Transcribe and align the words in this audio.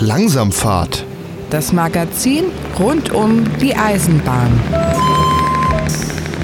Langsamfahrt. 0.00 1.06
Das 1.50 1.72
Magazin 1.72 2.46
rund 2.78 3.12
um 3.12 3.44
die 3.60 3.76
Eisenbahn. 3.76 4.50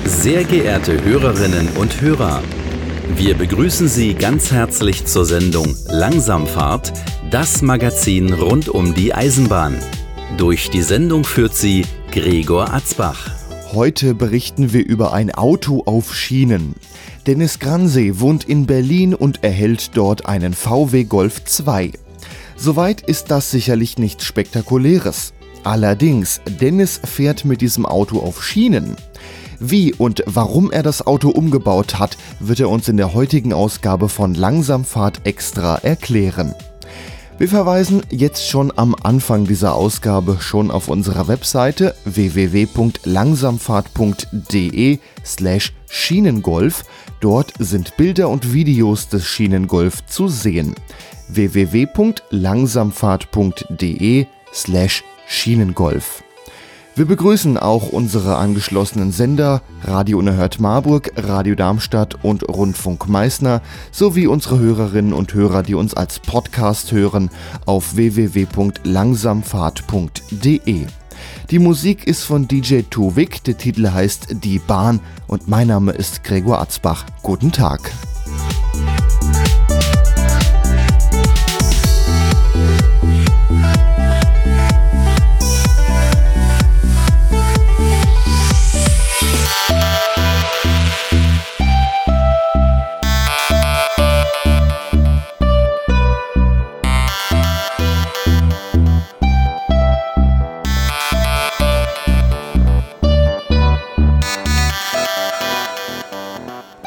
Sehr 0.05 0.45
geehrte 0.45 1.03
Hörerinnen 1.03 1.69
und 1.77 2.01
Hörer, 2.01 2.43
wir 3.17 3.35
begrüßen 3.35 3.89
Sie 3.89 4.15
ganz 4.15 4.53
herzlich 4.53 5.05
zur 5.07 5.27
Sendung 5.27 5.75
Langsamfahrt, 5.89 6.93
das 7.33 7.61
Magazin 7.61 8.33
rund 8.33 8.69
um 8.69 8.95
die 8.95 9.13
Eisenbahn. 9.15 9.77
Durch 10.37 10.71
die 10.71 10.83
Sendung 10.83 11.25
führt 11.25 11.57
sie 11.57 11.85
Gregor 12.13 12.73
Atzbach. 12.73 13.33
Heute 13.73 14.15
berichten 14.15 14.73
wir 14.73 14.87
über 14.87 15.13
ein 15.13 15.35
Auto 15.35 15.83
auf 15.87 16.15
Schienen. 16.15 16.75
Dennis 17.27 17.59
Gransee 17.59 18.21
wohnt 18.21 18.45
in 18.45 18.67
Berlin 18.67 19.13
und 19.13 19.43
erhält 19.43 19.97
dort 19.97 20.27
einen 20.27 20.55
VW 20.55 21.03
Golf 21.05 21.45
2. 21.45 21.93
Soweit 22.63 23.01
ist 23.01 23.31
das 23.31 23.51
sicherlich 23.51 23.97
nichts 23.97 24.27
Spektakuläres. 24.27 25.33
Allerdings, 25.65 26.43
Dennis 26.61 27.01
fährt 27.03 27.47
mit 27.47 27.63
diesem 27.63 27.87
Auto 27.87 28.21
auf 28.21 28.45
Schienen. 28.45 28.97
Wie 29.59 29.95
und 29.95 30.23
warum 30.27 30.71
er 30.71 30.83
das 30.83 31.07
Auto 31.07 31.31
umgebaut 31.31 31.99
hat, 31.99 32.19
wird 32.39 32.61
er 32.61 32.69
uns 32.69 32.87
in 32.87 32.99
der 32.99 33.15
heutigen 33.15 33.55
Ausgabe 33.55 34.11
von 34.11 34.35
Langsamfahrt 34.35 35.23
extra 35.25 35.77
erklären. 35.77 36.55
Wir 37.39 37.49
verweisen 37.49 38.03
jetzt 38.11 38.47
schon 38.47 38.71
am 38.77 38.95
Anfang 38.95 39.47
dieser 39.47 39.75
Ausgabe 39.75 40.37
schon 40.41 40.71
auf 40.71 40.89
unserer 40.89 41.29
Webseite 41.29 41.95
www.langsamfahrt.de 42.05 44.99
slash 45.25 45.73
Schienengolf. 45.89 46.85
Dort 47.21 47.55
sind 47.59 47.97
Bilder 47.97 48.29
und 48.29 48.53
Videos 48.53 49.09
des 49.09 49.25
Schienengolf 49.25 50.05
zu 50.05 50.29
sehen 50.29 50.75
www.langsamfahrt.de 51.35 54.27
slash 54.53 55.03
Schienengolf. 55.27 56.23
Wir 56.97 57.07
begrüßen 57.07 57.57
auch 57.57 57.89
unsere 57.89 58.37
angeschlossenen 58.37 59.13
Sender 59.13 59.63
Radio 59.85 60.19
Unerhört 60.19 60.59
Marburg, 60.61 61.13
Radio 61.17 61.55
Darmstadt 61.55 62.17
und 62.23 62.49
Rundfunk 62.49 63.09
Meißner 63.09 63.63
sowie 63.93 64.27
unsere 64.27 64.59
Hörerinnen 64.59 65.13
und 65.13 65.33
Hörer, 65.33 65.63
die 65.63 65.75
uns 65.75 65.95
als 65.95 66.19
Podcast 66.19 66.91
hören 66.93 67.31
auf 67.65 67.95
www.langsamfahrt.de. 67.97 70.87
Die 71.51 71.59
Musik 71.59 72.07
ist 72.07 72.25
von 72.25 72.49
DJ 72.49 72.81
Tuvik, 72.91 73.43
der 73.45 73.57
Titel 73.57 73.91
heißt 73.91 74.45
Die 74.45 74.59
Bahn 74.59 75.01
und 75.27 75.49
mein 75.49 75.69
Name 75.69 75.93
ist 75.93 76.23
Gregor 76.25 76.61
Atzbach. 76.61 77.07
Guten 77.23 77.53
Tag. 77.53 77.93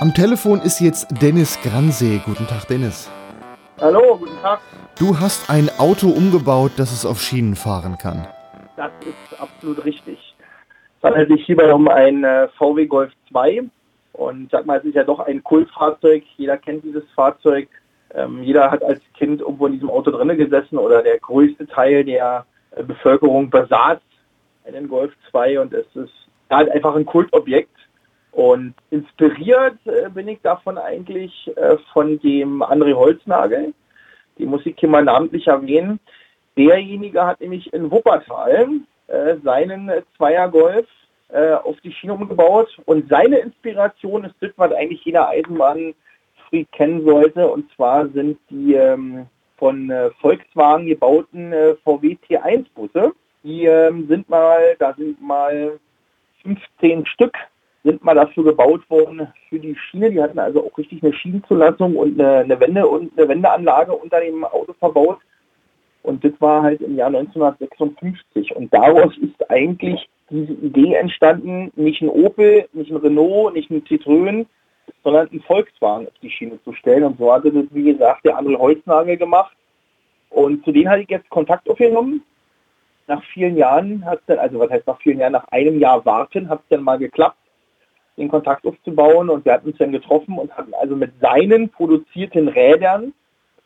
Am 0.03 0.13
Telefon 0.13 0.59
ist 0.59 0.81
jetzt 0.81 1.07
Dennis 1.21 1.57
Gransee. 1.61 2.19
Guten 2.25 2.45
Tag, 2.45 2.67
Dennis. 2.67 3.09
Hallo, 3.79 4.17
guten 4.17 4.37
Tag. 4.41 4.59
Du 4.99 5.17
hast 5.17 5.49
ein 5.49 5.69
Auto 5.77 6.09
umgebaut, 6.09 6.73
das 6.75 6.91
es 6.91 7.05
auf 7.05 7.21
Schienen 7.21 7.55
fahren 7.55 7.97
kann. 7.97 8.27
Das 8.75 8.91
ist 8.99 9.39
absolut 9.39 9.85
richtig. 9.85 10.35
Es 10.97 11.03
handelt 11.09 11.29
sich 11.29 11.45
hierbei 11.45 11.73
um 11.73 11.87
ein 11.87 12.25
äh, 12.25 12.49
VW 12.57 12.85
Golf 12.85 13.13
2. 13.29 13.63
Und 14.11 14.51
sag 14.51 14.65
mal, 14.65 14.79
es 14.79 14.83
ist 14.83 14.95
ja 14.95 15.05
doch 15.05 15.21
ein 15.21 15.41
Kultfahrzeug. 15.41 16.23
Jeder 16.35 16.57
kennt 16.57 16.83
dieses 16.83 17.09
Fahrzeug. 17.15 17.69
Ähm, 18.13 18.43
jeder 18.43 18.71
hat 18.71 18.83
als 18.83 18.99
Kind 19.17 19.39
irgendwo 19.39 19.67
in 19.67 19.71
diesem 19.71 19.89
Auto 19.89 20.11
drinne 20.11 20.35
gesessen 20.35 20.79
oder 20.79 21.01
der 21.01 21.17
größte 21.19 21.65
Teil 21.65 22.03
der 22.03 22.45
äh, 22.71 22.83
Bevölkerung 22.83 23.49
besaß 23.49 23.99
einen 24.65 24.89
Golf 24.89 25.13
2 25.31 25.61
und 25.61 25.71
es 25.71 25.85
ist 25.95 26.11
halt 26.49 26.69
einfach 26.71 26.93
ein 26.93 27.05
Kultobjekt. 27.05 27.69
Und 28.33 28.73
inspiriert 28.89 29.77
äh, 29.85 30.09
bin 30.09 30.27
ich 30.27 30.41
davon 30.41 30.79
eigentlich 30.79 31.51
äh, 31.55 31.77
von 31.93 32.19
dem 32.19 32.63
André 32.63 32.95
Holznagel. 32.95 33.73
Die 34.39 34.47
muss 34.47 34.65
ich 34.65 34.75
hier 34.79 34.89
mal 34.89 35.03
namentlich 35.03 35.45
erwähnen. 35.45 35.99
Derjenige 36.57 37.23
hat 37.23 37.41
nämlich 37.41 37.71
in 37.73 37.91
Wuppertal 37.91 38.69
äh, 39.07 39.35
seinen 39.43 39.89
äh, 39.89 41.53
auf 41.53 41.79
die 41.81 41.91
Schiene 41.91 42.15
umgebaut. 42.15 42.75
Und 42.85 43.07
seine 43.07 43.37
Inspiration 43.37 44.23
ist 44.23 44.35
das, 44.39 44.49
was 44.55 44.71
eigentlich 44.71 45.05
jeder 45.05 45.29
Eisenbahnfreak 45.29 46.71
kennen 46.71 47.05
sollte. 47.05 47.47
Und 47.47 47.71
zwar 47.75 48.07
sind 48.09 48.39
die 48.49 48.73
ähm, 48.73 49.27
von 49.57 49.91
Volkswagen 50.19 50.87
gebauten 50.87 51.53
VW 51.83 52.17
T1 52.27 52.65
Busse. 52.73 53.13
Die 53.43 53.65
ähm, 53.65 54.07
sind 54.07 54.27
mal, 54.27 54.75
da 54.79 54.93
sind 54.95 55.21
mal 55.21 55.79
15 56.41 57.05
Stück 57.05 57.37
sind 57.83 58.03
mal 58.03 58.15
dafür 58.15 58.45
gebaut 58.45 58.89
worden 58.89 59.27
für 59.49 59.59
die 59.59 59.75
Schiene. 59.75 60.09
Die 60.09 60.21
hatten 60.21 60.39
also 60.39 60.65
auch 60.65 60.77
richtig 60.77 61.03
eine 61.03 61.13
Schienenzulassung 61.13 61.95
und 61.95 62.19
eine, 62.19 62.39
eine 62.39 62.59
Wende 62.59 62.87
und 62.87 63.17
eine 63.17 63.27
Wendeanlage 63.27 63.93
unter 63.93 64.21
dem 64.21 64.43
Auto 64.45 64.73
verbaut. 64.73 65.19
Und 66.01 66.23
das 66.23 66.33
war 66.39 66.63
halt 66.63 66.81
im 66.81 66.95
Jahr 66.95 67.07
1956. 67.07 68.55
Und 68.55 68.73
daraus 68.73 69.17
ist 69.17 69.49
eigentlich 69.49 70.07
diese 70.29 70.53
Idee 70.53 70.95
entstanden, 70.95 71.71
nicht 71.75 72.01
ein 72.01 72.09
Opel, 72.09 72.67
nicht 72.73 72.91
ein 72.91 72.97
Renault, 72.97 73.53
nicht 73.53 73.69
ein 73.69 73.83
Citroën, 73.83 74.45
sondern 75.03 75.29
ein 75.31 75.41
Volkswagen 75.41 76.07
auf 76.07 76.13
die 76.21 76.29
Schiene 76.29 76.61
zu 76.63 76.73
stellen. 76.73 77.03
Und 77.03 77.17
so 77.17 77.31
hatte 77.33 77.51
das, 77.51 77.65
wie 77.71 77.83
gesagt, 77.83 78.25
der 78.25 78.37
André 78.37 78.57
Holznagel 78.57 79.17
gemacht. 79.17 79.55
Und 80.29 80.63
zu 80.63 80.71
denen 80.71 80.89
hatte 80.89 81.01
ich 81.01 81.09
jetzt 81.09 81.29
Kontakt 81.29 81.69
aufgenommen. 81.69 82.23
Nach 83.07 83.23
vielen 83.33 83.57
Jahren 83.57 84.05
hat 84.05 84.19
es 84.19 84.25
dann, 84.27 84.39
also 84.39 84.59
was 84.59 84.71
heißt 84.71 84.87
nach 84.87 84.99
vielen 85.01 85.19
Jahren, 85.19 85.33
nach 85.33 85.47
einem 85.49 85.79
Jahr 85.79 86.03
warten, 86.05 86.47
hat 86.47 86.61
es 86.61 86.69
dann 86.69 86.83
mal 86.83 86.97
geklappt 86.97 87.37
den 88.17 88.29
Kontakt 88.29 88.65
aufzubauen 88.65 89.29
und 89.29 89.45
wir 89.45 89.53
hatten 89.53 89.67
uns 89.67 89.77
dann 89.77 89.91
getroffen 89.91 90.37
und 90.37 90.51
hatten 90.55 90.73
also 90.75 90.95
mit 90.95 91.11
seinen 91.19 91.69
produzierten 91.69 92.47
Rädern, 92.47 93.13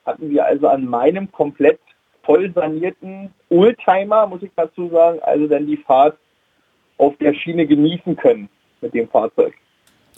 hatten 0.06 0.30
wir 0.30 0.46
also 0.46 0.68
an 0.68 0.86
meinem 0.86 1.32
komplett 1.32 1.80
voll 2.24 2.52
sanierten 2.54 3.34
Oldtimer, 3.50 4.28
muss 4.28 4.44
ich 4.44 4.52
dazu 4.56 4.90
sagen, 4.90 5.20
also 5.22 5.48
dann 5.48 5.66
die 5.66 5.78
Fahrt 5.78 6.18
auf 6.98 7.16
der 7.18 7.34
Schiene 7.34 7.66
genießen 7.68 8.16
können 8.16 8.50
mit 8.82 8.94
dem 8.94 9.08
Fahrzeug. 9.10 9.54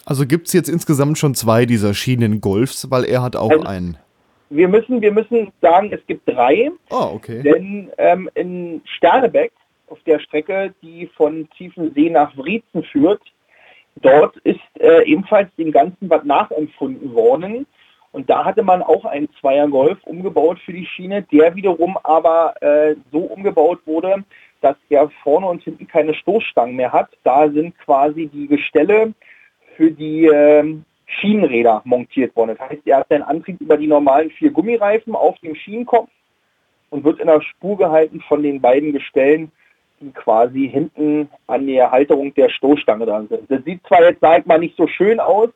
Also 0.05 0.25
gibt 0.25 0.47
es 0.47 0.53
jetzt 0.53 0.69
insgesamt 0.69 1.17
schon 1.17 1.35
zwei 1.35 1.65
dieser 1.65 1.93
Schienen 1.93 2.41
Golfs, 2.41 2.89
weil 2.89 3.05
er 3.05 3.21
hat 3.21 3.35
auch 3.35 3.51
also, 3.51 3.65
einen. 3.65 3.97
Wir 4.49 4.67
müssen, 4.67 5.01
wir 5.01 5.11
müssen 5.11 5.51
sagen, 5.61 5.91
es 5.91 5.99
gibt 6.07 6.27
drei. 6.27 6.71
Oh, 6.89 7.11
okay. 7.13 7.43
Denn 7.43 7.91
ähm, 7.97 8.29
in 8.33 8.81
Sternebeck, 8.97 9.51
auf 9.87 9.99
der 10.05 10.19
Strecke, 10.19 10.73
die 10.81 11.09
von 11.15 11.47
Tiefensee 11.57 12.09
nach 12.09 12.35
Wriezen 12.37 12.83
führt, 12.83 13.21
Dort 13.95 14.37
ist 14.37 14.59
äh, 14.79 15.03
ebenfalls 15.05 15.53
dem 15.57 15.71
Ganzen 15.71 16.09
was 16.09 16.23
nachempfunden 16.23 17.13
worden. 17.13 17.65
Und 18.11 18.29
da 18.29 18.45
hatte 18.45 18.63
man 18.63 18.81
auch 18.81 19.05
einen 19.05 19.29
Zweier 19.39 19.67
Golf 19.67 19.99
umgebaut 20.03 20.59
für 20.65 20.73
die 20.73 20.85
Schiene, 20.85 21.23
der 21.31 21.55
wiederum 21.55 21.97
aber 22.03 22.55
äh, 22.61 22.95
so 23.11 23.19
umgebaut 23.19 23.79
wurde, 23.85 24.23
dass 24.61 24.75
er 24.89 25.09
vorne 25.23 25.47
und 25.47 25.63
hinten 25.63 25.87
keine 25.87 26.13
Stoßstangen 26.13 26.75
mehr 26.75 26.91
hat. 26.91 27.09
Da 27.23 27.49
sind 27.49 27.77
quasi 27.79 28.27
die 28.27 28.47
Gestelle 28.47 29.13
für 29.75 29.91
die 29.91 30.25
äh, 30.25 30.75
Schienenräder 31.05 31.81
montiert 31.85 32.35
worden. 32.35 32.55
Das 32.57 32.69
heißt, 32.69 32.81
er 32.85 32.97
hat 32.97 33.09
seinen 33.09 33.23
Antrieb 33.23 33.61
über 33.61 33.77
die 33.77 33.87
normalen 33.87 34.31
vier 34.31 34.51
Gummireifen 34.51 35.15
auf 35.15 35.37
dem 35.39 35.55
Schienenkopf 35.55 36.09
und 36.89 37.03
wird 37.03 37.19
in 37.19 37.27
der 37.27 37.41
Spur 37.41 37.77
gehalten 37.77 38.21
von 38.27 38.43
den 38.43 38.61
beiden 38.61 38.91
Gestellen 38.91 39.51
die 40.01 40.11
quasi 40.11 40.69
hinten 40.69 41.29
an 41.47 41.67
der 41.67 41.91
Halterung 41.91 42.33
der 42.33 42.49
Stoßstange 42.49 43.05
dran 43.05 43.27
sind. 43.27 43.49
Das 43.49 43.63
sieht 43.63 43.85
zwar 43.87 44.03
jetzt, 44.03 44.21
sag 44.21 44.39
ich 44.39 44.45
mal, 44.45 44.59
nicht 44.59 44.77
so 44.77 44.87
schön 44.87 45.19
aus, 45.19 45.49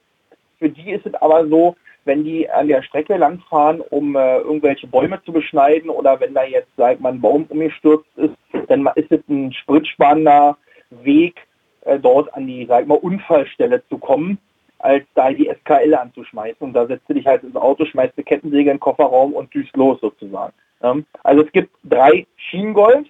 für 0.59 0.69
die 0.69 0.91
ist 0.91 1.05
es 1.05 1.13
aber 1.15 1.47
so, 1.47 1.75
wenn 2.05 2.23
die 2.23 2.49
an 2.49 2.67
der 2.67 2.83
Strecke 2.83 3.17
langfahren, 3.17 3.81
um 3.81 4.15
äh, 4.15 4.37
irgendwelche 4.39 4.87
Bäume 4.87 5.21
zu 5.23 5.31
beschneiden 5.31 5.89
oder 5.89 6.19
wenn 6.19 6.33
da 6.33 6.43
jetzt, 6.43 6.69
sag 6.77 6.95
ich 6.95 6.99
mal, 6.99 7.13
ein 7.13 7.21
Baum 7.21 7.45
umgestürzt 7.49 8.09
ist, 8.17 8.35
dann 8.67 8.89
ist 8.95 9.11
es 9.11 9.21
ein 9.29 9.53
spritsparender 9.53 10.57
Weg, 10.89 11.35
äh, 11.81 11.99
dort 11.99 12.33
an 12.33 12.47
die, 12.47 12.65
sag 12.65 12.81
ich 12.81 12.87
mal, 12.87 12.97
Unfallstelle 12.97 13.83
zu 13.87 13.97
kommen, 13.97 14.37
als 14.79 15.05
da 15.15 15.31
die 15.31 15.49
SKL 15.49 15.95
anzuschmeißen. 15.95 16.59
Und 16.59 16.73
da 16.73 16.85
setzt 16.85 17.09
du 17.09 17.13
dich 17.13 17.25
halt 17.25 17.43
ins 17.43 17.55
Auto, 17.55 17.85
schmeißt 17.85 18.17
die 18.17 18.23
Kettensäge 18.23 18.69
in 18.69 18.77
den 18.77 18.79
Kofferraum 18.79 19.33
und 19.33 19.53
düst 19.53 19.75
los 19.75 19.99
sozusagen. 20.01 20.53
Ähm, 20.81 21.05
also 21.23 21.43
es 21.43 21.51
gibt 21.51 21.71
drei 21.83 22.25
Schienengolfs, 22.35 23.09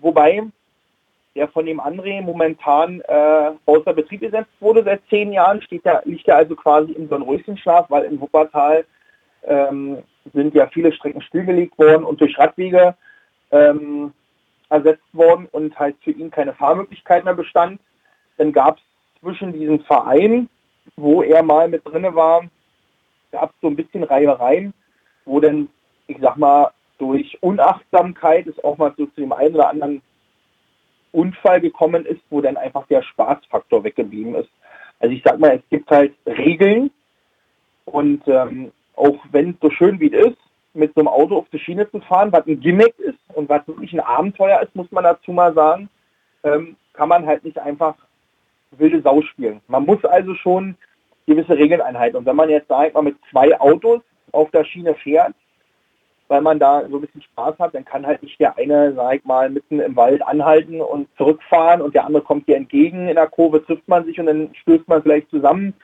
wobei 0.00 0.42
der 1.34 1.48
von 1.48 1.64
dem 1.64 1.80
André 1.80 2.20
momentan 2.22 3.00
äh, 3.02 3.52
außer 3.66 3.92
Betrieb 3.92 4.20
gesetzt 4.20 4.50
wurde 4.58 4.82
seit 4.82 5.00
zehn 5.08 5.32
Jahren, 5.32 5.62
steht 5.62 5.84
der, 5.84 6.02
liegt 6.04 6.26
er 6.26 6.36
also 6.36 6.56
quasi 6.56 6.92
im 6.92 7.08
Dornröschenschlaf, 7.08 7.88
weil 7.88 8.04
in 8.04 8.20
Wuppertal 8.20 8.84
ähm, 9.44 9.98
sind 10.34 10.54
ja 10.54 10.66
viele 10.66 10.92
Strecken 10.92 11.22
stillgelegt 11.22 11.78
worden 11.78 12.04
und 12.04 12.20
durch 12.20 12.36
Radwege 12.38 12.94
ähm, 13.52 14.12
ersetzt 14.68 15.06
worden 15.12 15.48
und 15.52 15.78
halt 15.78 15.96
für 16.02 16.10
ihn 16.10 16.30
keine 16.30 16.52
Fahrmöglichkeit 16.52 17.24
mehr 17.24 17.34
bestand. 17.34 17.80
Dann 18.36 18.52
gab 18.52 18.78
es 18.78 18.82
zwischen 19.20 19.52
diesem 19.52 19.80
Verein, 19.80 20.48
wo 20.96 21.22
er 21.22 21.42
mal 21.42 21.68
mit 21.68 21.86
drinne 21.86 22.14
war, 22.14 22.42
gab 23.32 23.50
es 23.50 23.56
so 23.60 23.68
ein 23.68 23.76
bisschen 23.76 24.02
Reibereien, 24.02 24.74
wo 25.24 25.40
dann, 25.40 25.68
ich 26.06 26.18
sag 26.20 26.36
mal, 26.36 26.70
durch 27.00 27.38
Unachtsamkeit 27.40 28.46
es 28.46 28.62
auch 28.62 28.76
mal 28.76 28.92
so 28.96 29.06
zu 29.06 29.22
dem 29.22 29.32
einen 29.32 29.54
oder 29.54 29.70
anderen 29.70 30.02
Unfall 31.12 31.60
gekommen 31.60 32.04
ist, 32.04 32.20
wo 32.28 32.40
dann 32.40 32.56
einfach 32.56 32.86
der 32.86 33.02
Spaßfaktor 33.02 33.82
weggeblieben 33.82 34.34
ist. 34.34 34.50
Also 35.00 35.14
ich 35.14 35.22
sag 35.24 35.40
mal, 35.40 35.56
es 35.56 35.68
gibt 35.70 35.90
halt 35.90 36.14
Regeln 36.26 36.90
und 37.86 38.22
ähm, 38.28 38.70
auch 38.94 39.16
wenn 39.32 39.50
es 39.50 39.56
so 39.62 39.70
schön 39.70 39.98
wie 39.98 40.12
es 40.12 40.28
ist, 40.28 40.38
mit 40.74 40.94
so 40.94 41.00
einem 41.00 41.08
Auto 41.08 41.38
auf 41.38 41.48
die 41.52 41.58
Schiene 41.58 41.90
zu 41.90 42.00
fahren, 42.00 42.30
was 42.32 42.46
ein 42.46 42.60
Gimmick 42.60 42.96
ist 42.98 43.18
und 43.34 43.48
was 43.48 43.66
wirklich 43.66 43.92
ein 43.92 44.00
Abenteuer 44.00 44.60
ist, 44.60 44.76
muss 44.76 44.92
man 44.92 45.02
dazu 45.02 45.32
mal 45.32 45.52
sagen, 45.54 45.88
ähm, 46.44 46.76
kann 46.92 47.08
man 47.08 47.26
halt 47.26 47.44
nicht 47.44 47.58
einfach 47.58 47.96
wilde 48.72 49.00
Sau 49.00 49.22
spielen. 49.22 49.62
Man 49.66 49.86
muss 49.86 50.04
also 50.04 50.34
schon 50.34 50.76
gewisse 51.26 51.56
Regeln 51.56 51.80
einhalten. 51.80 52.18
Und 52.18 52.26
wenn 52.26 52.36
man 52.36 52.50
jetzt, 52.50 52.68
sag 52.68 52.94
mal, 52.94 53.02
mit 53.02 53.16
zwei 53.30 53.58
Autos 53.58 54.02
auf 54.32 54.50
der 54.50 54.64
Schiene 54.64 54.94
fährt, 54.94 55.34
weil 56.30 56.42
man 56.42 56.60
da 56.60 56.86
so 56.88 56.96
ein 56.96 57.00
bisschen 57.00 57.22
Spaß 57.22 57.58
hat, 57.58 57.74
dann 57.74 57.84
kann 57.84 58.06
halt 58.06 58.22
nicht 58.22 58.38
der 58.38 58.56
eine, 58.56 58.94
sag 58.94 59.16
ich 59.16 59.24
mal, 59.24 59.50
mitten 59.50 59.80
im 59.80 59.96
Wald 59.96 60.22
anhalten 60.22 60.80
und 60.80 61.08
zurückfahren 61.16 61.82
und 61.82 61.92
der 61.92 62.06
andere 62.06 62.22
kommt 62.22 62.46
dir 62.46 62.56
entgegen. 62.56 63.08
In 63.08 63.16
der 63.16 63.26
Kurve 63.26 63.64
trifft 63.66 63.88
man 63.88 64.04
sich 64.04 64.20
und 64.20 64.26
dann 64.26 64.54
stößt 64.54 64.86
man 64.86 65.02
vielleicht 65.02 65.28
zusammen. 65.30 65.74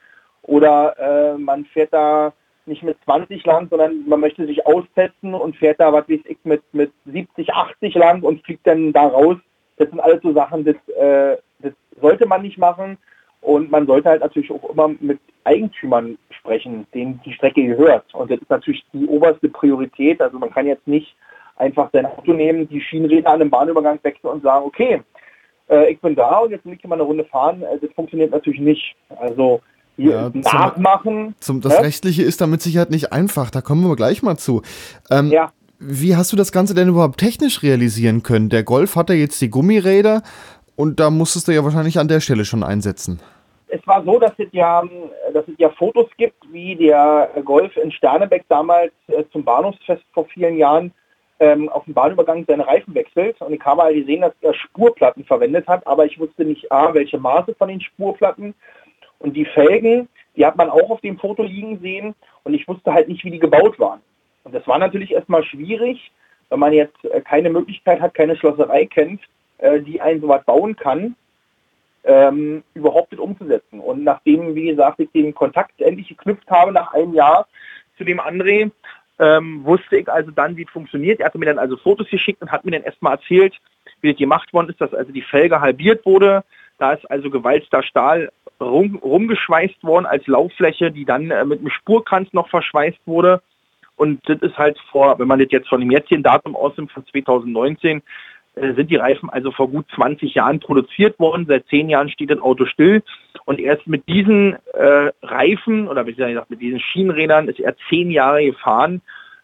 Oder 0.43 0.95
äh, 1.01 1.37
man 1.37 1.65
fährt 1.65 1.93
da 1.93 2.33
nicht 2.65 2.85
mit 2.85 2.97
20 3.05 3.45
lang, 3.45 3.67
sondern 3.69 4.09
man 4.09 4.21
möchte 4.21 4.47
sich 4.47 4.65
austesten 4.65 5.35
und 5.35 5.57
fährt 5.57 5.81
da, 5.81 5.93
was 5.93 6.09
weiß 6.09 6.21
ich, 6.25 6.39
mit, 6.45 6.63
mit 6.73 6.93
70, 7.07 7.53
80 7.53 7.95
lang 7.97 8.23
und 8.23 8.45
fliegt 8.45 8.65
dann 8.69 8.93
da 8.93 9.09
raus. 9.09 9.39
Das 9.79 9.91
sind 9.91 9.99
alles 9.99 10.23
so 10.23 10.33
Sachen, 10.33 10.65
das, 10.65 10.77
äh, 10.97 11.39
das 11.59 11.73
sollte 12.01 12.27
man 12.27 12.43
nicht 12.43 12.57
machen. 12.57 12.99
Und 13.47 13.71
man 13.71 13.87
sollte 13.87 14.09
halt 14.09 14.23
natürlich 14.23 14.51
auch 14.51 14.71
immer 14.71 14.89
mit 14.99 15.21
Eigentümern 15.45 16.19
sprechen, 16.31 16.85
denen 16.93 17.21
die 17.25 17.33
Strecke 17.33 17.65
gehört. 17.65 18.13
Und 18.13 18.29
das 18.29 18.41
ist 18.41 18.51
natürlich 18.51 18.85
die 18.93 19.07
oberste 19.07 19.49
Priorität. 19.49 20.21
Also 20.21 20.37
man 20.41 20.51
kann 20.51 20.67
jetzt 20.67 20.89
nicht 20.89 21.15
einfach 21.55 21.89
sein 21.93 22.07
Auto 22.07 22.33
nehmen, 22.33 22.69
die 22.69 22.81
Schienenräder 22.81 23.31
an 23.31 23.41
einem 23.41 23.51
Bahnübergang 23.51 24.01
wechseln 24.03 24.31
und 24.31 24.43
sagen, 24.43 24.67
okay, 24.67 25.01
äh, 25.71 25.93
ich 25.93 26.01
bin 26.01 26.17
da 26.17 26.39
und 26.39 26.51
jetzt 26.51 26.67
will 26.67 26.73
ich 26.73 26.83
mal 26.83 26.97
eine 26.97 27.05
Runde 27.05 27.25
fahren. 27.25 27.63
Äh, 27.63 27.79
das 27.81 27.93
funktioniert 27.95 28.33
natürlich 28.33 28.59
nicht. 28.59 28.97
Also 29.17 29.61
ja, 29.97 30.29
nachmachen. 30.35 31.37
Zum, 31.39 31.61
das 31.61 31.75
ja? 31.75 31.83
Rechtliche 31.83 32.25
ist 32.25 32.41
da 32.41 32.49
mit 32.49 32.63
Sicherheit 32.63 32.91
nicht 32.91 33.13
einfach, 33.13 33.51
da 33.51 33.61
kommen 33.61 33.87
wir 33.87 33.95
gleich 33.95 34.25
mal 34.25 34.37
zu. 34.37 34.63
Ähm, 35.09 35.31
ja. 35.31 35.53
Wie 35.79 36.17
hast 36.17 36.33
du 36.33 36.37
das 36.37 36.51
Ganze 36.51 36.75
denn 36.75 36.89
überhaupt 36.89 37.21
technisch 37.21 37.63
realisieren 37.63 38.25
können? 38.25 38.49
Der 38.49 38.65
Golf 38.65 38.97
hat 38.97 39.09
ja 39.09 39.15
jetzt 39.15 39.41
die 39.41 39.51
Gummiräder 39.51 40.23
und 40.75 40.99
da 40.99 41.11
musstest 41.11 41.47
du 41.47 41.53
ja 41.53 41.63
wahrscheinlich 41.63 42.01
an 42.01 42.09
der 42.09 42.19
Stelle 42.19 42.45
schon 42.45 42.65
einsetzen. 42.65 43.21
Es 43.69 43.85
war 43.87 44.05
so, 44.05 44.19
dass 44.19 44.33
es 44.39 44.49
ja, 44.53 44.83
dass 45.33 45.47
es 45.49 45.55
ja 45.59 45.71
Fotos 45.71 46.09
gibt, 46.17 46.37
wie 46.53 46.77
der 46.77 47.31
Golf 47.45 47.77
in 47.77 47.91
Sternebeck 47.91 48.45
damals 48.49 48.93
äh, 49.09 49.25
zum 49.33 49.45
Bahnhofsfest 49.45 50.05
vor 50.13 50.27
vielen 50.27 50.57
Jahren 50.57 50.93
ähm, 51.41 51.69
auf 51.69 51.85
dem 51.85 51.95
Bahnübergang 51.95 52.45
seine 52.47 52.67
Reifen 52.67 52.95
wechselt. 52.95 53.41
Und 53.41 53.53
ich 53.53 53.61
habe 53.63 53.83
halt 53.83 53.97
gesehen, 53.97 54.23
dass 54.23 54.33
er 54.41 54.55
Spurplatten 54.55 55.25
verwendet 55.25 55.67
hat, 55.67 55.87
aber 55.87 56.07
ich 56.07 56.19
wusste 56.19 56.45
nicht, 56.45 56.71
A, 56.71 56.95
welche 56.95 57.19
Maße 57.19 57.55
von 57.55 57.69
den 57.69 57.81
Spurplatten 57.81 58.55
und 59.19 59.35
die 59.37 59.45
Felgen, 59.45 60.09
die 60.37 60.47
hat 60.47 60.57
man 60.57 60.71
auch 60.71 60.91
auf 60.91 61.01
dem 61.01 61.19
Foto 61.19 61.43
liegen 61.43 61.81
sehen 61.81 62.15
und 62.45 62.55
ich 62.55 62.67
wusste 62.69 62.93
halt 62.93 63.09
nicht, 63.09 63.25
wie 63.25 63.31
die 63.31 63.39
gebaut 63.39 63.79
waren. 63.79 64.01
Und 64.45 64.55
das 64.55 64.67
war 64.67 64.79
natürlich 64.79 65.12
erstmal 65.12 65.45
schwierig, 65.45 66.12
wenn 66.51 66.61
man 66.61 66.73
jetzt 66.73 67.05
äh, 67.05 67.21
keine 67.21 67.51
Möglichkeit 67.51 68.01
hat, 68.01 68.15
keine 68.15 68.37
Schlosserei 68.37 68.87
kennt, 68.87 69.21
äh, 69.59 69.81
die 69.81 70.01
einen 70.01 70.21
sowas 70.21 70.45
bauen 70.45 70.77
kann, 70.77 71.17
ähm, 72.06 72.62
überhaupt 72.75 73.12
nicht 73.12 73.20
umzusetzen. 73.20 73.81
Und 73.81 74.05
nachdem, 74.05 74.55
wie 74.55 74.69
gesagt, 74.69 75.00
ich 75.00 75.11
den 75.11 75.35
Kontakt 75.35 75.81
endlich 75.81 76.08
geknüpft 76.08 76.49
habe 76.49 76.73
nach 76.73 76.94
einem 76.94 77.14
Jahr 77.14 77.47
zu 77.99 78.05
dem 78.05 78.20
André, 78.20 78.70
ähm, 79.19 79.64
wusste 79.64 79.97
ich 79.97 80.08
also 80.08 80.31
dann, 80.31 80.56
wie 80.56 80.64
es 80.64 80.70
funktioniert. 80.70 81.20
Er 81.20 81.26
hatte 81.26 81.38
mir 81.38 81.47
dann 81.47 81.58
also 81.58 81.76
Fotos 81.76 82.08
geschickt 82.08 82.41
und 82.43 82.53
hat 82.53 82.64
mir 82.64 82.73
dann 82.73 82.82
erstmal 82.82 83.14
erzählt, 83.14 83.55
wie 84.00 84.12
das 84.12 84.19
gemacht 84.19 84.53
worden 84.53 84.70
ist, 84.70 84.81
dass 84.81 84.94
also 84.94 85.11
die 85.12 85.23
Felge 85.23 85.61
halbiert 85.61 86.06
wurde. 86.06 86.44
Da 86.79 86.93
ist 86.93 87.11
also 87.11 87.31
gewalzter 87.31 87.82
Stahl 87.82 88.31
rum, 88.61 88.97
rumgeschweißt 88.97 89.82
worden 89.82 90.06
als 90.06 90.26
Lauffläche, 90.26 90.91
die 90.93 91.05
dann 91.05 91.31
äh, 91.31 91.44
mit 91.44 91.61
einem 91.61 91.70
Spurkranz 91.70 92.32
noch 92.32 92.49
verschweißt 92.49 93.00
wurde. 93.06 93.43
Und 93.97 94.20
das 94.29 94.38
ist 94.43 94.59
halt 94.59 94.79
vor, 94.93 95.19
wenn 95.19 95.26
man 95.26 95.38
das 95.38 95.49
jetzt 95.50 95.69
von 95.69 95.81
dem 95.81 95.91
jetzigen 95.91 96.23
Datum 96.23 96.55
ausnimmt, 96.55 96.93
von 96.93 97.06
2019, 97.06 97.99
äh, 97.99 98.02
sind 98.56 98.91
die 98.91 98.97
Reifen 98.97 99.29
also 99.29 99.50
vor 99.50 99.69
gut 99.69 99.87
20 99.94 100.35
Jahren 100.35 100.61
produziert 100.61 101.19
worden. 101.19 101.47
Seit 101.47 101.67
zehn 101.67 101.88
Jahren 101.91 102.08
steht 102.08 102.31
das 102.31 102.41
Auto 102.41 102.64
still. 102.67 103.03
Und 103.44 103.61
erst 103.61 103.87
mit 103.87 104.08
diesen 104.08 104.56
äh, 104.73 105.12
Reifen 105.23 105.88
oder 105.88 106.06
wie 106.06 106.14
gesagt 106.14 106.50
mit 106.50 106.61
diesen 106.61 106.81
Schienenrädern 106.81 107.49
ist 107.49 107.61
er 107.61 107.76
zehn 107.88 108.11
Jahre 108.11 108.44
gefahren. 108.44 109.03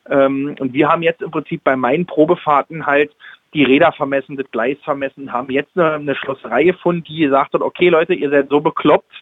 Ähm, 0.09 0.57
und 0.59 0.73
wir 0.73 0.89
haben 0.89 1.03
jetzt 1.03 1.23
im 1.23 1.31
Prinzip 1.31 1.63
bei 1.63 1.77
meinen 1.77 2.07
Probefahrten 2.07 2.87
halt 2.87 3.13
die 3.55 3.65
Räder 3.65 3.93
vermessen, 3.93 4.37
das 4.37 4.51
Gleis 4.51 4.79
vermessen, 4.83 5.33
haben 5.33 5.51
jetzt 5.51 5.77
eine, 5.77 5.95
eine 5.95 6.15
Schlosserei 6.15 6.65
gefunden, 6.65 7.05
die 7.05 7.19
gesagt 7.19 7.53
hat, 7.53 7.61
okay 7.61 7.91
Leute, 7.91 8.15
ihr 8.15 8.31
seid 8.31 8.49
so 8.49 8.61
bekloppt, 8.61 9.13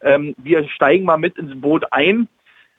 ähm, 0.00 0.34
wir 0.38 0.68
steigen 0.68 1.04
mal 1.04 1.18
mit 1.18 1.38
ins 1.38 1.60
Boot 1.60 1.84
ein, 1.92 2.28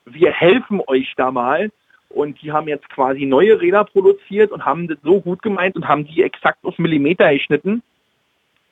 wir 0.04 0.32
helfen 0.32 0.80
euch 0.86 1.14
da 1.16 1.30
mal. 1.30 1.70
Und 2.08 2.40
die 2.40 2.52
haben 2.52 2.68
jetzt 2.68 2.88
quasi 2.88 3.26
neue 3.26 3.60
Räder 3.60 3.84
produziert 3.84 4.50
und 4.50 4.64
haben 4.64 4.88
das 4.88 4.98
so 5.02 5.20
gut 5.20 5.42
gemeint 5.42 5.76
und 5.76 5.86
haben 5.86 6.06
die 6.06 6.22
exakt 6.22 6.64
auf 6.64 6.78
Millimeter 6.78 7.32
geschnitten, 7.32 7.82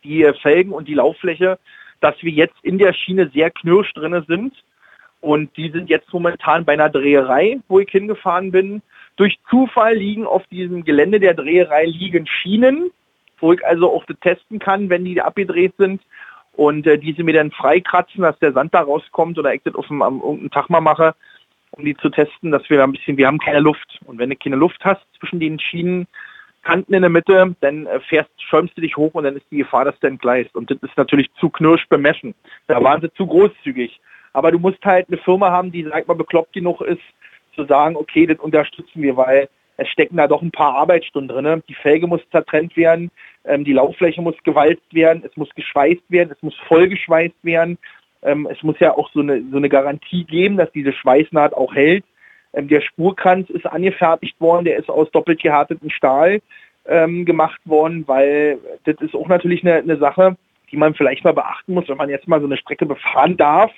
die 0.04 0.30
Felgen 0.40 0.72
und 0.72 0.88
die 0.88 0.94
Lauffläche, 0.94 1.58
dass 2.00 2.14
wir 2.22 2.32
jetzt 2.32 2.56
in 2.62 2.78
der 2.78 2.92
Schiene 2.92 3.30
sehr 3.32 3.50
knirsch 3.50 3.92
drinne 3.94 4.24
sind. 4.26 4.54
Und 5.20 5.56
die 5.56 5.70
sind 5.70 5.88
jetzt 5.90 6.12
momentan 6.12 6.64
bei 6.64 6.74
einer 6.74 6.90
Dreherei, 6.90 7.58
wo 7.68 7.80
ich 7.80 7.90
hingefahren 7.90 8.52
bin. 8.52 8.82
Durch 9.16 9.38
Zufall 9.50 9.94
liegen 9.94 10.26
auf 10.26 10.46
diesem 10.48 10.84
Gelände 10.84 11.20
der 11.20 11.34
Dreherei 11.34 11.86
liegen 11.86 12.26
Schienen, 12.26 12.90
wo 13.38 13.52
ich 13.52 13.64
also 13.66 13.92
auch 13.92 14.04
testen 14.20 14.58
kann, 14.58 14.88
wenn 14.88 15.04
die 15.04 15.20
abgedreht 15.20 15.74
sind. 15.78 16.02
Und 16.52 16.86
äh, 16.86 16.98
diese 16.98 17.22
mir 17.22 17.34
dann 17.34 17.50
freikratzen, 17.50 18.22
dass 18.22 18.38
der 18.38 18.52
Sand 18.52 18.72
da 18.72 18.80
rauskommt 18.80 19.38
oder 19.38 19.52
ich 19.52 19.62
das 19.62 19.74
auf 19.74 19.88
dem, 19.88 20.00
am, 20.00 20.20
irgendeinen 20.20 20.50
Tag 20.50 20.70
mal 20.70 20.80
mache, 20.80 21.14
um 21.76 21.84
die 21.84 21.96
zu 21.96 22.08
testen, 22.08 22.50
dass 22.50 22.68
wir 22.68 22.82
ein 22.82 22.92
bisschen, 22.92 23.16
wir 23.16 23.26
haben 23.26 23.38
keine 23.38 23.60
Luft. 23.60 24.00
Und 24.06 24.18
wenn 24.18 24.30
du 24.30 24.36
keine 24.36 24.56
Luft 24.56 24.84
hast 24.84 25.02
zwischen 25.18 25.40
den 25.40 25.60
Schienenkanten 25.60 26.94
in 26.94 27.02
der 27.02 27.10
Mitte, 27.10 27.54
dann 27.60 27.86
äh, 27.86 28.00
fährst, 28.00 28.30
schäumst 28.38 28.76
du 28.76 28.80
dich 28.80 28.96
hoch 28.96 29.14
und 29.14 29.24
dann 29.24 29.36
ist 29.36 29.46
die 29.50 29.58
Gefahr, 29.58 29.84
dass 29.84 29.98
du 30.00 30.06
entgleist. 30.06 30.54
Und 30.54 30.70
das 30.70 30.78
ist 30.82 30.96
natürlich 30.96 31.28
zu 31.38 31.50
knirsch 31.50 31.86
bemessen. 31.88 32.34
Da 32.66 32.82
waren 32.82 33.00
sie 33.00 33.12
zu 33.12 33.26
großzügig. 33.26 34.00
Aber 34.32 34.50
du 34.50 34.58
musst 34.58 34.84
halt 34.84 35.08
eine 35.08 35.18
Firma 35.18 35.50
haben, 35.50 35.70
die, 35.70 35.84
sag 35.84 36.08
mal, 36.08 36.14
bekloppt 36.14 36.52
genug 36.52 36.80
ist, 36.80 37.02
zu 37.54 37.64
sagen, 37.64 37.96
okay, 37.96 38.26
das 38.26 38.38
unterstützen 38.38 39.02
wir, 39.02 39.16
weil 39.16 39.48
es 39.78 39.88
stecken 39.88 40.16
da 40.16 40.26
doch 40.26 40.42
ein 40.42 40.50
paar 40.50 40.74
Arbeitsstunden 40.74 41.34
drin. 41.36 41.62
Die 41.68 41.74
Felge 41.74 42.06
muss 42.06 42.20
zertrennt 42.30 42.76
werden, 42.76 43.10
ähm, 43.44 43.64
die 43.64 43.72
Lauffläche 43.72 44.22
muss 44.22 44.36
gewalzt 44.44 44.92
werden, 44.92 45.22
es 45.26 45.36
muss 45.36 45.50
geschweißt 45.54 46.04
werden, 46.08 46.30
es 46.34 46.42
muss 46.42 46.54
vollgeschweißt 46.68 47.36
werden. 47.42 47.78
Ähm, 48.26 48.48
es 48.50 48.62
muss 48.62 48.78
ja 48.80 48.96
auch 48.96 49.10
so 49.12 49.20
eine, 49.20 49.42
so 49.50 49.56
eine 49.56 49.68
Garantie 49.68 50.24
geben, 50.24 50.56
dass 50.56 50.70
diese 50.72 50.92
Schweißnaht 50.92 51.54
auch 51.54 51.74
hält. 51.74 52.04
Ähm, 52.52 52.68
der 52.68 52.80
Spurkranz 52.80 53.48
ist 53.50 53.66
angefertigt 53.66 54.40
worden, 54.40 54.64
der 54.64 54.76
ist 54.76 54.88
aus 54.88 55.10
doppelt 55.10 55.40
gehärtetem 55.40 55.90
Stahl 55.90 56.40
ähm, 56.86 57.24
gemacht 57.24 57.60
worden, 57.64 58.04
weil 58.06 58.58
das 58.84 58.96
ist 59.00 59.14
auch 59.14 59.28
natürlich 59.28 59.62
eine, 59.62 59.76
eine 59.76 59.96
Sache, 59.96 60.36
die 60.70 60.76
man 60.76 60.94
vielleicht 60.94 61.24
mal 61.24 61.34
beachten 61.34 61.74
muss, 61.74 61.88
wenn 61.88 61.96
man 61.96 62.10
jetzt 62.10 62.28
mal 62.28 62.40
so 62.40 62.46
eine 62.46 62.56
Strecke 62.56 62.86
befahren 62.86 63.36
darf. 63.36 63.72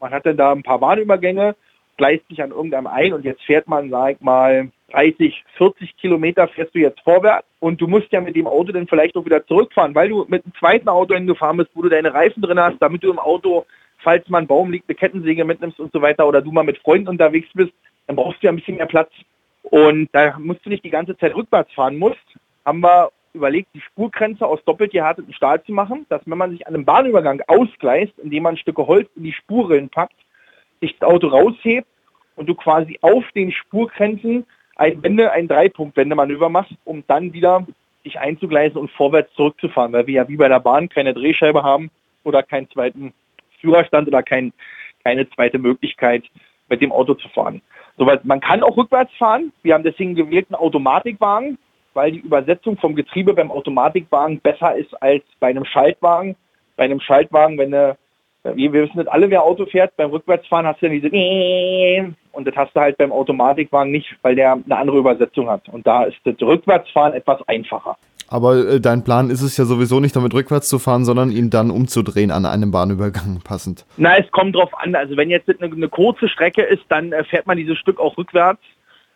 Man 0.00 0.12
hat 0.12 0.26
dann 0.26 0.36
da 0.36 0.52
ein 0.52 0.62
paar 0.62 0.78
Bahnübergänge 0.78 1.54
gleicht 2.00 2.26
sich 2.28 2.42
an 2.42 2.50
irgendeinem 2.50 2.86
ein 2.86 3.12
und 3.12 3.26
jetzt 3.26 3.42
fährt 3.42 3.68
man, 3.68 3.90
sag 3.90 4.22
mal, 4.22 4.70
30, 4.92 5.44
40 5.58 5.98
Kilometer 5.98 6.48
fährst 6.48 6.74
du 6.74 6.78
jetzt 6.78 7.00
vorwärts 7.02 7.46
und 7.60 7.78
du 7.78 7.86
musst 7.86 8.10
ja 8.10 8.22
mit 8.22 8.34
dem 8.36 8.46
Auto 8.46 8.72
dann 8.72 8.88
vielleicht 8.88 9.16
auch 9.16 9.26
wieder 9.26 9.46
zurückfahren, 9.46 9.94
weil 9.94 10.08
du 10.08 10.24
mit 10.26 10.42
einem 10.42 10.54
zweiten 10.58 10.88
Auto 10.88 11.14
hingefahren 11.14 11.58
bist, 11.58 11.68
wo 11.74 11.82
du 11.82 11.90
deine 11.90 12.14
Reifen 12.14 12.40
drin 12.40 12.58
hast, 12.58 12.78
damit 12.80 13.02
du 13.02 13.10
im 13.10 13.18
Auto, 13.18 13.66
falls 14.02 14.28
mal 14.28 14.38
ein 14.38 14.46
Baum 14.46 14.70
liegt, 14.70 14.88
eine 14.88 14.96
Kettensäge 14.96 15.44
mitnimmst 15.44 15.80
und 15.80 15.92
so 15.92 16.02
weiter 16.02 16.26
oder 16.26 16.42
du 16.42 16.52
mal 16.52 16.64
mit 16.64 16.78
Freunden 16.78 17.08
unterwegs 17.08 17.48
bist, 17.54 17.72
dann 18.06 18.16
brauchst 18.16 18.42
du 18.42 18.46
ja 18.46 18.52
ein 18.52 18.56
bisschen 18.56 18.76
mehr 18.76 18.86
Platz. 18.86 19.10
Und 19.62 20.08
da 20.12 20.38
musst 20.38 20.64
du 20.64 20.70
nicht 20.70 20.84
die 20.84 20.90
ganze 20.90 21.16
Zeit 21.16 21.34
rückwärts 21.34 21.72
fahren 21.72 21.98
musst, 21.98 22.18
haben 22.64 22.80
wir 22.80 23.10
überlegt, 23.32 23.68
die 23.74 23.80
Spurgrenze 23.80 24.46
aus 24.46 24.62
doppelt 24.64 24.92
gehärtetem 24.92 25.32
Stahl 25.32 25.62
zu 25.62 25.72
machen, 25.72 26.06
dass 26.08 26.22
wenn 26.24 26.38
man 26.38 26.50
sich 26.50 26.66
an 26.66 26.74
einem 26.74 26.84
Bahnübergang 26.84 27.42
ausgleicht, 27.46 28.18
indem 28.18 28.42
man 28.44 28.56
Stücke 28.56 28.86
Holz 28.86 29.08
in 29.16 29.22
die 29.22 29.32
Spurrillen 29.32 29.88
packt, 29.88 30.16
sich 30.80 30.96
das 30.98 31.08
Auto 31.08 31.28
raushebt 31.28 31.86
und 32.36 32.48
du 32.48 32.54
quasi 32.54 32.98
auf 33.02 33.24
den 33.34 33.52
Spurgrenzen 33.52 34.46
ein 34.76 35.02
Wende, 35.02 35.30
ein 35.30 35.46
Dreipunktwendemanöver 35.46 36.48
machst, 36.48 36.74
um 36.84 37.04
dann 37.06 37.32
wieder 37.32 37.66
dich 38.04 38.18
einzugleisen 38.18 38.80
und 38.80 38.90
vorwärts 38.90 39.32
zurückzufahren, 39.34 39.92
weil 39.92 40.06
wir 40.06 40.14
ja 40.14 40.28
wie 40.28 40.36
bei 40.36 40.48
der 40.48 40.60
Bahn 40.60 40.88
keine 40.88 41.12
Drehscheibe 41.12 41.62
haben 41.62 41.90
oder 42.24 42.42
keinen 42.42 42.68
zweiten 42.70 43.12
Führerstand 43.60 44.08
oder 44.08 44.22
kein, 44.22 44.52
keine 45.04 45.28
zweite 45.30 45.58
Möglichkeit, 45.58 46.24
mit 46.68 46.80
dem 46.80 46.92
Auto 46.92 47.14
zu 47.14 47.28
fahren. 47.28 47.60
Soweit 47.98 48.24
man 48.24 48.40
kann 48.40 48.62
auch 48.62 48.76
rückwärts 48.76 49.12
fahren. 49.18 49.52
Wir 49.62 49.74
haben 49.74 49.84
deswegen 49.84 50.14
gewählt 50.14 50.46
einen 50.48 50.60
Automatikwagen, 50.60 51.58
weil 51.92 52.12
die 52.12 52.20
Übersetzung 52.20 52.78
vom 52.78 52.94
Getriebe 52.94 53.34
beim 53.34 53.50
Automatikwagen 53.50 54.40
besser 54.40 54.74
ist 54.76 54.94
als 55.02 55.22
bei 55.38 55.48
einem 55.48 55.64
Schaltwagen. 55.64 56.36
Bei 56.76 56.84
einem 56.84 57.00
Schaltwagen, 57.00 57.58
wenn 57.58 57.72
du, 57.72 57.96
wir 58.44 58.72
wissen 58.72 58.96
nicht 58.96 59.12
alle, 59.12 59.28
wer 59.28 59.42
Auto 59.42 59.66
fährt, 59.66 59.96
beim 59.96 60.10
Rückwärtsfahren 60.10 60.66
hast 60.66 60.80
du 60.80 60.86
dann 60.86 60.98
diese 60.98 61.10
und 62.32 62.46
das 62.46 62.56
hast 62.56 62.74
du 62.74 62.80
halt 62.80 62.96
beim 62.96 63.12
Automatikwagen 63.12 63.92
nicht, 63.92 64.16
weil 64.22 64.34
der 64.34 64.52
eine 64.52 64.76
andere 64.76 64.98
Übersetzung 64.98 65.50
hat. 65.50 65.68
Und 65.68 65.86
da 65.86 66.04
ist 66.04 66.16
das 66.24 66.40
Rückwärtsfahren 66.40 67.12
etwas 67.12 67.46
einfacher. 67.48 67.98
Aber 68.30 68.56
äh, 68.56 68.80
dein 68.80 69.02
Plan 69.02 69.28
ist 69.28 69.42
es 69.42 69.56
ja 69.56 69.64
sowieso 69.64 69.98
nicht, 69.98 70.14
damit 70.14 70.32
rückwärts 70.32 70.68
zu 70.68 70.78
fahren, 70.78 71.04
sondern 71.04 71.32
ihn 71.32 71.50
dann 71.50 71.70
umzudrehen 71.70 72.30
an 72.30 72.46
einem 72.46 72.70
Bahnübergang 72.70 73.40
passend. 73.44 73.84
Na, 73.96 74.16
es 74.16 74.30
kommt 74.30 74.54
drauf 74.54 74.70
an. 74.78 74.94
Also 74.94 75.16
wenn 75.16 75.30
jetzt 75.30 75.48
eine, 75.48 75.72
eine 75.72 75.88
kurze 75.88 76.28
Strecke 76.28 76.62
ist, 76.62 76.84
dann 76.88 77.12
äh, 77.12 77.24
fährt 77.24 77.46
man 77.46 77.56
dieses 77.56 77.76
Stück 77.78 77.98
auch 77.98 78.16
rückwärts. 78.16 78.62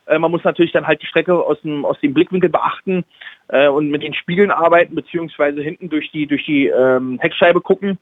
Äh, 0.06 0.18
man 0.18 0.32
muss 0.32 0.42
natürlich 0.42 0.72
dann 0.72 0.86
halt 0.86 1.00
die 1.00 1.06
Strecke 1.06 1.32
aus 1.32 1.60
dem, 1.62 1.84
aus 1.84 1.98
dem 2.00 2.12
Blickwinkel 2.12 2.50
beachten 2.50 3.04
äh, 3.48 3.68
und 3.68 3.88
mit 3.88 4.02
den 4.02 4.14
Spiegeln 4.14 4.50
arbeiten, 4.50 4.96
beziehungsweise 4.96 5.62
hinten 5.62 5.88
durch 5.88 6.10
die, 6.10 6.26
durch 6.26 6.44
die 6.44 6.66
ähm, 6.66 7.18
Heckscheibe 7.20 7.60
gucken, 7.60 7.98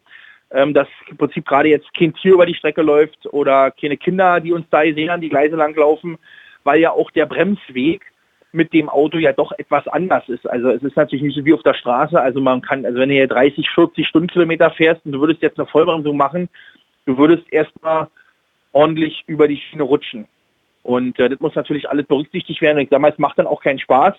ähm, 0.50 0.72
dass 0.72 0.88
im 1.08 1.18
Prinzip 1.18 1.46
gerade 1.46 1.68
jetzt 1.68 1.92
kein 1.94 2.14
Tier 2.14 2.32
über 2.32 2.46
die 2.46 2.54
Strecke 2.54 2.80
läuft 2.80 3.26
oder 3.26 3.70
keine 3.70 3.98
Kinder, 3.98 4.40
die 4.40 4.52
uns 4.52 4.66
da 4.70 4.80
sehen, 4.80 5.20
die 5.20 5.28
Gleise 5.28 5.56
lang 5.56 5.76
laufen, 5.76 6.16
weil 6.64 6.80
ja 6.80 6.92
auch 6.92 7.10
der 7.10 7.26
Bremsweg 7.26 8.11
mit 8.52 8.72
dem 8.72 8.88
Auto 8.88 9.18
ja 9.18 9.32
doch 9.32 9.52
etwas 9.52 9.88
anders 9.88 10.28
ist. 10.28 10.48
Also 10.48 10.70
es 10.70 10.82
ist 10.82 10.96
natürlich 10.96 11.22
nicht 11.22 11.36
so 11.36 11.44
wie 11.44 11.54
auf 11.54 11.62
der 11.62 11.74
Straße. 11.74 12.20
Also 12.20 12.40
man 12.40 12.60
kann, 12.60 12.84
also 12.84 12.98
wenn 12.98 13.08
du 13.08 13.14
hier 13.14 13.28
30, 13.28 13.68
40 13.70 14.06
Stundenkilometer 14.06 14.70
fährst 14.70 15.04
und 15.04 15.12
du 15.12 15.20
würdest 15.20 15.42
jetzt 15.42 15.58
eine 15.58 15.66
Vollbremsung 15.66 16.16
machen, 16.16 16.48
du 17.06 17.16
würdest 17.16 17.50
erstmal 17.50 18.08
ordentlich 18.72 19.24
über 19.26 19.48
die 19.48 19.56
Schiene 19.56 19.82
rutschen. 19.82 20.26
Und 20.82 21.18
äh, 21.18 21.28
das 21.28 21.40
muss 21.40 21.54
natürlich 21.54 21.88
alles 21.88 22.06
berücksichtigt 22.06 22.60
werden. 22.60 22.78
Und 22.78 22.84
ich 22.84 22.90
sage 22.90 23.00
mal, 23.02 23.12
es 23.12 23.18
macht 23.18 23.38
dann 23.38 23.46
auch 23.46 23.62
keinen 23.62 23.78
Spaß, 23.78 24.14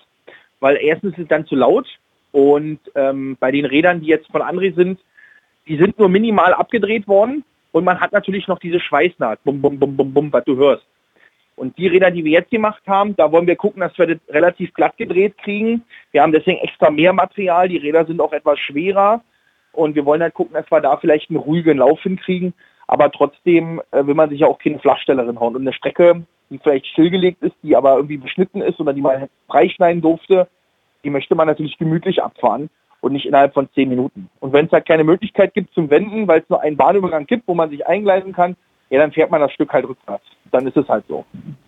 weil 0.60 0.78
erstens 0.80 1.12
ist 1.12 1.24
es 1.24 1.28
dann 1.28 1.46
zu 1.46 1.54
laut 1.54 1.86
und 2.32 2.80
ähm, 2.96 3.36
bei 3.38 3.52
den 3.52 3.64
Rädern, 3.64 4.00
die 4.00 4.08
jetzt 4.08 4.28
von 4.30 4.42
André 4.42 4.74
sind, 4.74 4.98
die 5.68 5.76
sind 5.76 5.98
nur 5.98 6.08
minimal 6.08 6.52
abgedreht 6.52 7.06
worden 7.06 7.44
und 7.70 7.84
man 7.84 8.00
hat 8.00 8.12
natürlich 8.12 8.48
noch 8.48 8.58
diese 8.58 8.80
Schweißnaht, 8.80 9.44
bum, 9.44 9.60
bum, 9.60 9.78
bum, 9.78 9.96
bum, 9.96 10.12
bum, 10.12 10.32
was 10.32 10.44
du 10.44 10.56
hörst. 10.56 10.84
Und 11.56 11.78
die 11.78 11.86
Räder, 11.86 12.10
die 12.10 12.24
wir 12.24 12.32
jetzt 12.32 12.50
gemacht 12.50 12.82
haben, 12.86 13.14
da 13.16 13.30
wollen 13.30 13.46
wir 13.46 13.56
gucken, 13.56 13.80
dass 13.80 13.96
wir 13.96 14.06
das 14.06 14.18
relativ 14.28 14.74
glatt 14.74 14.96
gedreht 14.96 15.38
kriegen. 15.38 15.84
Wir 16.10 16.22
haben 16.22 16.32
deswegen 16.32 16.58
extra 16.58 16.90
mehr 16.90 17.12
Material. 17.12 17.68
Die 17.68 17.76
Räder 17.76 18.04
sind 18.06 18.20
auch 18.20 18.32
etwas 18.32 18.58
schwerer. 18.58 19.22
Und 19.72 19.94
wir 19.94 20.04
wollen 20.04 20.22
halt 20.22 20.34
gucken, 20.34 20.54
dass 20.54 20.70
wir 20.70 20.80
da 20.80 20.96
vielleicht 20.96 21.30
einen 21.30 21.38
ruhigen 21.38 21.78
Lauf 21.78 22.00
hinkriegen. 22.02 22.54
Aber 22.86 23.10
trotzdem 23.10 23.80
äh, 23.92 24.04
will 24.06 24.14
man 24.14 24.30
sich 24.30 24.40
ja 24.40 24.46
auch 24.46 24.58
keine 24.58 24.78
Flachstellerin 24.78 25.38
hauen. 25.38 25.54
Und 25.54 25.62
eine 25.62 25.72
Strecke, 25.72 26.24
die 26.50 26.58
vielleicht 26.58 26.86
stillgelegt 26.86 27.42
ist, 27.42 27.56
die 27.62 27.76
aber 27.76 27.96
irgendwie 27.96 28.18
beschnitten 28.18 28.60
ist 28.60 28.80
oder 28.80 28.92
die 28.92 29.00
man 29.00 29.28
freischneiden 29.48 30.02
durfte, 30.02 30.48
die 31.02 31.10
möchte 31.10 31.34
man 31.34 31.46
natürlich 31.46 31.78
gemütlich 31.78 32.22
abfahren 32.22 32.68
und 33.00 33.12
nicht 33.12 33.26
innerhalb 33.26 33.54
von 33.54 33.68
zehn 33.74 33.88
Minuten. 33.88 34.30
Und 34.40 34.52
wenn 34.52 34.66
es 34.66 34.72
halt 34.72 34.86
keine 34.86 35.04
Möglichkeit 35.04 35.54
gibt 35.54 35.72
zum 35.74 35.90
Wenden, 35.90 36.26
weil 36.26 36.40
es 36.40 36.48
nur 36.48 36.60
einen 36.62 36.76
Bahnübergang 36.76 37.26
gibt, 37.26 37.46
wo 37.46 37.54
man 37.54 37.70
sich 37.70 37.86
eingleisen 37.86 38.32
kann, 38.32 38.56
ja, 38.90 38.98
dann 38.98 39.12
fährt 39.12 39.30
man 39.30 39.40
das 39.40 39.52
Stück 39.52 39.72
halt 39.72 39.86
rückwärts. 39.86 40.24
Dann 40.54 40.68
ist 40.68 40.76
es 40.76 40.88
halt 40.88 41.04
so. 41.08 41.24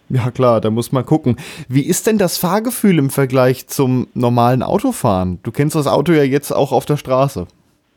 Ja 0.09 0.31
klar, 0.31 0.61
da 0.61 0.71
muss 0.71 0.93
man 0.93 1.05
gucken. 1.05 1.37
Wie 1.69 1.85
ist 1.85 2.07
denn 2.07 2.19
das 2.19 2.39
Fahrgefühl 2.39 2.99
im 3.01 3.11
Vergleich 3.11 3.67
zum 3.67 4.07
normalen 4.15 4.63
Autofahren? 4.63 5.41
Du 5.43 5.51
kennst 5.51 5.75
das 5.75 5.89
Auto 5.89 6.13
ja 6.13 6.23
jetzt 6.23 6.53
auch 6.53 6.71
auf 6.71 6.87
der 6.87 6.97
Straße. 6.97 7.49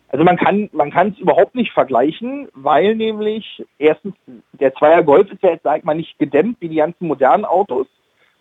Also 0.08 0.26
man 0.26 0.36
kann 0.36 0.68
man 0.74 0.90
kann 0.90 1.10
es 1.10 1.20
überhaupt 1.20 1.54
nicht 1.54 1.72
vergleichen, 1.74 2.48
weil 2.56 2.96
nämlich 2.96 3.64
erstens 3.78 4.16
der 4.60 4.74
Zweier 4.74 5.04
Golf 5.04 5.32
ist 5.32 5.44
ja 5.44 5.52
jetzt 5.52 5.64
sag 5.64 5.78
ich 5.78 5.84
mal 5.84 5.94
nicht 5.94 6.18
gedämmt 6.18 6.58
wie 6.60 6.70
die 6.70 6.78
ganzen 6.78 7.08
modernen 7.08 7.46
Autos. 7.46 7.86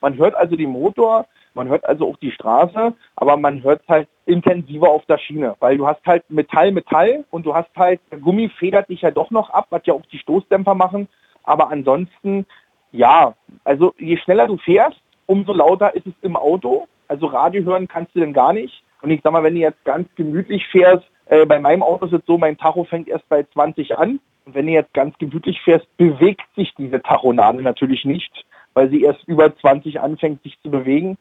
Man 0.00 0.17
hört 0.17 0.35
also 0.35 0.57
den 0.57 0.71
Motor, 0.71 1.26
man 1.52 1.69
hört 1.69 1.85
also 1.85 2.09
auch 2.09 2.17
die 2.17 2.31
Straße, 2.31 2.95
aber 3.17 3.37
man 3.37 3.62
hört 3.62 3.83
halt 3.88 4.09
intensiver 4.25 4.88
auf 4.88 5.05
der 5.05 5.19
Schiene, 5.19 5.57
weil 5.61 5.76
du 5.76 5.87
hast 5.87 6.00
halt 6.07 6.25
Metall, 6.31 6.73
Metall 6.73 7.26
und 7.31 7.45
du 7.45 7.55
hast 7.55 7.76
halt, 7.76 8.00
der 8.11 8.21
Gummi 8.21 8.49
federt 8.49 8.88
dich 8.88 9.02
ja 9.02 9.11
doch 9.11 9.31
noch 9.31 9.50
ab, 9.50 9.67
was 9.69 9.83
ja 9.85 9.93
auch 9.93 10.07
die 10.11 10.19
Stoßdämpfer 10.19 10.75
machen, 10.75 11.09
aber 11.49 11.71
ansonsten, 11.71 12.47
ja, 12.93 13.35
also 13.64 13.95
je 13.99 14.17
schneller 14.19 14.47
du 14.47 14.59
fährst, 14.59 15.00
umso 15.26 15.52
lauter 15.52 15.95
ist 15.95 16.07
es 16.07 16.14
im 16.23 16.37
Auto, 16.37 16.87
also 17.09 17.26
Radio 17.26 17.64
hören 17.64 17.88
kannst 17.88 18.14
du 18.14 18.21
denn 18.21 18.33
gar 18.33 18.52
nicht 18.52 18.83
und 19.02 19.11
ich 19.11 19.21
sag 19.23 19.33
mal, 19.33 19.43
wenn 19.43 19.55
du 19.55 19.61
jetzt 19.61 19.85
ganz 19.85 20.09
gemütlich 20.14 20.67
fährst, 20.69 21.05
äh, 21.26 21.47
bei 21.47 21.59
meinem 21.59 21.83
Auto 21.83 22.07
ist 22.07 22.12
es 22.12 22.26
so, 22.26 22.38
mein 22.38 22.59
Tacho 22.59 22.85
fängt 22.85 23.09
erst 23.09 23.28
bei 23.28 23.43
20 23.43 23.97
an 23.97 24.21
und 24.45 24.55
wenn 24.55 24.67
du 24.67 24.73
jetzt 24.73 24.95
ganz 24.95 25.17
gemütlich 25.19 25.61
fährst, 25.61 25.87
bewegt 25.97 26.47
sich 26.57 26.75
diese 26.76 27.02
Tachonade 27.02 27.62
natürlich 27.62 28.05
nicht, 28.05 28.47
weil 28.73 28.88
sie 28.90 29.02
erst 29.02 29.23
über 29.26 29.55
20 29.55 30.00
anfängt, 30.00 30.43
sich 30.43 30.59
zu 30.62 30.71
bewegen. 30.71 31.19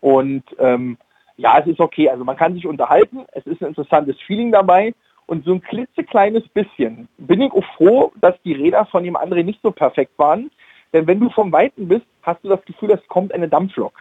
Und 0.00 0.42
ähm, 0.58 0.98
ja, 1.36 1.58
es 1.60 1.66
ist 1.68 1.78
okay. 1.78 2.08
Also 2.08 2.24
man 2.24 2.36
kann 2.36 2.54
sich 2.54 2.66
unterhalten. 2.66 3.24
Es 3.32 3.46
ist 3.46 3.62
ein 3.62 3.68
interessantes 3.68 4.20
Feeling 4.26 4.50
dabei. 4.50 4.94
Und 5.26 5.44
so 5.44 5.52
ein 5.52 5.60
klitzekleines 5.60 6.48
bisschen 6.48 7.08
bin 7.18 7.40
ich 7.40 7.52
auch 7.52 7.64
froh, 7.76 8.12
dass 8.20 8.40
die 8.44 8.52
Räder 8.52 8.86
von 8.86 9.02
dem 9.02 9.16
anderen 9.16 9.46
nicht 9.46 9.60
so 9.62 9.72
perfekt 9.72 10.12
waren. 10.18 10.50
Denn 10.92 11.06
wenn 11.06 11.18
du 11.18 11.30
vom 11.30 11.52
Weiten 11.52 11.88
bist, 11.88 12.06
hast 12.22 12.44
du 12.44 12.48
das 12.48 12.64
Gefühl, 12.64 12.92
es 12.92 13.06
kommt 13.08 13.34
eine 13.34 13.48
Dampflok. 13.48 13.92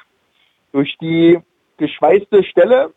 Durch 0.71 0.95
die 0.99 1.39
geschweißte 1.77 2.43
Stelle, 2.43 2.93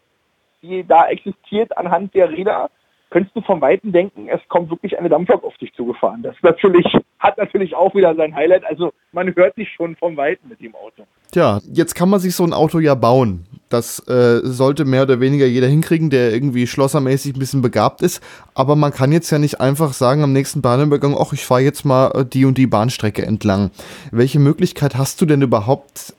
die 0.63 0.85
da 0.85 1.09
existiert 1.09 1.77
anhand 1.77 2.15
der 2.15 2.31
Räder, 2.31 2.71
könntest 3.11 3.35
du 3.37 3.41
vom 3.41 3.61
Weiten 3.61 3.93
denken, 3.93 4.29
es 4.29 4.41
kommt 4.49 4.71
wirklich 4.71 4.99
eine 4.99 5.09
Dampflok 5.09 5.45
auf 5.45 5.57
dich 5.59 5.73
zugefahren. 5.75 6.23
Das 6.23 6.37
natürlich, 6.43 6.87
hat 7.19 7.39
natürlich 7.39 7.75
auch 7.75 7.95
wieder 7.95 8.15
sein 8.15 8.35
Highlight. 8.35 8.65
Also 8.65 8.93
man 9.13 9.35
hört 9.35 9.55
sich 9.55 9.69
schon 9.73 9.97
vom 9.97 10.17
Weiten 10.17 10.49
mit 10.49 10.61
dem 10.61 10.75
Auto. 10.75 11.05
Tja, 11.33 11.61
jetzt 11.73 11.95
kann 11.95 12.09
man 12.09 12.21
sich 12.21 12.35
so 12.35 12.45
ein 12.45 12.53
Auto 12.53 12.79
ja 12.79 12.95
bauen. 12.95 13.47
Das 13.69 14.07
äh, 14.09 14.41
sollte 14.45 14.87
mehr 14.87 15.03
oder 15.03 15.21
weniger 15.21 15.45
jeder 15.45 15.67
hinkriegen, 15.67 16.09
der 16.09 16.33
irgendwie 16.33 16.67
schlossermäßig 16.67 17.35
ein 17.35 17.39
bisschen 17.39 17.61
begabt 17.61 18.01
ist. 18.01 18.23
Aber 18.55 18.77
man 18.77 18.93
kann 18.93 19.13
jetzt 19.13 19.31
ja 19.31 19.39
nicht 19.39 19.61
einfach 19.61 19.93
sagen 19.93 20.23
am 20.23 20.33
nächsten 20.33 20.63
Bahnübergang, 20.63 21.15
ach, 21.19 21.33
ich 21.33 21.45
fahre 21.45 21.61
jetzt 21.61 21.85
mal 21.85 22.11
äh, 22.13 22.25
die 22.25 22.47
und 22.47 22.57
die 22.57 22.67
Bahnstrecke 22.67 23.27
entlang. 23.27 23.71
Welche 24.11 24.39
Möglichkeit 24.39 24.97
hast 24.97 25.21
du 25.21 25.27
denn 25.27 25.43
überhaupt 25.43 26.15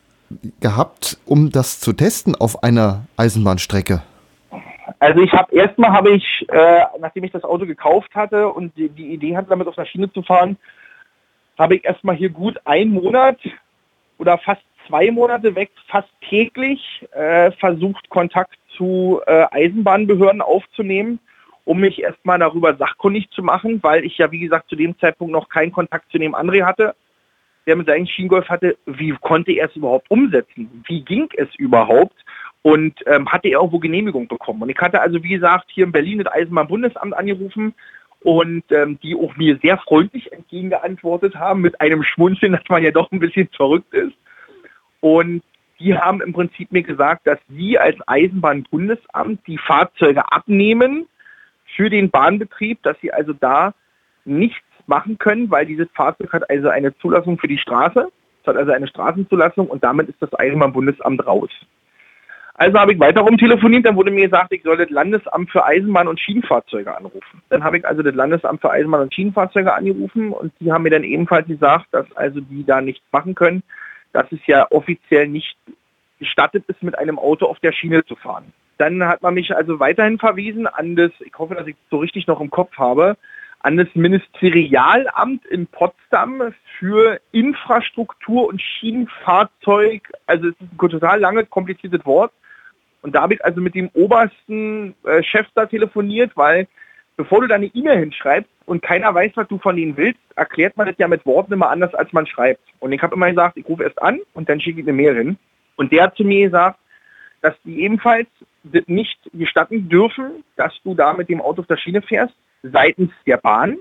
gehabt, 0.59 1.17
um 1.25 1.51
das 1.51 1.79
zu 1.79 1.93
testen 1.93 2.35
auf 2.35 2.61
einer 2.61 3.05
Eisenbahnstrecke? 3.17 4.03
Also 4.99 5.21
ich 5.21 5.31
habe 5.33 5.53
erstmal 5.53 5.91
habe 5.91 6.11
ich, 6.11 6.45
äh, 6.49 6.83
nachdem 6.99 7.23
ich 7.23 7.31
das 7.31 7.43
Auto 7.43 7.65
gekauft 7.65 8.13
hatte 8.15 8.49
und 8.49 8.75
die, 8.77 8.89
die 8.89 9.13
Idee 9.13 9.35
hatte, 9.35 9.49
damit 9.49 9.67
auf 9.67 9.75
der 9.75 9.85
Schiene 9.85 10.11
zu 10.11 10.23
fahren, 10.23 10.57
habe 11.57 11.75
ich 11.75 11.85
erstmal 11.85 12.15
hier 12.15 12.29
gut 12.29 12.57
einen 12.65 12.91
Monat 12.91 13.37
oder 14.17 14.37
fast 14.37 14.61
zwei 14.87 15.11
Monate 15.11 15.55
weg, 15.55 15.71
fast 15.87 16.09
täglich 16.27 17.05
äh, 17.11 17.51
versucht, 17.51 18.09
Kontakt 18.09 18.57
zu 18.75 19.21
äh, 19.27 19.45
Eisenbahnbehörden 19.51 20.41
aufzunehmen, 20.41 21.19
um 21.65 21.79
mich 21.79 22.01
erstmal 22.01 22.39
darüber 22.39 22.75
sachkundig 22.75 23.29
zu 23.31 23.43
machen, 23.43 23.83
weil 23.83 24.03
ich 24.03 24.17
ja, 24.17 24.31
wie 24.31 24.39
gesagt, 24.39 24.69
zu 24.69 24.75
dem 24.75 24.97
Zeitpunkt 24.99 25.33
noch 25.33 25.49
keinen 25.49 25.71
Kontakt 25.71 26.11
zu 26.11 26.17
dem 26.17 26.33
André 26.33 26.65
hatte, 26.65 26.95
der 27.67 27.75
mit 27.75 27.87
seinem 27.87 28.07
Schienengolf 28.07 28.49
hatte. 28.49 28.77
Wie 28.85 29.11
konnte 29.21 29.51
er 29.51 29.67
es 29.67 29.75
überhaupt 29.75 30.09
umsetzen? 30.09 30.83
Wie 30.87 31.01
ging 31.03 31.29
es 31.37 31.53
überhaupt? 31.55 32.15
Und 32.61 32.99
ähm, 33.05 33.31
hatte 33.31 33.47
er 33.47 33.59
irgendwo 33.59 33.79
Genehmigung 33.79 34.27
bekommen. 34.27 34.61
Und 34.61 34.69
ich 34.69 34.77
hatte 34.79 35.01
also, 35.01 35.23
wie 35.23 35.29
gesagt, 35.29 35.65
hier 35.69 35.85
in 35.85 35.91
Berlin 35.91 36.19
das 36.19 36.33
Eisenbahnbundesamt 36.33 37.13
angerufen 37.13 37.73
und 38.21 38.63
ähm, 38.71 38.99
die 39.01 39.15
auch 39.15 39.35
mir 39.37 39.57
sehr 39.61 39.77
freundlich 39.77 40.31
entgegengeantwortet 40.33 41.35
haben 41.35 41.61
mit 41.61 41.79
einem 41.79 42.03
Schmunzeln, 42.03 42.51
dass 42.53 42.67
man 42.69 42.83
ja 42.83 42.91
doch 42.91 43.11
ein 43.11 43.19
bisschen 43.19 43.49
verrückt 43.55 43.93
ist. 43.93 44.13
Und 44.99 45.43
die 45.79 45.97
haben 45.97 46.21
im 46.21 46.33
Prinzip 46.33 46.71
mir 46.73 46.83
gesagt, 46.83 47.25
dass 47.25 47.39
sie 47.47 47.79
als 47.79 47.95
Eisenbahnbundesamt 48.05 49.47
die 49.47 49.57
Fahrzeuge 49.57 50.29
abnehmen 50.31 51.07
für 51.75 51.89
den 51.89 52.09
Bahnbetrieb, 52.09 52.83
dass 52.83 52.99
sie 52.99 53.13
also 53.13 53.31
da 53.31 53.73
nichts 54.25 54.59
machen 54.87 55.17
können, 55.17 55.49
weil 55.49 55.65
dieses 55.65 55.87
Fahrzeug 55.93 56.33
hat 56.33 56.49
also 56.49 56.67
eine 56.67 56.97
Zulassung 56.97 57.37
für 57.37 57.47
die 57.47 57.57
Straße, 57.57 58.09
es 58.41 58.47
hat 58.47 58.57
also 58.57 58.71
eine 58.71 58.87
Straßenzulassung 58.87 59.67
und 59.67 59.83
damit 59.83 60.09
ist 60.09 60.21
das 60.21 60.33
Eisenbahnbundesamt 60.33 61.25
raus. 61.25 61.51
Also 62.59 62.77
habe 62.77 62.91
ich 62.91 62.99
weiter 62.99 63.21
rumtelefoniert, 63.21 63.85
dann 63.85 63.95
wurde 63.95 64.11
mir 64.11 64.25
gesagt, 64.25 64.51
ich 64.51 64.63
soll 64.63 64.75
das 64.75 64.89
Landesamt 64.89 65.49
für 65.49 65.63
Eisenbahn 65.63 66.09
und 66.09 66.19
Schienenfahrzeuge 66.19 66.93
anrufen. 66.93 67.41
Dann 67.47 67.63
habe 67.63 67.77
ich 67.77 67.87
also 67.87 68.03
das 68.03 68.13
Landesamt 68.13 68.59
für 68.59 68.69
Eisenbahn 68.69 69.03
und 69.03 69.13
Schienenfahrzeuge 69.13 69.73
angerufen 69.73 70.33
und 70.33 70.51
die 70.59 70.69
haben 70.69 70.83
mir 70.83 70.89
dann 70.89 71.05
ebenfalls 71.05 71.47
gesagt, 71.47 71.85
dass 71.91 72.05
also 72.17 72.41
die 72.41 72.65
da 72.65 72.81
nichts 72.81 73.05
machen 73.13 73.33
können, 73.33 73.63
dass 74.11 74.29
es 74.33 74.45
ja 74.45 74.67
offiziell 74.71 75.29
nicht 75.29 75.55
gestattet 76.19 76.65
ist, 76.67 76.83
mit 76.83 76.99
einem 76.99 77.17
Auto 77.17 77.45
auf 77.45 77.59
der 77.59 77.71
Schiene 77.71 78.03
zu 78.03 78.17
fahren. 78.17 78.51
Dann 78.77 79.05
hat 79.05 79.21
man 79.21 79.35
mich 79.35 79.55
also 79.55 79.79
weiterhin 79.79 80.19
verwiesen 80.19 80.67
an 80.67 80.97
das, 80.97 81.11
ich 81.21 81.33
hoffe, 81.37 81.55
dass 81.55 81.65
ich 81.65 81.75
es 81.75 81.89
so 81.89 81.99
richtig 81.99 82.27
noch 82.27 82.41
im 82.41 82.49
Kopf 82.49 82.75
habe, 82.77 83.15
an 83.61 83.77
das 83.77 83.87
Ministerialamt 83.93 85.45
in 85.45 85.65
Potsdam 85.67 86.53
für 86.77 87.21
Infrastruktur 87.31 88.49
und 88.49 88.61
Schienenfahrzeug. 88.61 90.11
Also 90.25 90.49
es 90.49 90.55
ist 90.55 90.73
ein 90.73 90.89
total 90.89 91.21
langes, 91.21 91.49
kompliziertes 91.49 92.05
Wort. 92.05 92.33
Und 93.01 93.15
da 93.15 93.21
habe 93.21 93.33
ich 93.33 93.43
also 93.43 93.61
mit 93.61 93.75
dem 93.75 93.89
obersten 93.93 94.95
äh, 95.05 95.23
Chef 95.23 95.47
da 95.55 95.65
telefoniert, 95.65 96.31
weil 96.35 96.67
bevor 97.15 97.41
du 97.41 97.47
deine 97.47 97.67
E-Mail 97.67 97.99
hinschreibst 97.99 98.49
und 98.65 98.81
keiner 98.81 99.13
weiß, 99.13 99.31
was 99.35 99.47
du 99.47 99.57
von 99.57 99.77
ihnen 99.77 99.97
willst, 99.97 100.19
erklärt 100.35 100.77
man 100.77 100.87
das 100.87 100.97
ja 100.97 101.07
mit 101.07 101.25
Worten 101.25 101.53
immer 101.53 101.69
anders, 101.69 101.93
als 101.93 102.13
man 102.13 102.27
schreibt. 102.27 102.61
Und 102.79 102.91
ich 102.91 103.01
habe 103.01 103.15
immer 103.15 103.29
gesagt, 103.29 103.57
ich 103.57 103.67
rufe 103.67 103.83
erst 103.83 104.01
an 104.01 104.19
und 104.33 104.49
dann 104.49 104.59
schicke 104.59 104.81
ich 104.81 104.85
eine 104.85 104.95
Mail 104.95 105.15
hin. 105.15 105.37
Und 105.75 105.91
der 105.91 106.03
hat 106.03 106.15
zu 106.15 106.23
mir 106.23 106.45
gesagt, 106.45 106.79
dass 107.41 107.55
die 107.63 107.81
ebenfalls 107.81 108.27
nicht 108.87 109.17
gestatten 109.33 109.87
dürfen, 109.89 110.43
dass 110.55 110.73
du 110.83 110.93
da 110.93 111.13
mit 111.13 111.29
dem 111.29 111.41
Auto 111.41 111.61
auf 111.61 111.67
der 111.67 111.77
Schiene 111.77 112.01
fährst, 112.01 112.33
seitens 112.63 113.11
der 113.25 113.37
Bahn. 113.37 113.77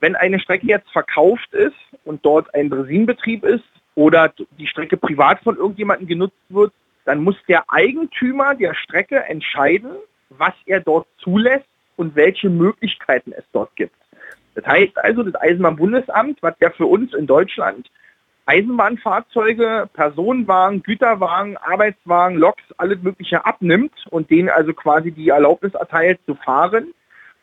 Wenn 0.00 0.16
eine 0.16 0.38
Strecke 0.40 0.66
jetzt 0.66 0.90
verkauft 0.90 1.52
ist 1.52 1.76
und 2.04 2.24
dort 2.24 2.54
ein 2.54 2.70
Dresinbetrieb 2.70 3.44
ist 3.44 3.64
oder 3.94 4.32
die 4.58 4.66
Strecke 4.66 4.96
privat 4.96 5.40
von 5.42 5.56
irgendjemandem 5.56 6.08
genutzt 6.08 6.36
wird, 6.48 6.72
dann 7.10 7.24
muss 7.24 7.34
der 7.48 7.64
Eigentümer 7.66 8.54
der 8.54 8.72
Strecke 8.72 9.24
entscheiden, 9.24 9.90
was 10.28 10.54
er 10.64 10.78
dort 10.78 11.08
zulässt 11.18 11.66
und 11.96 12.14
welche 12.14 12.48
Möglichkeiten 12.48 13.32
es 13.32 13.42
dort 13.52 13.74
gibt. 13.74 13.96
Das 14.54 14.64
heißt 14.64 14.96
also, 14.96 15.24
das 15.24 15.34
Eisenbahnbundesamt, 15.34 16.40
was 16.40 16.54
ja 16.60 16.70
für 16.70 16.86
uns 16.86 17.12
in 17.12 17.26
Deutschland 17.26 17.90
Eisenbahnfahrzeuge, 18.46 19.88
Personenwagen, 19.92 20.84
Güterwagen, 20.84 21.56
Arbeitswagen, 21.56 22.38
Loks, 22.38 22.62
alles 22.78 23.02
Mögliche 23.02 23.44
abnimmt 23.44 24.06
und 24.10 24.30
denen 24.30 24.48
also 24.48 24.72
quasi 24.72 25.10
die 25.10 25.30
Erlaubnis 25.30 25.74
erteilt 25.74 26.20
zu 26.26 26.36
fahren, 26.36 26.94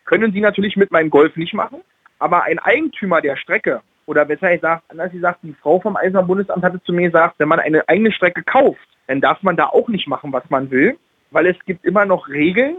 können 0.06 0.32
sie 0.32 0.40
natürlich 0.40 0.78
mit 0.78 0.92
meinem 0.92 1.10
Golf 1.10 1.36
nicht 1.36 1.54
machen. 1.54 1.82
Aber 2.20 2.44
ein 2.44 2.60
Eigentümer 2.60 3.20
der 3.20 3.36
Strecke, 3.36 3.82
oder 4.06 4.24
besser 4.24 4.56
gesagt, 4.56 4.84
anders 4.88 5.12
gesagt, 5.12 5.40
die 5.44 5.56
Frau 5.62 5.82
vom 5.82 5.98
Eisenbahnbundesamt 5.98 6.64
hatte 6.64 6.82
zu 6.84 6.94
mir 6.94 7.08
gesagt, 7.08 7.36
wenn 7.40 7.50
man 7.50 7.60
eine 7.60 7.88
eigene 7.90 8.14
Strecke 8.14 8.44
kauft, 8.44 8.88
dann 9.08 9.22
darf 9.22 9.42
man 9.44 9.56
da 9.56 9.68
auch 9.68 9.88
nicht 9.88 10.08
machen, 10.08 10.34
was 10.34 10.50
man 10.50 10.70
will, 10.70 10.98
weil 11.32 11.48
es 11.48 11.58
gibt 11.66 11.86
immer 11.86 12.06
noch 12.06 12.28
Regeln, 12.28 12.78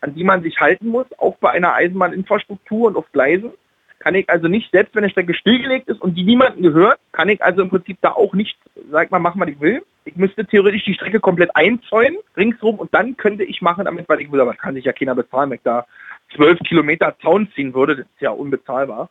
an 0.00 0.14
die 0.14 0.24
man 0.24 0.42
sich 0.42 0.60
halten 0.60 0.88
muss, 0.88 1.06
auch 1.18 1.36
bei 1.36 1.50
einer 1.50 1.74
Eisenbahninfrastruktur 1.74 2.88
und 2.88 2.96
auf 2.96 3.10
Gleisen 3.12 3.52
kann 3.98 4.14
ich 4.14 4.28
also 4.28 4.46
nicht, 4.48 4.70
selbst 4.70 4.94
wenn 4.94 5.04
eine 5.04 5.10
Strecke 5.10 5.34
stillgelegt 5.34 5.88
ist 5.88 6.00
und 6.00 6.14
die 6.14 6.24
niemandem 6.24 6.62
gehört, 6.62 7.00
kann 7.12 7.28
ich 7.28 7.42
also 7.42 7.62
im 7.62 7.70
Prinzip 7.70 7.98
da 8.02 8.12
auch 8.12 8.34
nicht, 8.34 8.56
sag 8.90 9.10
mal, 9.10 9.18
machen, 9.18 9.40
was 9.40 9.48
ich 9.48 9.60
will. 9.60 9.82
Ich 10.04 10.16
müsste 10.16 10.46
theoretisch 10.46 10.84
die 10.84 10.94
Strecke 10.94 11.18
komplett 11.18 11.56
einzäunen, 11.56 12.18
ringsrum, 12.36 12.76
und 12.76 12.94
dann 12.94 13.16
könnte 13.16 13.42
ich 13.42 13.62
machen 13.62 13.84
damit, 13.84 14.08
was 14.08 14.20
ich 14.20 14.30
will. 14.30 14.40
Aber 14.40 14.54
kann 14.54 14.74
sich 14.74 14.84
ja 14.84 14.92
keiner 14.92 15.14
bezahlen, 15.14 15.50
wenn 15.50 15.56
ich 15.56 15.64
da 15.64 15.86
zwölf 16.34 16.58
Kilometer 16.60 17.16
Zaun 17.20 17.48
ziehen 17.54 17.74
würde. 17.74 17.96
Das 17.96 18.06
ist 18.06 18.20
ja 18.20 18.30
unbezahlbar. 18.30 19.08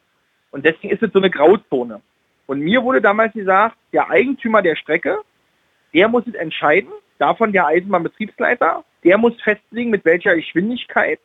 Und 0.52 0.66
deswegen 0.66 0.94
ist 0.94 1.04
es 1.04 1.12
so 1.12 1.20
eine 1.20 1.30
Grauzone. 1.30 2.02
Und 2.46 2.62
mir 2.62 2.84
wurde 2.84 3.02
damals 3.02 3.34
gesagt, 3.34 3.76
der 3.92 4.10
Eigentümer 4.10 4.62
der 4.62 4.76
Strecke, 4.76 5.18
der 5.96 6.10
muss 6.10 6.28
es 6.28 6.36
entscheiden, 6.36 6.92
davon 7.18 7.54
der 7.54 7.66
Eisenbahnbetriebsleiter, 7.68 8.84
der 9.04 9.18
muss 9.18 9.42
festlegen, 9.42 9.90
mit 9.90 10.04
welcher 10.04 10.36
Geschwindigkeit 10.36 11.20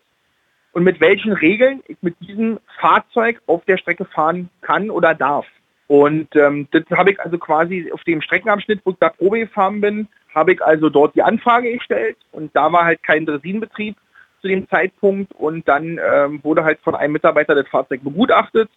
und 0.72 0.84
mit 0.84 1.00
welchen 1.00 1.32
Regeln 1.32 1.82
ich 1.88 1.96
mit 2.00 2.14
diesem 2.20 2.60
Fahrzeug 2.78 3.42
auf 3.46 3.64
der 3.64 3.76
Strecke 3.76 4.04
fahren 4.04 4.48
kann 4.60 4.90
oder 4.90 5.14
darf. 5.14 5.46
Und 5.88 6.28
ähm, 6.36 6.68
das 6.70 6.84
habe 6.92 7.10
ich 7.10 7.20
also 7.20 7.36
quasi 7.36 7.90
auf 7.92 8.04
dem 8.04 8.22
Streckenabschnitt, 8.22 8.80
wo 8.84 8.92
ich 8.92 8.96
da 9.00 9.08
Probe 9.08 9.40
gefahren 9.40 9.80
bin, 9.80 10.06
habe 10.32 10.52
ich 10.52 10.62
also 10.62 10.88
dort 10.88 11.16
die 11.16 11.22
Anfrage 11.22 11.72
gestellt 11.72 12.16
und 12.30 12.54
da 12.54 12.72
war 12.72 12.84
halt 12.84 13.02
kein 13.02 13.26
Dresinbetrieb 13.26 13.96
zu 14.40 14.46
dem 14.46 14.68
Zeitpunkt 14.68 15.32
und 15.32 15.66
dann 15.66 15.98
ähm, 15.98 16.38
wurde 16.44 16.62
halt 16.62 16.78
von 16.84 16.94
einem 16.94 17.14
Mitarbeiter 17.14 17.56
das 17.56 17.66
Fahrzeug 17.66 18.04
begutachtet. 18.04 18.70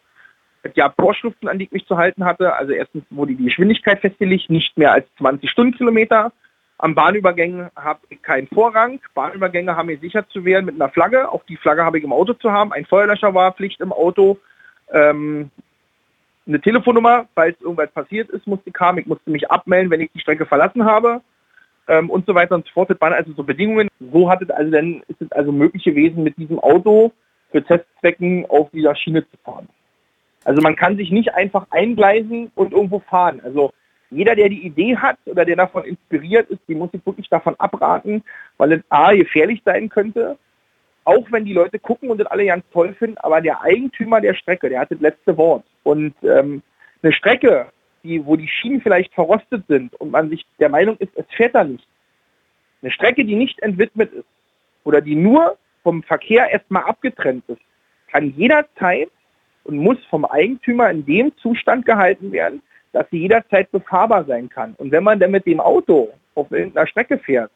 Gab 0.75 0.95
Vorschriften, 0.95 1.47
an 1.47 1.59
die 1.59 1.65
ich 1.65 1.71
mich 1.71 1.85
zu 1.85 1.97
halten 1.97 2.23
hatte. 2.23 2.53
Also 2.53 2.71
erstens 2.71 3.03
wurde 3.09 3.35
die 3.35 3.45
Geschwindigkeit 3.45 3.99
festgelegt, 3.99 4.49
nicht 4.49 4.77
mehr 4.77 4.93
als 4.93 5.05
20 5.17 5.49
Stundenkilometer. 5.49 6.31
Am 6.77 6.95
Bahnübergängen 6.95 7.69
habe 7.75 7.99
ich 8.09 8.21
keinen 8.21 8.47
Vorrang. 8.47 8.99
Bahnübergänge 9.13 9.75
haben 9.75 9.87
mir 9.87 9.99
sicher 9.99 10.27
zu 10.29 10.43
wehren 10.45 10.65
mit 10.65 10.75
einer 10.75 10.89
Flagge. 10.89 11.31
Auch 11.31 11.43
die 11.45 11.57
Flagge 11.57 11.83
habe 11.83 11.97
ich 11.97 12.03
im 12.03 12.13
Auto 12.13 12.33
zu 12.33 12.51
haben. 12.51 12.73
Ein 12.73 12.85
Feuerlöscher 12.85 13.33
war 13.33 13.53
Pflicht 13.53 13.79
im 13.81 13.93
Auto. 13.93 14.39
Ähm, 14.91 15.51
eine 16.45 16.59
Telefonnummer, 16.59 17.27
falls 17.35 17.59
irgendwas 17.61 17.91
passiert 17.91 18.29
ist, 18.31 18.47
musste 18.47 18.69
ich 18.69 18.75
haben. 18.79 18.97
Ich 18.97 19.05
musste 19.05 19.29
mich 19.29 19.49
abmelden, 19.49 19.91
wenn 19.91 20.01
ich 20.01 20.11
die 20.11 20.19
Strecke 20.19 20.45
verlassen 20.45 20.83
habe. 20.85 21.21
Ähm, 21.87 22.09
und 22.09 22.25
so 22.25 22.35
weiter 22.35 22.55
und 22.55 22.65
so 22.65 22.71
fort. 22.73 22.89
Das 22.89 22.99
waren 22.99 23.13
also 23.13 23.31
so 23.33 23.43
Bedingungen. 23.43 23.89
So 24.11 24.29
hat 24.29 24.41
es 24.41 24.49
also 24.49 24.71
dann, 24.71 25.03
ist 25.07 25.21
es 25.21 25.31
also 25.31 25.51
möglich 25.51 25.83
gewesen, 25.83 26.23
mit 26.23 26.37
diesem 26.37 26.59
Auto 26.59 27.11
für 27.51 27.63
Testzwecken 27.63 28.45
auf 28.49 28.69
dieser 28.71 28.95
Schiene 28.95 29.23
zu 29.29 29.37
fahren. 29.43 29.69
Also 30.45 30.61
man 30.61 30.75
kann 30.75 30.97
sich 30.97 31.11
nicht 31.11 31.33
einfach 31.33 31.67
eingleisen 31.69 32.51
und 32.55 32.73
irgendwo 32.73 32.99
fahren. 32.99 33.41
Also 33.43 33.73
jeder, 34.09 34.35
der 34.35 34.49
die 34.49 34.65
Idee 34.65 34.97
hat 34.97 35.17
oder 35.25 35.45
der 35.45 35.55
davon 35.55 35.83
inspiriert 35.85 36.49
ist, 36.49 36.61
die 36.67 36.75
muss 36.75 36.91
sich 36.91 37.05
wirklich 37.05 37.29
davon 37.29 37.55
abraten, 37.59 38.23
weil 38.57 38.73
es 38.73 38.81
A, 38.89 39.13
gefährlich 39.13 39.61
sein 39.65 39.89
könnte, 39.89 40.37
auch 41.03 41.25
wenn 41.31 41.45
die 41.45 41.53
Leute 41.53 41.79
gucken 41.79 42.09
und 42.09 42.19
das 42.19 42.27
alle 42.27 42.45
ganz 42.45 42.63
toll 42.71 42.93
finden, 42.93 43.17
aber 43.17 43.41
der 43.41 43.61
Eigentümer 43.61 44.21
der 44.21 44.35
Strecke, 44.35 44.69
der 44.69 44.81
hat 44.81 44.91
das 44.91 44.99
letzte 44.99 45.35
Wort. 45.37 45.65
Und 45.83 46.13
ähm, 46.23 46.61
eine 47.01 47.13
Strecke, 47.13 47.67
die, 48.03 48.25
wo 48.25 48.35
die 48.35 48.47
Schienen 48.47 48.81
vielleicht 48.81 49.13
verrostet 49.13 49.65
sind 49.67 49.95
und 49.95 50.11
man 50.11 50.29
sich 50.29 50.45
der 50.59 50.69
Meinung 50.69 50.97
ist, 50.97 51.11
es 51.15 51.25
fährt 51.35 51.55
da 51.55 51.63
nicht. 51.63 51.87
Eine 52.81 52.91
Strecke, 52.91 53.25
die 53.25 53.35
nicht 53.35 53.61
entwidmet 53.61 54.13
ist 54.13 54.27
oder 54.83 55.01
die 55.01 55.15
nur 55.15 55.57
vom 55.83 56.03
Verkehr 56.03 56.49
erstmal 56.49 56.83
abgetrennt 56.83 57.43
ist, 57.47 57.61
kann 58.11 58.33
jederzeit 58.35 59.09
und 59.63 59.77
muss 59.77 59.97
vom 60.09 60.25
Eigentümer 60.25 60.89
in 60.89 61.05
dem 61.05 61.35
Zustand 61.37 61.85
gehalten 61.85 62.31
werden, 62.31 62.61
dass 62.91 63.05
sie 63.09 63.19
jederzeit 63.19 63.71
befahrbar 63.71 64.25
sein 64.25 64.49
kann. 64.49 64.75
Und 64.77 64.91
wenn 64.91 65.03
man 65.03 65.19
dann 65.19 65.31
mit 65.31 65.45
dem 65.45 65.59
Auto 65.59 66.09
auf 66.35 66.51
irgendeiner 66.51 66.87
Strecke 66.87 67.17
fährt 67.17 67.51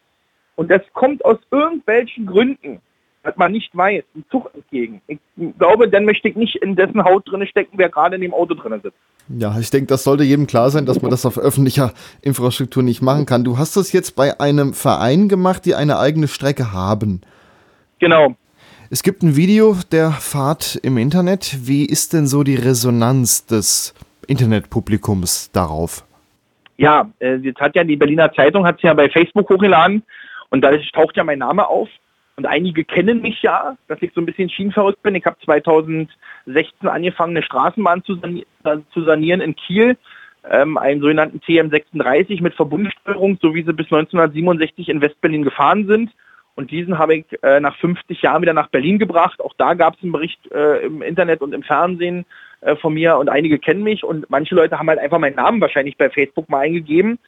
und 0.55 0.71
das 0.71 0.81
kommt 0.93 1.23
aus 1.23 1.37
irgendwelchen 1.51 2.25
Gründen, 2.25 2.79
dass 3.23 3.35
man 3.35 3.51
nicht 3.51 3.75
weiß, 3.75 4.03
ein 4.15 4.23
Zug 4.31 4.49
entgegen. 4.53 5.01
Ich 5.07 5.19
glaube, 5.57 5.89
dann 5.89 6.05
möchte 6.05 6.29
ich 6.29 6.35
nicht 6.35 6.55
in 6.55 6.75
dessen 6.75 7.03
Haut 7.03 7.29
drin 7.29 7.45
stecken, 7.45 7.77
wer 7.77 7.89
gerade 7.89 8.15
in 8.15 8.21
dem 8.21 8.33
Auto 8.33 8.53
drin 8.53 8.79
sitzt. 8.81 8.97
Ja, 9.27 9.59
ich 9.59 9.69
denke, 9.69 9.87
das 9.87 10.05
sollte 10.05 10.23
jedem 10.23 10.47
klar 10.47 10.69
sein, 10.69 10.85
dass 10.85 11.01
man 11.01 11.11
das 11.11 11.25
auf 11.25 11.37
öffentlicher 11.37 11.91
Infrastruktur 12.21 12.83
nicht 12.83 13.01
machen 13.01 13.25
kann. 13.25 13.43
Du 13.43 13.57
hast 13.57 13.75
das 13.75 13.91
jetzt 13.91 14.15
bei 14.15 14.39
einem 14.39 14.73
Verein 14.73 15.27
gemacht, 15.27 15.65
die 15.65 15.75
eine 15.75 15.99
eigene 15.99 16.29
Strecke 16.29 16.71
haben. 16.71 17.19
Genau. 17.99 18.35
Es 18.89 19.03
gibt 19.03 19.21
ein 19.21 19.35
Video 19.35 19.75
der 19.91 20.11
Fahrt 20.11 20.79
im 20.81 20.97
Internet. 20.97 21.67
Wie 21.67 21.85
ist 21.85 22.13
denn 22.13 22.25
so 22.25 22.43
die 22.43 22.55
Resonanz 22.55 23.45
des 23.45 23.93
Internetpublikums 24.27 25.51
darauf? 25.51 26.05
Ja, 26.77 27.11
äh, 27.19 27.35
jetzt 27.35 27.59
hat 27.59 27.75
ja 27.75 27.83
die 27.83 27.97
Berliner 27.97 28.31
Zeitung 28.31 28.65
hat 28.65 28.81
ja 28.81 28.93
bei 28.93 29.09
Facebook 29.09 29.49
hochgeladen 29.49 30.03
und 30.51 30.61
da 30.61 30.71
taucht 30.93 31.17
ja 31.17 31.25
mein 31.25 31.39
Name 31.39 31.67
auf. 31.67 31.89
Und 32.37 32.45
einige 32.45 32.85
kennen 32.85 33.21
mich 33.21 33.41
ja, 33.41 33.75
dass 33.89 34.01
ich 34.01 34.13
so 34.15 34.21
ein 34.21 34.25
bisschen 34.25 34.49
schienenverrückt 34.49 35.03
bin. 35.03 35.15
Ich 35.15 35.25
habe 35.25 35.35
2016 35.43 36.87
angefangen, 36.87 37.35
eine 37.35 37.45
Straßenbahn 37.45 38.05
zu, 38.05 38.15
zu 38.93 39.03
sanieren 39.03 39.41
in 39.41 39.53
Kiel, 39.57 39.97
ähm, 40.49 40.77
einen 40.77 41.01
sogenannten 41.01 41.39
TM36 41.39 42.41
mit 42.41 42.53
Verbundsteuerung, 42.53 43.37
so 43.41 43.53
wie 43.53 43.63
sie 43.63 43.73
bis 43.73 43.87
1967 43.87 44.87
in 44.87 45.01
Westberlin 45.01 45.43
gefahren 45.43 45.87
sind. 45.87 46.11
Und 46.57 46.71
diesen 46.71 46.97
habe 46.97 47.15
ich 47.15 47.25
äh, 47.43 47.59
nach 47.59 47.77
50 47.77 48.19
Jahren 48.23 48.41
wieder 48.41 48.53
nach 48.53 48.69
Berlin 48.69 48.97
gebracht. 48.97 49.39
Auch 49.41 49.53
da 49.59 49.75
gab 49.75 49.95
es 49.95 50.01
einen 50.01 50.11
Bericht 50.11 50.39
äh, 50.51 50.79
im 50.87 51.03
Internet 51.03 51.41
und 51.41 51.53
im 51.53 51.61
Fernsehen 51.61 52.25
äh, 52.61 52.75
von 52.77 52.95
mir 52.95 53.17
und 53.17 53.29
einige 53.29 53.59
kennen 53.59 53.83
mich 53.83 54.03
und 54.03 54.27
manche 54.31 54.55
Leute 54.55 54.79
haben 54.79 54.89
halt 54.89 54.97
einfach 54.97 55.19
meinen 55.19 55.35
Namen 55.35 55.61
wahrscheinlich 55.61 55.97
bei 55.97 56.09
Facebook 56.09 56.49
mal 56.49 56.61
eingegeben, 56.61 57.19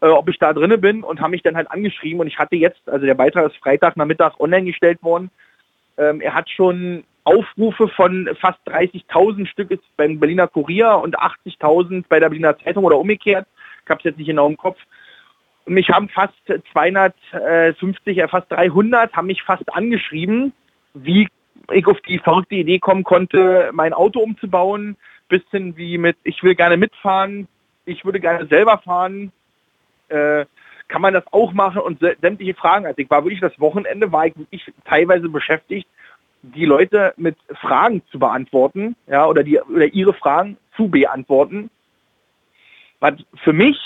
äh, 0.00 0.06
ob 0.06 0.28
ich 0.28 0.38
da 0.38 0.52
drinne 0.52 0.78
bin 0.78 1.02
und 1.02 1.20
haben 1.20 1.32
mich 1.32 1.42
dann 1.42 1.56
halt 1.56 1.68
angeschrieben 1.72 2.20
und 2.20 2.28
ich 2.28 2.38
hatte 2.38 2.54
jetzt, 2.54 2.88
also 2.88 3.04
der 3.04 3.16
Beitrag 3.16 3.50
ist 3.50 3.56
Freitag 3.56 3.96
Nachmittag 3.96 4.38
online 4.38 4.66
gestellt 4.66 5.02
worden. 5.02 5.32
Ähm, 5.96 6.20
er 6.20 6.34
hat 6.34 6.48
schon 6.48 7.02
Aufrufe 7.24 7.88
von 7.88 8.30
fast 8.40 8.60
30.000 8.68 9.46
Stück 9.48 9.76
beim 9.96 10.20
Berliner 10.20 10.46
Kurier 10.46 11.00
und 11.02 11.18
80.000 11.18 12.04
bei 12.08 12.20
der 12.20 12.28
Berliner 12.28 12.56
Zeitung 12.58 12.84
oder 12.84 12.96
umgekehrt. 12.96 13.48
Ich 13.82 13.90
habe 13.90 13.98
es 13.98 14.04
jetzt 14.04 14.18
nicht 14.18 14.28
genau 14.28 14.46
im 14.46 14.56
Kopf. 14.56 14.78
Und 15.68 15.74
mich 15.74 15.90
haben 15.90 16.08
fast 16.08 16.32
250, 16.72 18.16
äh, 18.16 18.28
fast 18.28 18.50
300 18.50 19.12
haben 19.12 19.26
mich 19.26 19.42
fast 19.42 19.70
angeschrieben, 19.70 20.54
wie 20.94 21.28
ich 21.70 21.86
auf 21.86 22.00
die 22.00 22.18
verrückte 22.18 22.54
Idee 22.54 22.78
kommen 22.78 23.04
konnte, 23.04 23.68
mein 23.74 23.92
Auto 23.92 24.20
umzubauen, 24.20 24.96
bisschen 25.28 25.76
wie 25.76 25.98
mit, 25.98 26.16
ich 26.24 26.42
will 26.42 26.54
gerne 26.54 26.78
mitfahren, 26.78 27.48
ich 27.84 28.02
würde 28.06 28.18
gerne 28.18 28.46
selber 28.46 28.78
fahren, 28.78 29.30
äh, 30.08 30.46
kann 30.88 31.02
man 31.02 31.12
das 31.12 31.24
auch 31.32 31.52
machen 31.52 31.82
und 31.82 32.00
sämtliche 32.00 32.54
Fragen. 32.54 32.86
Also 32.86 33.02
ich 33.02 33.10
war 33.10 33.22
wirklich 33.24 33.40
das 33.40 33.60
Wochenende, 33.60 34.10
war 34.10 34.24
ich 34.24 34.38
wirklich 34.38 34.72
teilweise 34.86 35.28
beschäftigt, 35.28 35.86
die 36.40 36.64
Leute 36.64 37.12
mit 37.18 37.36
Fragen 37.60 38.00
zu 38.10 38.18
beantworten, 38.18 38.96
ja, 39.06 39.26
oder 39.26 39.44
die, 39.44 39.60
oder 39.60 39.84
ihre 39.84 40.14
Fragen 40.14 40.56
zu 40.76 40.88
beantworten. 40.88 41.68
Was 43.00 43.16
für 43.44 43.52
mich 43.52 43.76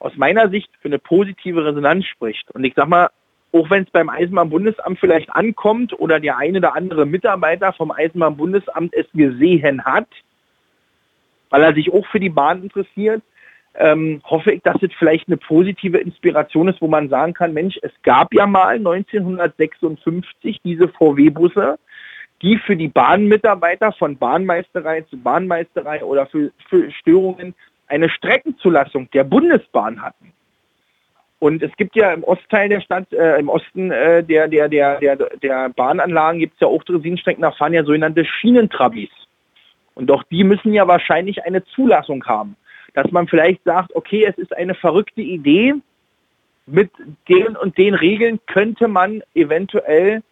aus 0.00 0.16
meiner 0.16 0.48
Sicht 0.48 0.70
für 0.80 0.88
eine 0.88 0.98
positive 0.98 1.64
Resonanz 1.64 2.06
spricht. 2.06 2.50
Und 2.50 2.64
ich 2.64 2.74
sag 2.74 2.88
mal, 2.88 3.10
auch 3.52 3.70
wenn 3.70 3.84
es 3.84 3.90
beim 3.90 4.08
Eisenbahnbundesamt 4.08 4.98
vielleicht 4.98 5.30
ankommt 5.30 5.92
oder 5.98 6.18
der 6.20 6.38
eine 6.38 6.58
oder 6.58 6.74
andere 6.74 7.06
Mitarbeiter 7.06 7.72
vom 7.72 7.90
Eisenbahnbundesamt 7.90 8.94
es 8.94 9.06
gesehen 9.12 9.84
hat, 9.84 10.08
weil 11.50 11.62
er 11.62 11.74
sich 11.74 11.92
auch 11.92 12.06
für 12.06 12.20
die 12.20 12.30
Bahn 12.30 12.62
interessiert, 12.62 13.22
ähm, 13.74 14.20
hoffe 14.24 14.52
ich, 14.52 14.62
dass 14.62 14.82
es 14.82 14.90
vielleicht 14.98 15.28
eine 15.28 15.36
positive 15.36 15.98
Inspiration 15.98 16.68
ist, 16.68 16.80
wo 16.80 16.88
man 16.88 17.08
sagen 17.08 17.34
kann, 17.34 17.52
Mensch, 17.52 17.78
es 17.82 17.92
gab 18.02 18.32
ja 18.34 18.46
mal 18.46 18.76
1956 18.76 20.60
diese 20.64 20.88
VW-Busse, 20.88 21.78
die 22.42 22.58
für 22.58 22.76
die 22.76 22.88
Bahnmitarbeiter 22.88 23.92
von 23.92 24.16
Bahnmeisterei 24.16 25.02
zu 25.02 25.18
Bahnmeisterei 25.18 26.02
oder 26.04 26.26
für, 26.26 26.50
für 26.68 26.90
Störungen 26.90 27.54
eine 27.90 28.08
Streckenzulassung 28.08 29.10
der 29.10 29.24
Bundesbahn 29.24 30.00
hatten. 30.00 30.32
Und 31.40 31.62
es 31.62 31.74
gibt 31.76 31.96
ja 31.96 32.12
im 32.12 32.22
Ostteil 32.22 32.68
der 32.68 32.80
Stadt, 32.80 33.12
äh, 33.12 33.38
im 33.38 33.48
Osten 33.48 33.90
äh, 33.90 34.22
der, 34.22 34.46
der, 34.46 34.68
der, 34.68 34.98
der, 35.00 35.16
der 35.16 35.70
Bahnanlagen 35.70 36.38
gibt 36.38 36.54
es 36.54 36.60
ja 36.60 36.68
auch 36.68 36.84
Dresinstrecken, 36.84 37.42
da 37.42 37.50
fahren 37.50 37.72
ja 37.72 37.82
sogenannte 37.82 38.24
Schienentrabis. 38.24 39.10
Und 39.94 40.06
doch 40.06 40.22
die 40.24 40.44
müssen 40.44 40.72
ja 40.72 40.86
wahrscheinlich 40.86 41.42
eine 41.44 41.64
Zulassung 41.64 42.24
haben. 42.26 42.56
Dass 42.94 43.10
man 43.10 43.26
vielleicht 43.26 43.64
sagt, 43.64 43.94
okay, 43.94 44.24
es 44.26 44.36
ist 44.36 44.54
eine 44.56 44.74
verrückte 44.74 45.22
Idee, 45.22 45.74
mit 46.66 46.90
den 47.28 47.56
und 47.56 47.78
den 47.78 47.94
Regeln 47.94 48.38
könnte 48.46 48.86
man 48.86 49.22
eventuell 49.34 50.22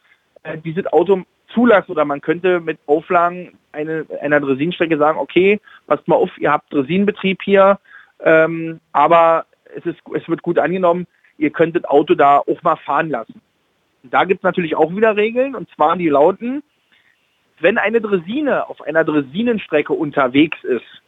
äh, 0.43 0.59
dieses 0.59 0.87
Auto 0.87 1.25
zulassen 1.55 1.93
oder 1.93 2.05
man 2.05 2.21
könnte 2.21 2.61
mit 2.61 2.79
Auflagen 2.87 3.59
eine, 3.73 4.07
einer 4.21 4.41
Dresinstrecke 4.41 4.99
sagen, 4.99 5.19
okay, 5.19 5.61
passt 5.87 6.07
mal 6.09 6.17
auf, 6.17 6.31
ihr 6.39 6.53
habt 6.53 6.73
Dresinbetrieb 6.73 7.43
hier, 7.43 7.79
ähm, 8.21 8.81
aber 8.93 9.47
es, 9.77 9.85
ist, 9.87 10.01
es 10.15 10.29
wird 10.29 10.43
gut 10.43 10.59
angenommen, 10.59 11.07
ihr 11.37 11.51
könnt 11.51 11.77
das 11.77 11.85
Auto 11.85 12.15
da 12.15 12.39
auch 12.39 12.63
mal 12.63 12.77
fahren 12.77 13.11
lassen. 13.11 13.41
Da 14.03 14.25
gibt 14.25 14.41
es 14.41 14.45
natürlich 14.45 14.77
auch 14.77 14.95
wieder 14.95 15.17
Regeln, 15.17 15.55
und 15.55 15.69
zwar 15.71 15.97
die 15.97 16.09
lauten, 16.09 16.63
wenn 17.61 17.79
eine 17.79 18.01
Dresine 18.01 18.69
auf 18.69 18.81
einer 18.83 19.05
Dresinenstrecke 19.05 19.93
unterwegs 19.93 20.63
ist, 20.63 21.03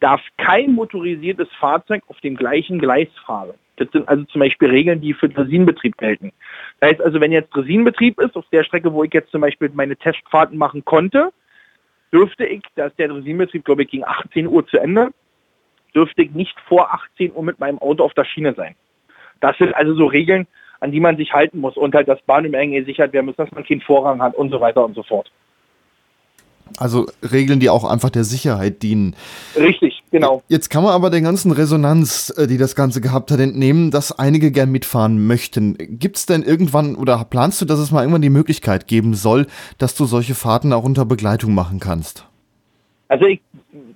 darf 0.00 0.20
kein 0.36 0.72
motorisiertes 0.72 1.48
Fahrzeug 1.58 2.02
auf 2.08 2.20
dem 2.20 2.36
gleichen 2.36 2.78
Gleis 2.78 3.08
fahren. 3.24 3.54
Das 3.78 3.88
sind 3.92 4.08
also 4.08 4.24
zum 4.24 4.40
Beispiel 4.40 4.68
Regeln, 4.68 5.00
die 5.00 5.14
für 5.14 5.28
Dresinenbetrieb 5.28 5.96
gelten. 5.98 6.32
Das 6.80 6.90
heißt 6.90 7.00
also, 7.00 7.20
wenn 7.20 7.32
jetzt 7.32 7.54
Dresinenbetrieb 7.54 8.20
ist, 8.20 8.36
auf 8.36 8.46
der 8.50 8.64
Strecke, 8.64 8.92
wo 8.92 9.04
ich 9.04 9.12
jetzt 9.12 9.30
zum 9.30 9.40
Beispiel 9.40 9.70
meine 9.72 9.96
Testfahrten 9.96 10.58
machen 10.58 10.84
konnte, 10.84 11.30
dürfte 12.12 12.44
ich, 12.44 12.62
da 12.74 12.86
ist 12.86 12.98
der 12.98 13.08
Dresinenbetrieb, 13.08 13.64
glaube 13.64 13.82
ich, 13.82 13.90
gegen 13.90 14.04
18 14.04 14.46
Uhr 14.48 14.66
zu 14.66 14.78
Ende, 14.78 15.10
dürfte 15.94 16.22
ich 16.22 16.32
nicht 16.32 16.58
vor 16.66 16.92
18 16.92 17.32
Uhr 17.34 17.42
mit 17.42 17.60
meinem 17.60 17.78
Auto 17.78 18.04
auf 18.04 18.14
der 18.14 18.24
Schiene 18.24 18.54
sein. 18.54 18.74
Das 19.40 19.56
sind 19.58 19.74
also 19.74 19.94
so 19.94 20.06
Regeln, 20.06 20.46
an 20.80 20.92
die 20.92 21.00
man 21.00 21.16
sich 21.16 21.32
halten 21.32 21.60
muss 21.60 21.76
und 21.76 21.94
halt 21.94 22.08
das 22.08 22.20
Bahnübergänge 22.22 22.80
gesichert 22.80 23.12
werden 23.12 23.26
muss, 23.26 23.36
dass 23.36 23.50
man 23.52 23.64
keinen 23.64 23.80
Vorrang 23.80 24.20
hat 24.22 24.34
und 24.34 24.50
so 24.50 24.60
weiter 24.60 24.84
und 24.84 24.94
so 24.94 25.02
fort. 25.02 25.30
Also 26.76 27.06
Regeln, 27.22 27.60
die 27.60 27.70
auch 27.70 27.84
einfach 27.84 28.10
der 28.10 28.24
Sicherheit 28.24 28.82
dienen. 28.82 29.14
Richtig, 29.56 30.02
genau. 30.10 30.42
Jetzt 30.48 30.68
kann 30.70 30.82
man 30.84 30.92
aber 30.92 31.10
der 31.10 31.20
ganzen 31.20 31.52
Resonanz, 31.52 32.32
äh, 32.36 32.46
die 32.46 32.58
das 32.58 32.74
Ganze 32.74 33.00
gehabt 33.00 33.30
hat, 33.30 33.40
entnehmen, 33.40 33.90
dass 33.90 34.18
einige 34.18 34.50
gern 34.50 34.70
mitfahren 34.70 35.26
möchten. 35.26 35.76
Gibt 35.78 36.16
es 36.16 36.26
denn 36.26 36.42
irgendwann 36.42 36.94
oder 36.94 37.24
planst 37.24 37.60
du, 37.60 37.64
dass 37.64 37.78
es 37.78 37.90
mal 37.90 38.02
irgendwann 38.02 38.22
die 38.22 38.30
Möglichkeit 38.30 38.86
geben 38.86 39.14
soll, 39.14 39.46
dass 39.78 39.94
du 39.94 40.04
solche 40.04 40.34
Fahrten 40.34 40.72
auch 40.72 40.84
unter 40.84 41.04
Begleitung 41.04 41.54
machen 41.54 41.80
kannst? 41.80 42.26
Also 43.08 43.24
ich, 43.24 43.40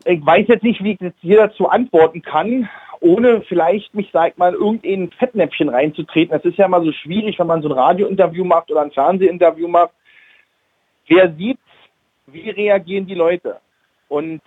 ich 0.04 0.24
weiß 0.24 0.46
jetzt 0.48 0.62
nicht, 0.62 0.82
wie 0.82 0.92
ich 0.92 1.00
jetzt 1.00 1.18
hier 1.20 1.36
dazu 1.36 1.68
antworten 1.68 2.22
kann, 2.22 2.68
ohne 3.02 3.42
vielleicht 3.42 3.94
mich, 3.94 4.08
sag 4.12 4.38
mal, 4.38 4.54
irgendein 4.54 5.10
Fettnäpfchen 5.18 5.68
reinzutreten. 5.68 6.30
Das 6.30 6.44
ist 6.44 6.56
ja 6.56 6.68
mal 6.68 6.84
so 6.84 6.92
schwierig, 6.92 7.38
wenn 7.38 7.48
man 7.48 7.60
so 7.60 7.68
ein 7.68 7.78
Radiointerview 7.78 8.44
macht 8.44 8.70
oder 8.70 8.82
ein 8.82 8.92
Fernsehinterview 8.92 9.68
macht. 9.68 9.90
Wer 11.08 11.32
sieht 11.34 11.58
wie 12.26 12.50
reagieren 12.50 13.06
die 13.06 13.14
Leute? 13.14 13.60
Und 14.08 14.42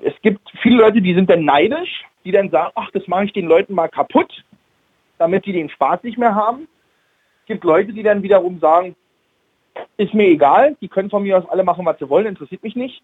es 0.00 0.14
gibt 0.22 0.48
viele 0.62 0.76
Leute, 0.76 1.02
die 1.02 1.14
sind 1.14 1.28
dann 1.28 1.44
neidisch, 1.44 2.04
die 2.24 2.32
dann 2.32 2.50
sagen, 2.50 2.72
ach, 2.74 2.90
das 2.92 3.06
mache 3.08 3.24
ich 3.24 3.32
den 3.32 3.46
Leuten 3.46 3.74
mal 3.74 3.88
kaputt, 3.88 4.44
damit 5.18 5.46
die 5.46 5.52
den 5.52 5.68
Spaß 5.68 6.02
nicht 6.02 6.18
mehr 6.18 6.34
haben. 6.34 6.68
Es 7.42 7.46
gibt 7.46 7.64
Leute, 7.64 7.92
die 7.92 8.02
dann 8.02 8.22
wiederum 8.22 8.58
sagen, 8.60 8.94
ist 9.96 10.14
mir 10.14 10.28
egal, 10.28 10.76
die 10.80 10.88
können 10.88 11.10
von 11.10 11.24
mir 11.24 11.38
aus 11.38 11.48
alle 11.48 11.64
machen, 11.64 11.84
was 11.84 11.98
sie 11.98 12.08
wollen, 12.08 12.26
interessiert 12.26 12.62
mich 12.62 12.76
nicht. 12.76 13.02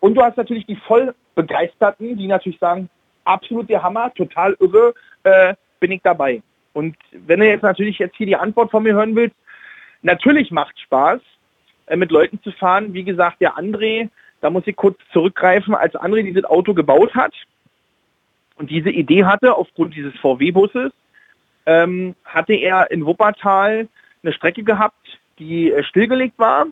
Und 0.00 0.14
du 0.14 0.22
hast 0.22 0.36
natürlich 0.36 0.66
die 0.66 0.76
voll 0.76 1.14
Begeisterten, 1.34 2.16
die 2.16 2.26
natürlich 2.26 2.58
sagen, 2.58 2.88
absolut 3.24 3.68
der 3.68 3.82
Hammer, 3.82 4.12
total 4.14 4.56
irre, 4.60 4.94
äh, 5.24 5.54
bin 5.80 5.92
ich 5.92 6.00
dabei. 6.02 6.42
Und 6.72 6.96
wenn 7.12 7.40
du 7.40 7.46
jetzt 7.46 7.62
natürlich 7.62 7.98
jetzt 7.98 8.16
hier 8.16 8.26
die 8.26 8.36
Antwort 8.36 8.70
von 8.70 8.82
mir 8.82 8.94
hören 8.94 9.14
willst, 9.14 9.36
natürlich 10.02 10.50
macht 10.50 10.78
Spaß, 10.80 11.20
mit 11.96 12.10
Leuten 12.10 12.40
zu 12.42 12.52
fahren. 12.52 12.94
Wie 12.94 13.04
gesagt, 13.04 13.40
der 13.40 13.56
André, 13.56 14.08
da 14.40 14.50
muss 14.50 14.66
ich 14.66 14.76
kurz 14.76 14.98
zurückgreifen, 15.12 15.74
als 15.74 15.94
André 15.94 16.22
dieses 16.22 16.44
Auto 16.44 16.74
gebaut 16.74 17.14
hat 17.14 17.32
und 18.56 18.70
diese 18.70 18.90
Idee 18.90 19.24
hatte, 19.24 19.54
aufgrund 19.54 19.94
dieses 19.94 20.14
VW-Busses, 20.18 20.92
ähm, 21.66 22.14
hatte 22.24 22.54
er 22.54 22.90
in 22.90 23.06
Wuppertal 23.06 23.88
eine 24.22 24.32
Strecke 24.32 24.64
gehabt, 24.64 25.18
die 25.38 25.70
äh, 25.70 25.82
stillgelegt 25.84 26.38
war 26.38 26.66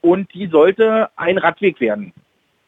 und 0.00 0.32
die 0.34 0.46
sollte 0.48 1.08
ein 1.16 1.38
Radweg 1.38 1.80
werden. 1.80 2.12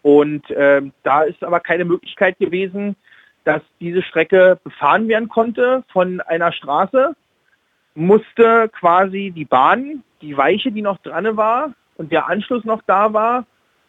Und 0.02 0.50
äh, 0.50 0.82
da 1.02 1.22
ist 1.22 1.44
aber 1.44 1.60
keine 1.60 1.84
Möglichkeit 1.84 2.38
gewesen, 2.38 2.96
dass 3.44 3.62
diese 3.80 4.02
Strecke 4.02 4.58
befahren 4.62 5.08
werden 5.08 5.28
konnte 5.28 5.84
von 5.92 6.20
einer 6.20 6.52
Straße, 6.52 7.14
musste 7.94 8.70
quasi 8.70 9.32
die 9.34 9.44
Bahn, 9.44 10.02
die 10.22 10.36
Weiche, 10.36 10.72
die 10.72 10.82
noch 10.82 10.98
dran 10.98 11.36
war, 11.36 11.72
und 12.02 12.10
der 12.10 12.28
Anschluss 12.28 12.64
noch 12.64 12.82
da 12.88 13.12
war, 13.12 13.46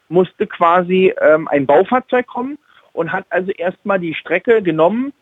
musste 0.07 0.45
quasi 0.45 1.11
ähm, 1.19 1.47
ein 1.47 1.65
Baufahrzeug 1.65 2.27
kommen 2.27 2.59
und 2.91 3.11
hat 3.11 3.25
also 3.31 3.49
erstmal 3.49 3.99
die 3.99 4.13
Strecke 4.13 4.61
genommen 4.61 5.13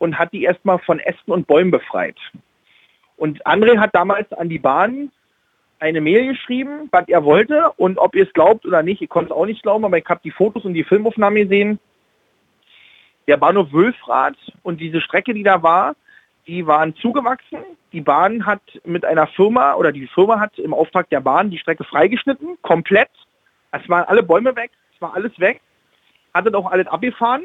und 0.00 0.18
hat 0.18 0.32
die 0.32 0.42
erstmal 0.42 0.80
von 0.80 0.98
Ästen 0.98 1.32
und 1.32 1.46
Bäumen 1.46 1.70
befreit. 1.70 2.16
Und 3.16 3.46
André 3.46 3.78
hat 3.78 3.94
damals 3.94 4.32
an 4.32 4.48
die 4.48 4.58
Bahn 4.58 5.12
eine 5.78 6.00
Mail 6.00 6.26
geschrieben, 6.26 6.88
was 6.90 7.06
er 7.06 7.24
wollte 7.24 7.70
und 7.76 7.98
ob 7.98 8.16
ihr 8.16 8.24
es 8.24 8.32
glaubt 8.32 8.66
oder 8.66 8.82
nicht, 8.82 9.00
ich 9.00 9.08
konnte 9.08 9.32
es 9.32 9.36
auch 9.36 9.46
nicht 9.46 9.62
glauben, 9.62 9.84
aber 9.84 9.98
ich 9.98 10.06
habe 10.08 10.20
die 10.24 10.32
Fotos 10.32 10.64
und 10.64 10.74
die 10.74 10.82
Filmaufnahmen 10.82 11.40
gesehen. 11.44 11.78
Der 13.28 13.36
Bahnhof 13.36 13.72
Wülfrath 13.72 14.34
und 14.64 14.80
diese 14.80 15.00
Strecke, 15.00 15.34
die 15.34 15.44
da 15.44 15.62
war, 15.62 15.94
die 16.50 16.66
waren 16.66 16.96
zugewachsen. 16.96 17.58
Die 17.92 18.00
Bahn 18.00 18.44
hat 18.44 18.60
mit 18.84 19.04
einer 19.04 19.28
Firma 19.28 19.74
oder 19.74 19.92
die 19.92 20.08
Firma 20.08 20.40
hat 20.40 20.58
im 20.58 20.74
Auftrag 20.74 21.08
der 21.08 21.20
Bahn 21.20 21.48
die 21.48 21.58
Strecke 21.58 21.84
freigeschnitten, 21.84 22.58
komplett. 22.60 23.10
Es 23.70 23.88
waren 23.88 24.04
alle 24.04 24.24
Bäume 24.24 24.56
weg, 24.56 24.72
es 24.92 25.00
war 25.00 25.14
alles 25.14 25.38
weg. 25.38 25.60
Hatte 26.34 26.56
auch 26.58 26.68
alles 26.68 26.88
abgefahren. 26.88 27.44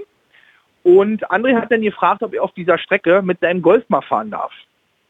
Und 0.82 1.30
André 1.30 1.56
hat 1.56 1.72
dann 1.72 1.84
gefragt, 1.84 2.24
ob 2.24 2.34
er 2.34 2.44
auf 2.44 2.52
dieser 2.54 2.80
Strecke 2.80 3.22
mit 3.22 3.41
seinem 3.41 3.62
Golf 3.62 3.88
mal 3.89 4.02
fahren 4.02 4.32
darf. 4.32 4.52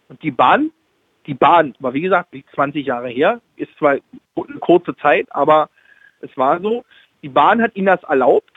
Und 0.10 0.22
die 0.24 0.32
Bahn, 0.32 0.72
die 1.26 1.34
Bahn, 1.34 1.74
war 1.80 1.94
wie 1.94 2.02
gesagt, 2.02 2.36
20 2.54 2.86
Jahre 2.86 3.08
her, 3.08 3.40
ist 3.56 3.72
zwar 3.78 3.92
eine 3.92 4.60
kurze 4.60 4.96
Zeit, 4.98 5.28
aber 5.32 5.70
es 6.20 6.36
war 6.36 6.60
so, 6.60 6.84
die 7.24 7.30
Bahn 7.30 7.62
hat 7.62 7.78
ihm 7.78 7.86
das 7.86 8.04
erlaubt 8.04 8.52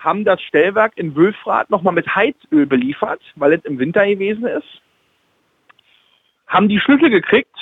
haben 0.00 0.24
das 0.24 0.40
Stellwerk 0.40 0.94
in 0.96 1.14
Wülfrath 1.14 1.70
nochmal 1.70 1.94
mit 1.94 2.14
Heizöl 2.14 2.66
beliefert, 2.66 3.20
weil 3.36 3.52
es 3.52 3.64
im 3.64 3.78
Winter 3.78 4.06
gewesen 4.06 4.46
ist. 4.46 4.80
Haben 6.46 6.68
die 6.68 6.80
Schlüssel 6.80 7.10
gekriegt. 7.10 7.54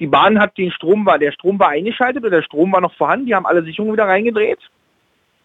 Die 0.00 0.06
Bahn 0.06 0.40
hat 0.40 0.56
den 0.56 0.72
Strom 0.72 1.06
war, 1.06 1.18
der 1.18 1.32
Strom 1.32 1.58
war 1.58 1.68
eingeschaltet 1.68 2.22
oder 2.22 2.36
der 2.36 2.42
Strom 2.42 2.72
war 2.72 2.80
noch 2.80 2.94
vorhanden. 2.94 3.26
Die 3.26 3.34
haben 3.34 3.46
alle 3.46 3.62
Sicherungen 3.62 3.92
wieder 3.92 4.08
reingedreht. 4.08 4.58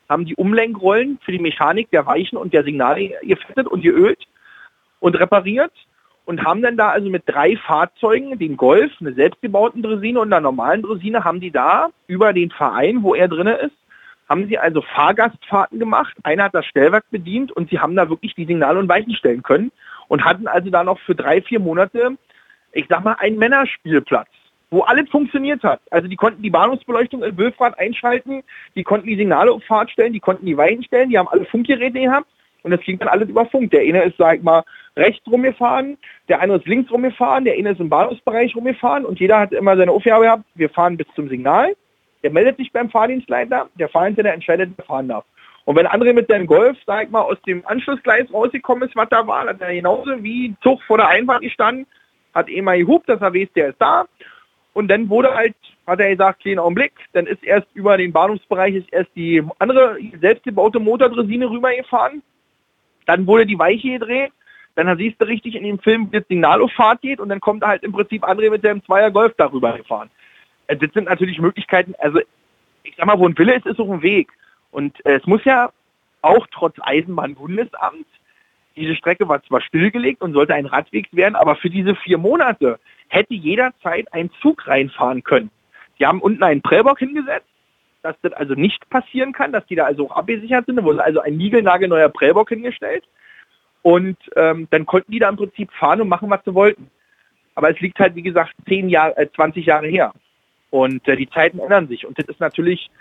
Haben 0.10 0.26
die 0.26 0.36
Umlenkrollen 0.36 1.20
für 1.24 1.34
die 1.34 1.40
Mechanik 1.40 1.92
der 1.92 2.06
Weichen 2.06 2.38
und 2.38 2.54
der 2.54 2.64
Signale 2.64 3.12
gefettet 3.22 3.68
und 3.68 3.82
geölt 3.82 4.26
und 5.02 5.20
repariert 5.20 5.74
und 6.24 6.44
haben 6.46 6.62
dann 6.62 6.78
da 6.78 6.90
also 6.90 7.10
mit 7.10 7.24
drei 7.26 7.58
Fahrzeugen, 7.58 8.40
den 8.40 8.56
Golf, 8.56 8.92
eine 9.02 9.14
selbstgebauten 9.14 9.84
Dresine 9.84 10.22
und 10.22 10.32
einer 10.32 10.42
normalen 10.42 10.82
Dresine, 10.82 11.26
haben 11.26 11.42
die 11.42 11.52
da 11.52 11.90
über 12.08 12.32
den 12.32 12.52
Verein, 12.52 13.04
wo 13.04 13.16
er 13.16 13.28
drinne 13.28 13.56
ist, 13.56 13.76
haben 14.30 14.48
sie 14.48 14.58
also 14.58 14.82
Fahrgastfahrten 14.82 15.80
gemacht. 15.80 16.16
Einer 16.24 16.46
hat 16.46 16.56
das 16.56 16.66
Stellwerk 16.66 17.06
bedient 17.12 17.52
und 17.52 17.70
sie 17.70 17.80
haben 17.80 17.96
da 17.96 18.10
wirklich 18.10 18.36
die 18.36 18.46
Signale 18.46 18.80
und 18.80 18.90
Weichen 18.90 19.14
stellen 19.14 19.44
können 19.44 19.72
und 20.08 20.24
hatten 20.26 20.48
also 20.48 20.70
da 20.70 20.84
noch 20.84 21.00
für 21.00 21.16
drei, 21.16 21.42
vier 21.42 21.60
Monate, 21.60 22.18
ich 22.74 22.86
sag 22.90 23.04
mal, 23.04 23.16
einen 23.20 23.38
Männerspielplatz, 23.38 24.30
wo 24.70 24.82
alles 24.82 25.10
funktioniert 25.10 25.64
hat. 25.64 25.82
Also 25.92 26.08
die 26.08 26.16
konnten 26.16 26.42
die 26.42 26.50
Bahnhofsbeleuchtung 26.50 27.24
in 27.24 27.38
Wülfrath 27.38 27.80
einschalten, 27.80 28.44
die 28.76 28.84
konnten 28.84 29.08
die 29.08 29.16
Signale 29.16 29.52
auf 29.52 29.64
Fahrt 29.64 29.92
stellen, 29.92 30.14
die 30.14 30.20
konnten 30.20 30.46
die 30.46 30.58
Weichen 30.58 30.84
stellen, 30.84 31.10
die 31.10 31.18
haben 31.18 31.30
alle 31.30 31.46
Funkgeräte 31.46 32.00
gehabt 32.00 32.28
und 32.64 32.72
das 32.72 32.82
ging 32.82 33.00
dann 33.00 33.08
alles 33.08 33.30
über 33.30 33.46
Funk. 33.46 33.72
Der 33.72 33.82
eine 33.82 34.04
ist, 34.04 34.18
sag 34.18 34.38
ich 34.38 34.44
mal, 34.44 34.64
rechts 34.98 35.26
rumgefahren, 35.28 35.98
der 36.28 36.42
andere 36.42 36.60
ist 36.60 36.68
links 36.68 36.92
rumgefahren, 36.92 37.46
der 37.46 37.54
eine 37.54 37.72
ist 37.72 37.80
im 37.80 37.90
Bahnhofsbereich 37.90 38.56
rumgefahren 38.56 39.06
und 39.06 39.20
jeder 39.20 39.40
hat 39.40 39.54
immer 39.54 39.78
seine 39.78 39.92
Aufgabe 39.92 40.26
gehabt, 40.26 40.44
wir 40.56 40.70
fahren 40.70 40.98
bis 40.98 41.08
zum 41.16 41.30
Signal 41.30 41.76
der 42.28 42.34
meldet 42.34 42.58
sich 42.58 42.74
beim 42.74 42.90
Fahrdienstleiter, 42.90 43.70
der 43.80 43.88
Fahrdienstleiter 43.88 44.34
entscheidet, 44.34 44.72
wer 44.76 44.84
fahren 44.84 45.08
darf. 45.08 45.24
Und 45.64 45.78
wenn 45.78 45.88
André 45.88 46.12
mit 46.12 46.28
seinem 46.28 46.46
Golf, 46.46 46.78
sag 46.86 47.06
ich 47.06 47.10
mal, 47.10 47.22
aus 47.22 47.42
dem 47.48 47.66
Anschlussgleis 47.66 48.26
rausgekommen 48.34 48.86
ist, 48.86 48.98
was 48.98 49.08
da 49.08 49.26
war, 49.26 49.48
hat 49.48 49.62
er 49.62 49.74
genauso 49.74 50.22
wie 50.22 50.54
Zug 50.62 50.84
vor 50.84 50.98
der 50.98 51.08
Einfahrt 51.08 51.42
gestanden, 51.42 51.88
hat 52.34 52.50
eh 52.50 52.62
mal 52.62 52.78
gehupt, 52.78 53.08
dass 53.08 53.22
er 53.22 53.34
weiß, 53.34 53.48
der 53.56 53.70
ist 53.70 53.80
da. 53.82 54.08
Und 54.74 54.90
dann 54.90 55.08
wurde 55.08 55.34
halt, 55.34 55.56
hat 55.86 56.02
er 56.02 56.10
gesagt, 56.10 56.42
kleinen 56.42 56.60
Augenblick, 56.60 56.92
dann 57.14 57.28
ist 57.28 57.42
erst 57.46 57.68
über 57.74 57.96
den 57.96 58.12
Bahnhofsbereich 58.12 58.76
ist 58.76 58.92
erst 58.92 59.16
die 59.16 59.42
andere 59.60 59.98
selbstgebaute 60.20 60.82
Motordresine 60.82 61.50
rübergefahren. 61.50 62.24
Dann 63.06 63.26
wurde 63.26 63.46
die 63.46 63.58
Weiche 63.58 63.92
gedreht. 64.00 64.34
Dann 64.76 64.98
siehst 64.98 65.22
du 65.22 65.26
richtig 65.26 65.56
in 65.56 65.64
dem 65.64 65.80
Film, 65.80 66.12
wie 66.12 66.18
das 66.20 66.28
Signal 66.28 66.62
auf 66.62 66.74
Fahrt 66.74 67.02
geht 67.02 67.22
und 67.22 67.30
dann 67.30 67.40
kommt 67.40 67.64
halt 67.64 67.84
im 67.84 67.94
Prinzip 67.94 68.26
André 68.26 68.50
mit 68.50 68.64
seinem 68.64 68.84
Zweier 68.84 69.12
Golf 69.12 69.34
darüber 69.38 69.78
gefahren. 69.78 70.10
Äh, 70.68 70.78
das 70.78 70.92
sind 70.94 71.06
natürlich 71.06 71.40
Möglichkeiten, 71.40 71.96
also 72.00 72.20
ich 72.84 72.96
sag 72.96 73.06
mal, 73.06 73.20
wo 73.20 73.28
ein 73.28 73.38
Wille 73.38 73.56
ist, 73.56 73.66
ist 73.66 73.80
auch 73.80 73.90
ein 73.90 74.02
Weg. 74.02 74.30
Und 74.72 75.06
äh, 75.06 75.16
es 75.16 75.26
muss 75.26 75.44
ja 75.46 75.72
auch 76.22 76.48
trotz 76.52 76.76
Eisenbahnbundesamt 76.82 78.06
Diese 78.76 78.96
Strecke 78.96 79.28
war 79.28 79.44
zwar 79.44 79.62
stillgelegt 79.62 80.22
und 80.22 80.34
sollte 80.34 80.54
ein 80.54 80.66
Radweg 80.66 81.08
werden, 81.12 81.36
aber 81.36 81.56
für 81.56 81.70
diese 81.70 81.96
vier 81.96 82.18
Monate 82.18 82.80
hätte 83.08 83.34
jederzeit 83.34 84.12
ein 84.14 84.30
Zug 84.42 84.68
reinfahren 84.68 85.24
können. 85.24 85.50
Die 86.00 86.06
haben 86.06 86.22
unten 86.22 86.44
einen 86.44 86.62
Prellbock 86.62 87.00
hingesetzt, 87.00 87.48
dass 88.04 88.16
das 88.22 88.34
also 88.34 88.54
nicht 88.54 88.88
passieren 88.90 89.34
kann, 89.34 89.52
dass 89.52 89.66
die 89.66 89.76
da 89.76 89.86
also 89.86 90.10
auch 90.10 90.16
abgesichert 90.16 90.66
sind. 90.66 90.76
Da 90.76 90.84
wurde 90.84 91.04
also 91.04 91.22
ein 91.22 91.38
niegelnagelneuer 91.38 92.10
Prellbock 92.10 92.50
hingestellt. 92.50 93.04
Und 93.82 94.18
ähm, 94.36 94.68
dann 94.70 94.86
konnten 94.86 95.12
die 95.12 95.20
da 95.20 95.30
im 95.30 95.38
Prinzip 95.38 95.72
fahren 95.72 96.02
und 96.02 96.10
machen, 96.10 96.30
was 96.30 96.44
sie 96.46 96.54
wollten. 96.54 96.90
Aber 97.56 97.72
es 97.72 97.80
liegt 97.80 98.00
halt, 98.00 98.16
wie 98.16 98.22
gesagt, 98.22 98.54
zehn 98.68 98.90
Jahre, 98.90 99.18
äh, 99.18 99.28
20 99.34 99.66
Jahre 99.66 99.88
her. 99.88 100.14
Und 100.78 101.08
äh, 101.08 101.16
die 101.16 101.28
Zeiten 101.28 101.58
ändern 101.58 101.88
sich. 101.88 102.06
Und 102.06 102.20
das 102.20 102.28
ist 102.28 102.40
natürlich 102.40 102.92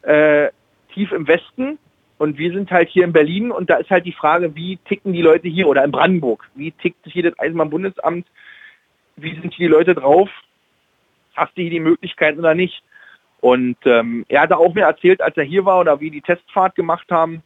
äh, 0.00 0.48
tief 0.94 1.12
im 1.12 1.28
Westen. 1.28 1.78
Und 2.16 2.38
wir 2.38 2.50
sind 2.50 2.70
halt 2.70 2.88
hier 2.88 3.04
in 3.04 3.12
Berlin. 3.12 3.50
Und 3.50 3.68
da 3.68 3.76
ist 3.76 3.90
halt 3.90 4.06
die 4.06 4.14
Frage, 4.14 4.54
wie 4.54 4.78
ticken 4.88 5.12
die 5.12 5.20
Leute 5.20 5.46
hier 5.46 5.68
oder 5.68 5.84
in 5.84 5.90
Brandenburg? 5.90 6.48
Wie 6.54 6.70
tickt 6.70 7.04
hier 7.04 7.24
das 7.24 7.38
Eisenbahnbundesamt? 7.38 8.26
Wie 9.16 9.34
sind 9.38 9.52
hier 9.52 9.68
die 9.68 9.74
Leute 9.74 9.94
drauf? 9.94 10.30
Hast 11.34 11.54
du 11.58 11.60
hier 11.60 11.70
die 11.70 11.80
Möglichkeit 11.80 12.38
oder 12.38 12.54
nicht? 12.54 12.82
Und 13.42 13.76
ähm, 13.84 14.24
er 14.30 14.40
hatte 14.40 14.56
auch 14.56 14.72
mir 14.72 14.86
erzählt, 14.86 15.20
als 15.20 15.36
er 15.36 15.44
hier 15.44 15.66
war 15.66 15.80
oder 15.80 16.00
wie 16.00 16.10
die 16.10 16.22
Testfahrt 16.22 16.74
gemacht 16.74 17.10
haben, 17.10 17.42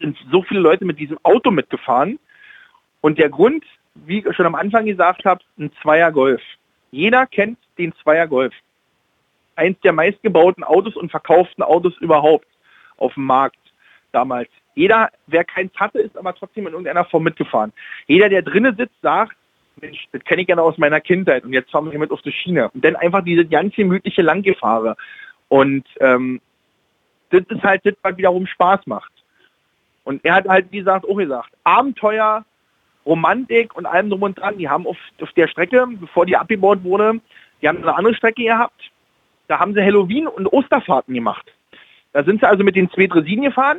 sind 0.00 0.16
so 0.32 0.40
viele 0.44 0.60
Leute 0.60 0.86
mit 0.86 0.98
diesem 0.98 1.18
Auto 1.24 1.50
mitgefahren. 1.50 2.18
Und 3.02 3.18
der 3.18 3.28
Grund, 3.28 3.66
wie 3.94 4.20
ich 4.20 4.34
schon 4.34 4.46
am 4.46 4.54
Anfang 4.54 4.86
gesagt 4.86 5.26
habe, 5.26 5.44
ein 5.58 5.70
Zweier 5.82 6.10
Golf. 6.10 6.40
Jeder 6.90 7.26
kennt 7.26 7.58
den 7.76 7.92
Zweier 8.02 8.28
Golf. 8.28 8.54
Eins 9.56 9.78
der 9.80 9.92
meistgebauten 9.92 10.64
Autos 10.64 10.96
und 10.96 11.10
verkauften 11.10 11.62
Autos 11.62 11.96
überhaupt 11.98 12.46
auf 12.96 13.14
dem 13.14 13.24
Markt 13.24 13.58
damals. 14.12 14.48
Jeder, 14.74 15.10
wer 15.26 15.44
keins 15.44 15.72
hatte, 15.76 16.00
ist 16.00 16.16
aber 16.16 16.34
trotzdem 16.34 16.66
in 16.66 16.72
irgendeiner 16.72 17.04
Form 17.04 17.22
mitgefahren. 17.22 17.72
Jeder, 18.06 18.28
der 18.28 18.42
drinnen 18.42 18.76
sitzt, 18.76 19.00
sagt, 19.02 19.36
Mensch, 19.80 20.06
das 20.12 20.24
kenne 20.24 20.42
ich 20.42 20.46
gerne 20.46 20.62
aus 20.62 20.78
meiner 20.78 21.00
Kindheit 21.00 21.44
und 21.44 21.52
jetzt 21.52 21.70
fahren 21.70 21.90
wir 21.90 21.98
mit 21.98 22.10
auf 22.10 22.22
die 22.22 22.32
Schiene. 22.32 22.70
Und 22.70 22.84
dann 22.84 22.96
einfach 22.96 23.24
diese 23.24 23.44
ganz 23.44 23.74
gemütliche 23.74 24.22
Langgefahre. 24.22 24.96
Und 25.48 25.84
ähm, 26.00 26.40
das 27.30 27.42
ist 27.48 27.62
halt 27.62 27.84
das, 27.84 27.94
was 28.02 28.16
wiederum 28.16 28.46
Spaß 28.46 28.86
macht. 28.86 29.12
Und 30.04 30.24
er 30.24 30.34
hat 30.34 30.48
halt, 30.48 30.70
wie 30.70 30.78
gesagt, 30.78 31.08
auch 31.08 31.16
gesagt, 31.16 31.50
Abenteuer, 31.64 32.44
Romantik 33.06 33.74
und 33.76 33.86
allem 33.86 34.10
drum 34.10 34.22
und 34.22 34.38
dran. 34.38 34.58
Die 34.58 34.68
haben 34.68 34.86
auf, 34.86 34.96
auf 35.20 35.32
der 35.32 35.48
Strecke, 35.48 35.86
bevor 36.00 36.26
die 36.26 36.36
abgebaut 36.36 36.84
wurde, 36.84 37.20
die 37.60 37.68
haben 37.68 37.78
eine 37.78 37.96
andere 37.96 38.14
Strecke 38.14 38.44
gehabt. 38.44 38.90
Da 39.48 39.58
haben 39.58 39.74
sie 39.74 39.82
Halloween 39.82 40.26
und 40.26 40.46
Osterfahrten 40.52 41.14
gemacht. 41.14 41.52
Da 42.12 42.24
sind 42.24 42.40
sie 42.40 42.48
also 42.48 42.64
mit 42.64 42.76
den 42.76 42.90
zwei 42.90 43.06
Dresinen 43.06 43.44
gefahren 43.44 43.78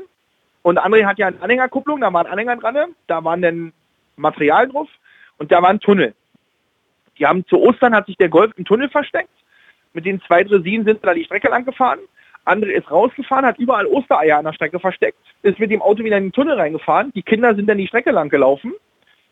und 0.62 0.80
André 0.80 1.06
hat 1.06 1.17
ja 1.17 1.28
eine 1.28 1.41
Anhängerkupplung, 1.41 2.01
da 2.01 2.12
waren 2.12 2.28
Anhänger 2.28 2.58
dran, 2.58 2.95
da 3.08 3.23
waren 3.23 3.41
dann 3.41 3.73
Material 4.17 4.67
drauf 4.67 4.89
und 5.38 5.51
da 5.51 5.62
war 5.62 5.69
ein 5.69 5.80
Tunnel. 5.80 6.13
Die 7.17 7.25
haben 7.25 7.45
zu 7.45 7.62
Ostern 7.62 7.95
hat 7.95 8.08
sich 8.08 8.17
der 8.17 8.30
Golf 8.30 8.51
im 8.58 8.65
Tunnel 8.65 8.89
versteckt. 8.89 9.30
Mit 9.93 10.06
den 10.06 10.21
zwei 10.21 10.43
Dresinen 10.43 10.86
sind 10.86 11.01
sie 11.01 11.06
da 11.06 11.13
die 11.13 11.23
Strecke 11.23 11.49
lang 11.49 11.65
gefahren. 11.65 11.99
André 12.45 12.71
ist 12.71 12.91
rausgefahren, 12.91 13.45
hat 13.45 13.58
überall 13.58 13.88
Ostereier 13.88 14.38
an 14.38 14.45
der 14.45 14.54
Strecke 14.54 14.80
versteckt, 14.80 15.17
ist 15.41 15.60
mit 15.60 15.71
dem 15.71 15.82
Auto 15.82 16.04
wieder 16.04 16.17
in 16.17 16.25
den 16.25 16.32
Tunnel 16.32 16.60
reingefahren. 16.60 17.12
Die 17.15 17.23
Kinder 17.23 17.56
sind 17.56 17.67
dann 17.67 17.78
die 17.78 17.88
Strecke 17.88 18.12
lang 18.12 18.30
gelaufen, 18.30 18.73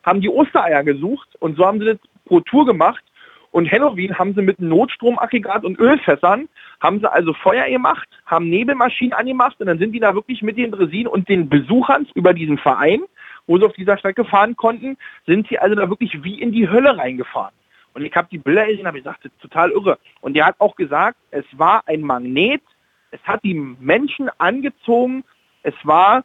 haben 0.04 0.22
die 0.22 0.30
Ostereier 0.30 0.84
gesucht 0.84 1.30
und 1.39 1.58
so 1.58 1.65
haben 1.65 1.80
sie 1.80 1.86
das 1.86 1.98
pro 2.26 2.39
Tour 2.39 2.65
gemacht. 2.65 3.04
Und 3.53 3.71
Halloween 3.71 4.17
haben 4.17 4.33
sie 4.33 4.41
mit 4.41 4.59
Notstromaggregat 4.59 5.63
und 5.63 5.79
Ölfässern, 5.79 6.49
haben 6.81 6.99
sie 6.99 7.11
also 7.11 7.33
Feuer 7.33 7.69
gemacht, 7.69 8.09
haben 8.25 8.49
Nebelmaschinen 8.49 9.13
angemacht 9.13 9.59
und 9.59 9.67
dann 9.67 9.77
sind 9.77 9.91
die 9.91 9.99
da 9.99 10.15
wirklich 10.15 10.41
mit 10.41 10.57
den 10.57 10.71
Dresinen 10.71 11.05
und 11.05 11.29
den 11.29 11.49
Besuchern 11.49 12.07
über 12.15 12.33
diesen 12.33 12.57
Verein, 12.57 13.03
wo 13.45 13.59
sie 13.59 13.65
auf 13.65 13.73
dieser 13.73 13.99
Strecke 13.99 14.25
fahren 14.25 14.55
konnten, 14.55 14.97
sind 15.27 15.47
sie 15.49 15.59
also 15.59 15.75
da 15.75 15.87
wirklich 15.87 16.23
wie 16.23 16.41
in 16.41 16.51
die 16.51 16.67
Hölle 16.67 16.97
reingefahren. 16.97 17.53
Und 17.93 18.03
ich 18.03 18.15
habe 18.15 18.27
die 18.31 18.39
Bilder 18.39 18.65
gesehen, 18.65 18.87
habe 18.87 18.97
gesagt, 18.97 19.23
das 19.23 19.31
ist 19.31 19.41
total 19.41 19.69
irre. 19.69 19.99
Und 20.21 20.35
er 20.35 20.47
hat 20.47 20.55
auch 20.57 20.75
gesagt, 20.75 21.17
es 21.29 21.45
war 21.51 21.83
ein 21.85 22.01
Magnet, 22.01 22.63
es 23.11 23.21
hat 23.23 23.43
die 23.43 23.53
Menschen 23.53 24.31
angezogen, 24.39 25.23
es 25.61 25.75
war, 25.83 26.23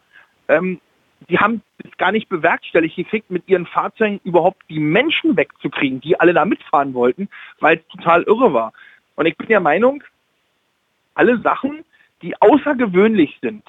ähm, 0.48 0.80
die 1.28 1.38
haben 1.38 1.62
es 1.78 1.96
gar 1.96 2.12
nicht 2.12 2.28
bewerkstelligt 2.28 2.96
gekriegt, 2.96 3.30
mit 3.30 3.48
ihren 3.48 3.66
Fahrzeugen 3.66 4.20
überhaupt 4.24 4.62
die 4.68 4.78
Menschen 4.78 5.36
wegzukriegen, 5.36 6.00
die 6.00 6.18
alle 6.18 6.32
da 6.32 6.44
mitfahren 6.44 6.94
wollten, 6.94 7.28
weil 7.60 7.78
es 7.78 7.86
total 7.88 8.22
irre 8.22 8.52
war. 8.52 8.72
Und 9.16 9.26
ich 9.26 9.36
bin 9.36 9.48
der 9.48 9.60
Meinung, 9.60 10.02
alle 11.14 11.40
Sachen, 11.40 11.84
die 12.22 12.40
außergewöhnlich 12.40 13.38
sind 13.42 13.64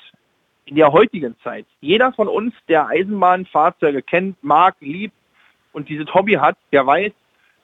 in 0.66 0.76
der 0.76 0.92
heutigen 0.92 1.36
Zeit, 1.44 1.66
jeder 1.82 2.14
von 2.14 2.28
uns, 2.28 2.54
der 2.68 2.88
Eisenbahnfahrzeuge 2.88 4.04
kennt, 4.04 4.44
mag, 4.44 4.76
liebt 4.80 5.16
und 5.74 5.90
dieses 5.90 6.14
Hobby 6.14 6.34
hat, 6.34 6.58
der 6.72 6.86
weiß, 6.86 7.12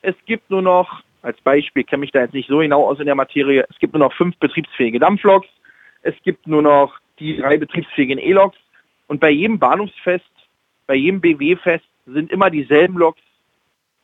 es 0.01 0.15
gibt 0.25 0.49
nur 0.49 0.63
noch, 0.63 1.03
als 1.21 1.39
Beispiel, 1.41 1.83
kenne 1.83 2.01
mich 2.01 2.11
da 2.11 2.21
jetzt 2.21 2.33
nicht 2.33 2.49
so 2.49 2.57
genau 2.57 2.87
aus 2.87 2.99
in 2.99 3.05
der 3.05 3.15
Materie, 3.15 3.65
es 3.69 3.77
gibt 3.79 3.93
nur 3.93 4.03
noch 4.03 4.13
fünf 4.13 4.35
betriebsfähige 4.37 4.99
Dampfloks, 4.99 5.47
es 6.01 6.15
gibt 6.23 6.47
nur 6.47 6.61
noch 6.61 6.99
die 7.19 7.37
drei 7.37 7.57
betriebsfähigen 7.57 8.17
E-Loks 8.17 8.57
und 9.07 9.19
bei 9.19 9.29
jedem 9.29 9.59
Bahnhofsfest, 9.59 10.25
bei 10.87 10.95
jedem 10.95 11.21
BW-Fest 11.21 11.85
sind 12.05 12.31
immer 12.31 12.49
dieselben 12.49 12.97
Loks, 12.97 13.21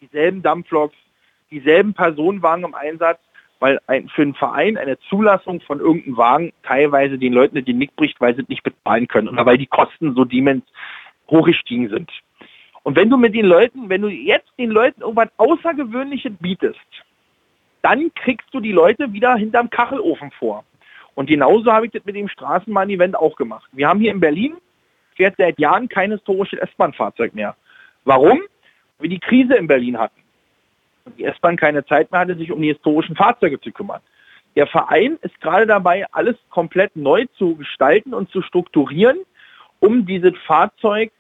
dieselben 0.02 0.42
Dampfloks, 0.42 0.96
dieselben 1.52 1.94
Personenwagen 1.94 2.66
im 2.66 2.76
Einsatz, 2.76 3.20
weil 3.60 3.80
ein, 3.86 4.10
für 4.10 4.24
einen 4.24 4.34
Verein 4.34 4.78
eine 4.78 4.98
Zulassung 5.10 5.62
von 5.62 5.80
irgendeinem 5.80 6.18
Wagen 6.18 6.54
teilweise 6.64 7.18
den 7.20 7.34
Leuten 7.34 7.64
den 7.64 7.78
Nick 7.78 7.96
bricht, 7.96 8.20
weil 8.20 8.36
sie 8.36 8.42
es 8.42 8.50
nicht 8.50 8.64
bezahlen 8.64 9.08
können 9.08 9.30
oder 9.30 9.46
weil 9.46 9.58
die 9.58 9.68
Kosten 9.68 10.16
so 10.16 10.26
demens 10.26 10.64
hochgestiegen 11.30 11.90
sind. 11.90 12.12
Und 12.84 12.96
wenn 12.96 13.10
du 13.10 13.18
mit 13.18 13.36
den 13.36 13.46
Leuten, 13.46 13.90
wenn 13.90 14.02
du 14.02 14.08
jetzt 14.08 14.52
den 14.58 14.72
Leuten 14.72 15.02
irgendwas 15.02 15.30
Außergewöhnliches 15.38 16.34
bietest, 16.40 16.80
dann 17.84 18.12
kriegst 18.16 18.48
du 18.52 18.60
die 18.60 18.72
Leute 18.72 19.14
wieder 19.14 19.36
hinterm 19.36 19.70
Kachelofen 19.70 20.32
vor. 20.32 20.64
Und 21.14 21.28
genauso 21.28 21.72
habe 21.72 21.86
ich 21.86 21.92
das 21.92 22.06
mit 22.06 22.16
dem 22.16 22.30
Straßenbahn-Event 22.30 23.16
auch 23.16 23.36
gemacht. 23.36 23.70
Wir 23.74 23.88
haben 23.88 24.00
hier 24.00 24.12
in 24.12 24.20
Berlin, 24.20 24.56
fährt 25.22 25.36
seit 25.38 25.60
Jahren 25.60 25.88
kein 25.88 26.10
historisches 26.12 26.58
S-Bahn-Fahrzeug 26.58 27.36
mehr. 27.36 27.56
Warum? 28.06 28.42
Wir 29.00 29.10
die 29.10 29.20
Krise 29.20 29.54
in 29.54 29.68
Berlin 29.68 30.00
hatten. 30.00 30.20
Und 31.06 31.20
die 31.20 31.26
S-Bahn 31.26 31.58
keine 31.58 31.86
Zeit 31.86 32.12
mehr 32.12 32.22
hatte, 32.22 32.36
sich 32.36 32.52
um 32.52 32.60
die 32.60 32.70
historischen 32.70 33.16
Fahrzeuge 33.16 33.62
zu 33.62 33.72
kümmern. 33.72 34.02
Der 34.56 34.66
Verein 34.66 35.20
ist 35.22 35.40
gerade 35.40 35.68
dabei, 35.68 36.08
alles 36.12 36.36
komplett 36.50 36.96
neu 36.96 37.26
zu 37.38 37.56
gestalten 37.56 38.16
und 38.16 38.32
zu 38.32 38.42
strukturieren, 38.42 39.20
um 39.80 40.08
dieses 40.08 40.34
Fahrzeug 40.48 41.12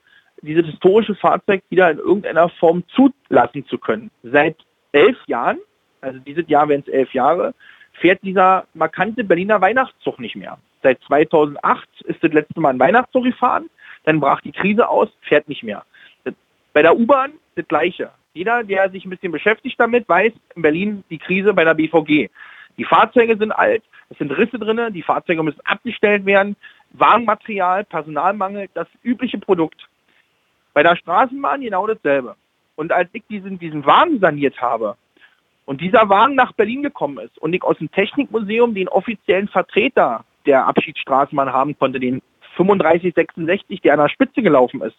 dieses 0.41 0.65
historische 0.65 1.13
Fahrzeug 1.13 1.61
wieder 1.69 1.91
in 1.91 1.99
irgendeiner 1.99 2.49
Form 2.49 2.83
zulassen 2.95 3.67
zu 3.67 3.77
können. 3.77 4.09
Seit 4.23 4.57
elf 4.91 5.17
Jahren, 5.27 5.59
also 6.01 6.17
dieses 6.17 6.49
Jahr 6.49 6.67
wären 6.67 6.81
es 6.81 6.91
elf 6.91 7.13
Jahre, 7.13 7.53
fährt 7.93 8.23
dieser 8.23 8.65
markante 8.73 9.23
Berliner 9.23 9.61
Weihnachtszug 9.61 10.19
nicht 10.19 10.35
mehr. 10.35 10.57
Seit 10.81 10.99
2008 11.03 11.87
ist 12.05 12.23
das 12.23 12.33
letzte 12.33 12.59
Mal 12.59 12.69
ein 12.69 12.79
Weihnachtszug 12.79 13.25
gefahren, 13.25 13.69
dann 14.03 14.19
brach 14.19 14.41
die 14.41 14.51
Krise 14.51 14.87
aus, 14.87 15.09
fährt 15.21 15.47
nicht 15.47 15.63
mehr. 15.63 15.83
Bei 16.73 16.81
der 16.81 16.97
U-Bahn 16.97 17.33
das 17.55 17.67
Gleiche. 17.67 18.11
Jeder, 18.33 18.63
der 18.63 18.89
sich 18.89 19.05
ein 19.05 19.09
bisschen 19.09 19.31
beschäftigt 19.31 19.79
damit, 19.79 20.07
weiß 20.07 20.31
in 20.55 20.61
Berlin 20.61 21.03
die 21.09 21.17
Krise 21.17 21.53
bei 21.53 21.65
der 21.65 21.73
BVG. 21.73 22.29
Die 22.77 22.85
Fahrzeuge 22.85 23.37
sind 23.37 23.51
alt, 23.51 23.83
es 24.09 24.17
sind 24.17 24.31
Risse 24.31 24.57
drin, 24.57 24.93
die 24.93 25.03
Fahrzeuge 25.03 25.43
müssen 25.43 25.61
abgestellt 25.65 26.25
werden, 26.25 26.55
Wagenmaterial, 26.93 27.83
Personalmangel, 27.83 28.69
das 28.73 28.87
übliche 29.03 29.37
Produkt. 29.37 29.87
Bei 30.73 30.83
der 30.83 30.95
Straßenbahn 30.95 31.61
genau 31.61 31.87
dasselbe. 31.87 32.35
Und 32.75 32.91
als 32.91 33.09
ich 33.13 33.23
diesen, 33.29 33.59
diesen 33.59 33.85
Wagen 33.85 34.19
saniert 34.19 34.61
habe 34.61 34.95
und 35.65 35.81
dieser 35.81 36.09
Wagen 36.09 36.35
nach 36.35 36.53
Berlin 36.53 36.83
gekommen 36.83 37.19
ist 37.19 37.37
und 37.37 37.53
ich 37.53 37.63
aus 37.63 37.77
dem 37.77 37.91
Technikmuseum 37.91 38.73
den 38.73 38.87
offiziellen 38.87 39.49
Vertreter 39.49 40.23
der 40.45 40.65
Abschiedsstraßenbahn 40.65 41.51
haben 41.51 41.77
konnte, 41.77 41.99
den 41.99 42.21
3566, 42.67 43.81
der 43.81 43.93
an 43.93 43.99
der 43.99 44.09
Spitze 44.09 44.41
gelaufen 44.41 44.81
ist, 44.81 44.97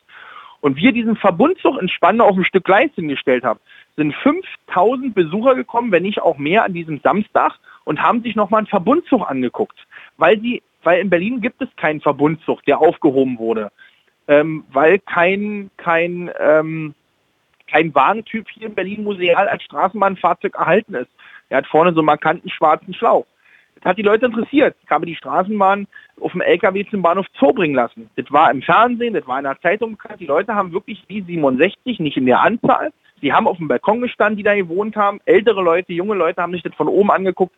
und 0.61 0.77
wir 0.77 0.93
diesen 0.93 1.17
Verbundzug 1.17 1.81
in 1.81 1.89
Spanne 1.89 2.23
auf 2.23 2.37
ein 2.37 2.45
Stück 2.45 2.65
Gleis 2.65 2.91
hingestellt 2.95 3.43
haben, 3.43 3.59
sind 3.97 4.15
5000 4.15 5.13
Besucher 5.13 5.57
gekommen, 5.57 5.91
wenn 5.91 6.05
nicht 6.05 6.23
auch 6.23 6.39
mehr 6.39 6.65
an 6.65 6.73
diesem 6.73 7.01
Samstag 7.01 7.59
und 7.85 8.01
haben 8.01 8.23
sich 8.23 8.37
nochmal 8.37 8.59
einen 8.59 8.69
Verbundzug 8.69 9.29
angeguckt. 9.29 9.77
Weil 10.19 10.39
sie, 10.41 10.63
weil 10.85 11.01
in 11.01 11.11
Berlin 11.11 11.41
gibt 11.41 11.61
es 11.61 11.69
keinen 11.77 12.01
Verbundzug, 12.01 12.65
der 12.65 12.79
aufgehoben 12.79 13.39
wurde 13.39 13.73
ähm, 14.29 14.65
weil 14.73 14.99
kein, 14.99 15.71
kein, 15.77 16.31
ähm, 16.39 16.95
kein 17.67 17.95
Wagentyp 17.95 18.49
hier 18.51 18.69
in 18.69 18.75
Berlin 18.75 19.05
museal 19.05 19.49
als 19.49 19.63
Straßenbahnfahrzeug 19.65 20.55
erhalten 20.55 20.95
ist. 20.95 21.11
Er 21.49 21.59
hat 21.59 21.67
vorne 21.67 21.93
so 21.93 22.01
einen 22.01 22.07
markanten 22.07 22.51
schwarzen 22.51 22.95
Schlauch. 22.95 23.27
Das 23.83 23.91
hat 23.91 23.99
die 23.99 24.03
Leute 24.03 24.27
interessiert. 24.27 24.77
Ich 24.85 24.91
habe 24.91 25.07
die 25.07 25.17
Straßenbahn 25.17 25.89
auf 26.21 26.33
dem 26.33 26.41
LKW 26.41 26.87
zum 26.89 27.03
Bahnhof 27.03 27.27
Zoo 27.39 27.53
bringen 27.53 27.75
lassen. 27.75 28.09
Das 28.15 28.31
war 28.31 28.49
im 28.53 28.63
Fernsehen, 28.63 29.15
das 29.15 29.27
war 29.27 29.39
in 29.39 29.45
der 29.45 29.61
Zeitung 29.61 29.93
bekannt. 29.93 30.21
Die 30.21 30.27
Leute 30.27 30.55
haben 30.55 30.73
wirklich 30.73 31.03
wie 31.09 31.23
67, 31.23 31.99
nicht 31.99 32.17
in 32.17 32.27
der 32.27 32.41
Anzahl. 32.41 32.93
Sie 33.21 33.33
haben 33.33 33.49
auf 33.49 33.57
dem 33.57 33.67
Balkon 33.67 34.01
gestanden, 34.01 34.37
die 34.37 34.45
da 34.45 34.55
gewohnt 34.55 34.95
haben. 34.95 35.21
Ältere 35.25 35.63
Leute, 35.63 35.93
junge 35.93 36.15
Leute 36.15 36.41
haben 36.41 36.53
sich 36.53 36.63
das 36.63 36.75
von 36.75 36.87
oben 36.87 37.11
angeguckt. 37.11 37.55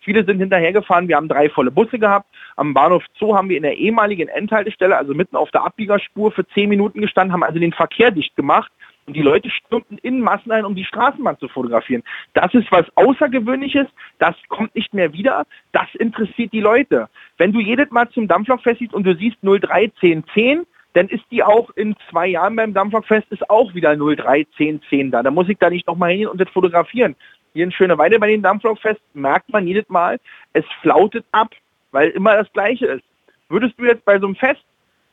Viele 0.00 0.24
sind 0.24 0.38
hinterhergefahren. 0.38 1.06
Wir 1.06 1.16
haben 1.16 1.28
drei 1.28 1.48
volle 1.48 1.70
Busse 1.70 1.98
gehabt. 1.98 2.26
Am 2.56 2.74
Bahnhof 2.74 3.04
Zoo 3.16 3.36
haben 3.36 3.48
wir 3.48 3.56
in 3.56 3.62
der 3.62 3.76
ehemaligen 3.76 4.28
Endhaltestelle, 4.28 4.96
also 4.96 5.14
mitten 5.14 5.36
auf 5.36 5.50
der 5.52 5.64
Abbiegerspur, 5.64 6.32
für 6.32 6.46
zehn 6.48 6.68
Minuten 6.68 7.00
gestanden, 7.00 7.32
haben 7.32 7.44
also 7.44 7.60
den 7.60 7.72
Verkehr 7.72 8.10
dicht 8.10 8.34
gemacht. 8.34 8.72
Und 9.08 9.14
die 9.14 9.22
Leute 9.22 9.48
stürmten 9.48 9.96
in 9.96 10.20
Massen 10.20 10.52
ein, 10.52 10.66
um 10.66 10.74
die 10.74 10.84
Straßenbahn 10.84 11.38
zu 11.38 11.48
fotografieren. 11.48 12.02
Das 12.34 12.52
ist 12.52 12.70
was 12.70 12.84
Außergewöhnliches. 12.94 13.86
Das 14.18 14.36
kommt 14.50 14.74
nicht 14.74 14.92
mehr 14.92 15.14
wieder. 15.14 15.46
Das 15.72 15.86
interessiert 15.94 16.52
die 16.52 16.60
Leute. 16.60 17.08
Wenn 17.38 17.52
du 17.52 17.58
jedes 17.58 17.90
Mal 17.90 18.10
zum 18.10 18.28
Dampflokfest 18.28 18.80
siehst 18.80 18.92
und 18.92 19.04
du 19.04 19.16
siehst 19.16 19.38
031010, 19.42 20.66
dann 20.92 21.08
ist 21.08 21.24
die 21.30 21.42
auch 21.42 21.70
in 21.70 21.96
zwei 22.10 22.26
Jahren 22.26 22.54
beim 22.54 22.74
Dampflokfest 22.74 23.32
ist 23.32 23.48
auch 23.48 23.74
wieder 23.74 23.96
031010 23.96 25.10
da. 25.10 25.22
Da 25.22 25.30
muss 25.30 25.48
ich 25.48 25.56
da 25.56 25.70
nicht 25.70 25.86
nochmal 25.86 26.12
hin 26.12 26.26
und 26.28 26.38
das 26.38 26.50
fotografieren. 26.50 27.16
Hier 27.54 27.64
in 27.64 27.72
Schöneweide 27.72 28.18
bei 28.18 28.28
den 28.28 28.42
Dampflokfest 28.42 29.00
merkt 29.14 29.48
man 29.50 29.66
jedes 29.66 29.88
Mal, 29.88 30.20
es 30.52 30.66
flautet 30.82 31.24
ab, 31.32 31.54
weil 31.92 32.10
immer 32.10 32.36
das 32.36 32.52
Gleiche 32.52 32.84
ist. 32.84 33.04
Würdest 33.48 33.72
du 33.78 33.86
jetzt 33.86 34.04
bei 34.04 34.18
so 34.18 34.26
einem 34.26 34.36
Fest 34.36 34.62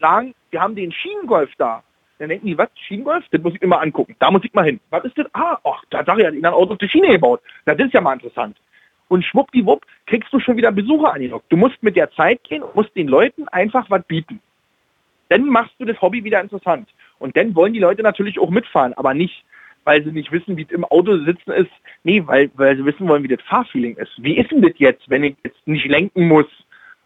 sagen, 0.02 0.36
wir 0.52 0.62
haben 0.62 0.76
den 0.76 0.92
Schienengolf 0.92 1.52
da, 1.58 1.82
dann 2.18 2.30
denken 2.30 2.48
die, 2.48 2.58
was, 2.58 2.70
Schienengolf? 2.88 3.26
Das 3.32 3.42
muss 3.42 3.54
ich 3.56 3.68
mal 3.68 3.78
angucken. 3.78 4.16
Da 4.20 4.32
muss 4.32 4.44
ich 4.44 4.54
mal 4.54 4.66
hin. 4.66 4.80
Was 4.90 5.04
ist 5.04 5.18
das? 5.18 5.28
Ah, 5.34 5.58
ach, 5.64 5.84
da 5.90 6.00
hat 6.00 6.18
ihn 6.18 6.46
ein 6.46 6.54
Auto 6.54 6.74
auf 6.74 6.78
die 6.78 6.90
Schiene 6.90 7.10
gebaut. 7.10 7.42
Na, 7.66 7.76
das 7.76 7.88
ist 7.88 7.94
ja 7.94 8.02
mal 8.02 8.14
interessant. 8.14 8.58
Und 9.08 9.24
schwuppdiwupp 9.24 9.86
kriegst 10.08 10.32
du 10.34 10.40
schon 10.40 10.58
wieder 10.58 10.72
Besucher 10.72 11.14
angelockt. 11.14 11.52
Du 11.52 11.58
musst 11.58 11.82
mit 11.84 11.96
der 11.96 12.12
Zeit 12.12 12.44
gehen 12.44 12.64
und 12.64 12.76
musst 12.76 12.96
den 12.96 13.08
Leuten 13.08 13.48
einfach 13.50 13.90
was 13.90 14.04
bieten. 14.04 14.40
Dann 15.30 15.46
machst 15.46 15.76
du 15.80 15.86
das 15.86 16.02
Hobby 16.02 16.24
wieder 16.24 16.42
interessant. 16.42 16.90
Und 17.20 17.36
dann 17.36 17.56
wollen 17.56 17.74
die 17.74 17.80
Leute 17.80 18.02
natürlich 18.02 18.40
auch 18.40 18.50
mitfahren, 18.50 18.94
aber 18.94 19.14
nicht, 19.14 19.44
weil 19.84 20.04
sie 20.04 20.12
nicht 20.12 20.32
wissen, 20.32 20.58
wie 20.58 20.64
es 20.64 20.72
im 20.72 20.86
Auto 20.86 21.18
sitzen 21.18 21.52
ist. 21.52 21.72
Nee, 22.04 22.24
weil, 22.26 22.50
weil 22.56 22.78
sie 22.78 22.86
wissen 22.86 23.08
wollen, 23.08 23.24
wie 23.24 23.36
das 23.36 23.42
Fahrfeeling 23.44 23.98
ist. 23.98 24.12
Wie 24.18 24.38
ist 24.38 24.52
denn 24.52 24.62
das 24.62 24.74
jetzt, 24.78 25.10
wenn 25.10 25.24
ich 25.24 25.36
jetzt 25.44 25.68
nicht 25.68 25.86
lenken 25.86 26.28
muss 26.28 26.48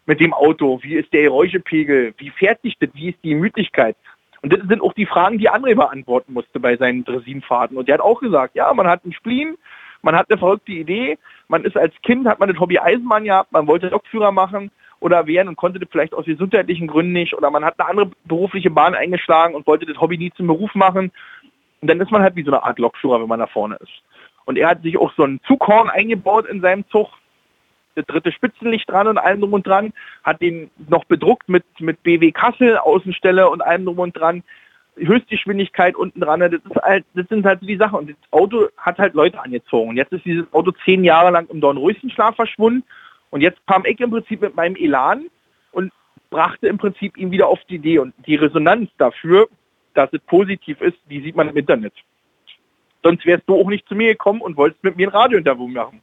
mit 0.06 0.20
dem 0.20 0.32
Auto? 0.32 0.80
Wie 0.82 0.94
ist 0.94 1.12
der 1.12 1.22
Geräuschepegel? 1.22 2.14
Wie 2.16 2.30
fährt 2.30 2.62
sich 2.62 2.76
das? 2.78 2.90
Wie 2.94 3.10
ist 3.10 3.18
die 3.22 3.30
Gemütlichkeit? 3.30 3.96
Und 4.42 4.52
das 4.52 4.60
sind 4.66 4.80
auch 4.80 4.94
die 4.94 5.06
Fragen, 5.06 5.38
die 5.38 5.50
André 5.50 5.74
beantworten 5.74 6.32
musste 6.32 6.60
bei 6.60 6.76
seinen 6.76 7.04
Dressinfahrten. 7.04 7.76
Und 7.76 7.88
der 7.88 7.94
hat 7.94 8.00
auch 8.00 8.20
gesagt, 8.20 8.54
ja, 8.54 8.72
man 8.72 8.86
hat 8.86 9.04
einen 9.04 9.12
Spleen, 9.12 9.56
man 10.02 10.16
hat 10.16 10.30
eine 10.30 10.38
verrückte 10.38 10.72
Idee, 10.72 11.18
man 11.48 11.64
ist 11.64 11.76
als 11.76 11.94
Kind, 12.02 12.26
hat 12.26 12.40
man 12.40 12.48
das 12.48 12.58
Hobby 12.58 12.78
Eisenbahn 12.78 13.24
gehabt, 13.24 13.52
man 13.52 13.66
wollte 13.66 13.88
Lokführer 13.88 14.32
machen 14.32 14.70
oder 14.98 15.26
werden 15.26 15.48
und 15.48 15.56
konnte 15.56 15.78
das 15.78 15.88
vielleicht 15.90 16.14
aus 16.14 16.24
gesundheitlichen 16.24 16.86
Gründen 16.86 17.12
nicht 17.12 17.34
oder 17.34 17.50
man 17.50 17.64
hat 17.64 17.78
eine 17.78 17.88
andere 17.88 18.10
berufliche 18.24 18.70
Bahn 18.70 18.94
eingeschlagen 18.94 19.54
und 19.54 19.66
wollte 19.66 19.86
das 19.86 20.00
Hobby 20.00 20.16
nie 20.16 20.32
zum 20.32 20.46
Beruf 20.46 20.74
machen. 20.74 21.12
Und 21.82 21.88
dann 21.88 22.00
ist 22.00 22.10
man 22.10 22.22
halt 22.22 22.36
wie 22.36 22.44
so 22.44 22.50
eine 22.50 22.62
Art 22.62 22.78
Lokführer, 22.78 23.20
wenn 23.20 23.28
man 23.28 23.40
da 23.40 23.46
vorne 23.46 23.76
ist. 23.76 24.02
Und 24.44 24.58
er 24.58 24.68
hat 24.68 24.82
sich 24.82 24.96
auch 24.96 25.12
so 25.16 25.24
ein 25.24 25.40
Zughorn 25.46 25.90
eingebaut 25.90 26.46
in 26.46 26.60
seinem 26.60 26.88
Zug, 26.88 27.08
dritte 27.94 28.32
Spitzenlicht 28.32 28.88
dran 28.88 29.08
und 29.08 29.18
allem 29.18 29.40
drum 29.40 29.52
und 29.52 29.66
dran, 29.66 29.92
hat 30.22 30.40
den 30.40 30.70
noch 30.88 31.04
bedruckt 31.04 31.48
mit, 31.48 31.64
mit 31.80 32.02
BW 32.02 32.32
Kassel, 32.32 32.78
Außenstelle 32.78 33.48
und 33.48 33.62
allem 33.62 33.84
drum 33.84 33.98
und 33.98 34.16
dran. 34.16 34.42
Höchstgeschwindigkeit 34.96 35.96
unten 35.96 36.20
dran, 36.20 36.40
das, 36.40 36.52
ist 36.52 36.82
halt, 36.82 37.04
das 37.14 37.26
sind 37.28 37.46
halt 37.46 37.60
die 37.62 37.76
Sachen. 37.76 38.00
Und 38.00 38.10
das 38.10 38.16
Auto 38.32 38.68
hat 38.76 38.98
halt 38.98 39.14
Leute 39.14 39.40
angezogen. 39.40 39.90
Und 39.90 39.96
jetzt 39.96 40.12
ist 40.12 40.24
dieses 40.24 40.52
Auto 40.52 40.72
zehn 40.84 41.04
Jahre 41.04 41.30
lang 41.30 41.48
im 41.48 41.60
Dornröschenschlaf 41.60 42.36
verschwunden. 42.36 42.84
Und 43.30 43.40
jetzt 43.40 43.64
kam 43.66 43.84
ich 43.86 43.98
im 44.00 44.10
Prinzip 44.10 44.40
mit 44.40 44.56
meinem 44.56 44.76
Elan 44.76 45.26
und 45.72 45.92
brachte 46.28 46.66
im 46.66 46.78
Prinzip 46.78 47.16
ihn 47.16 47.30
wieder 47.30 47.48
auf 47.48 47.60
die 47.68 47.76
Idee. 47.76 47.98
Und 47.98 48.14
die 48.26 48.34
Resonanz 48.34 48.90
dafür, 48.98 49.48
dass 49.94 50.12
es 50.12 50.20
positiv 50.22 50.80
ist, 50.80 50.98
die 51.08 51.20
sieht 51.22 51.36
man 51.36 51.48
im 51.48 51.56
Internet. 51.56 51.94
Sonst 53.02 53.24
wärst 53.24 53.48
du 53.48 53.58
auch 53.58 53.68
nicht 53.68 53.88
zu 53.88 53.94
mir 53.94 54.08
gekommen 54.08 54.40
und 54.40 54.56
wolltest 54.56 54.84
mit 54.84 54.96
mir 54.96 55.08
ein 55.08 55.14
Radiointerview 55.14 55.68
machen. 55.68 56.02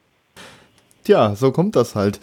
Tja, 1.08 1.36
so 1.36 1.54
kommt 1.54 1.78
das 1.78 1.96
halt. 1.96 2.20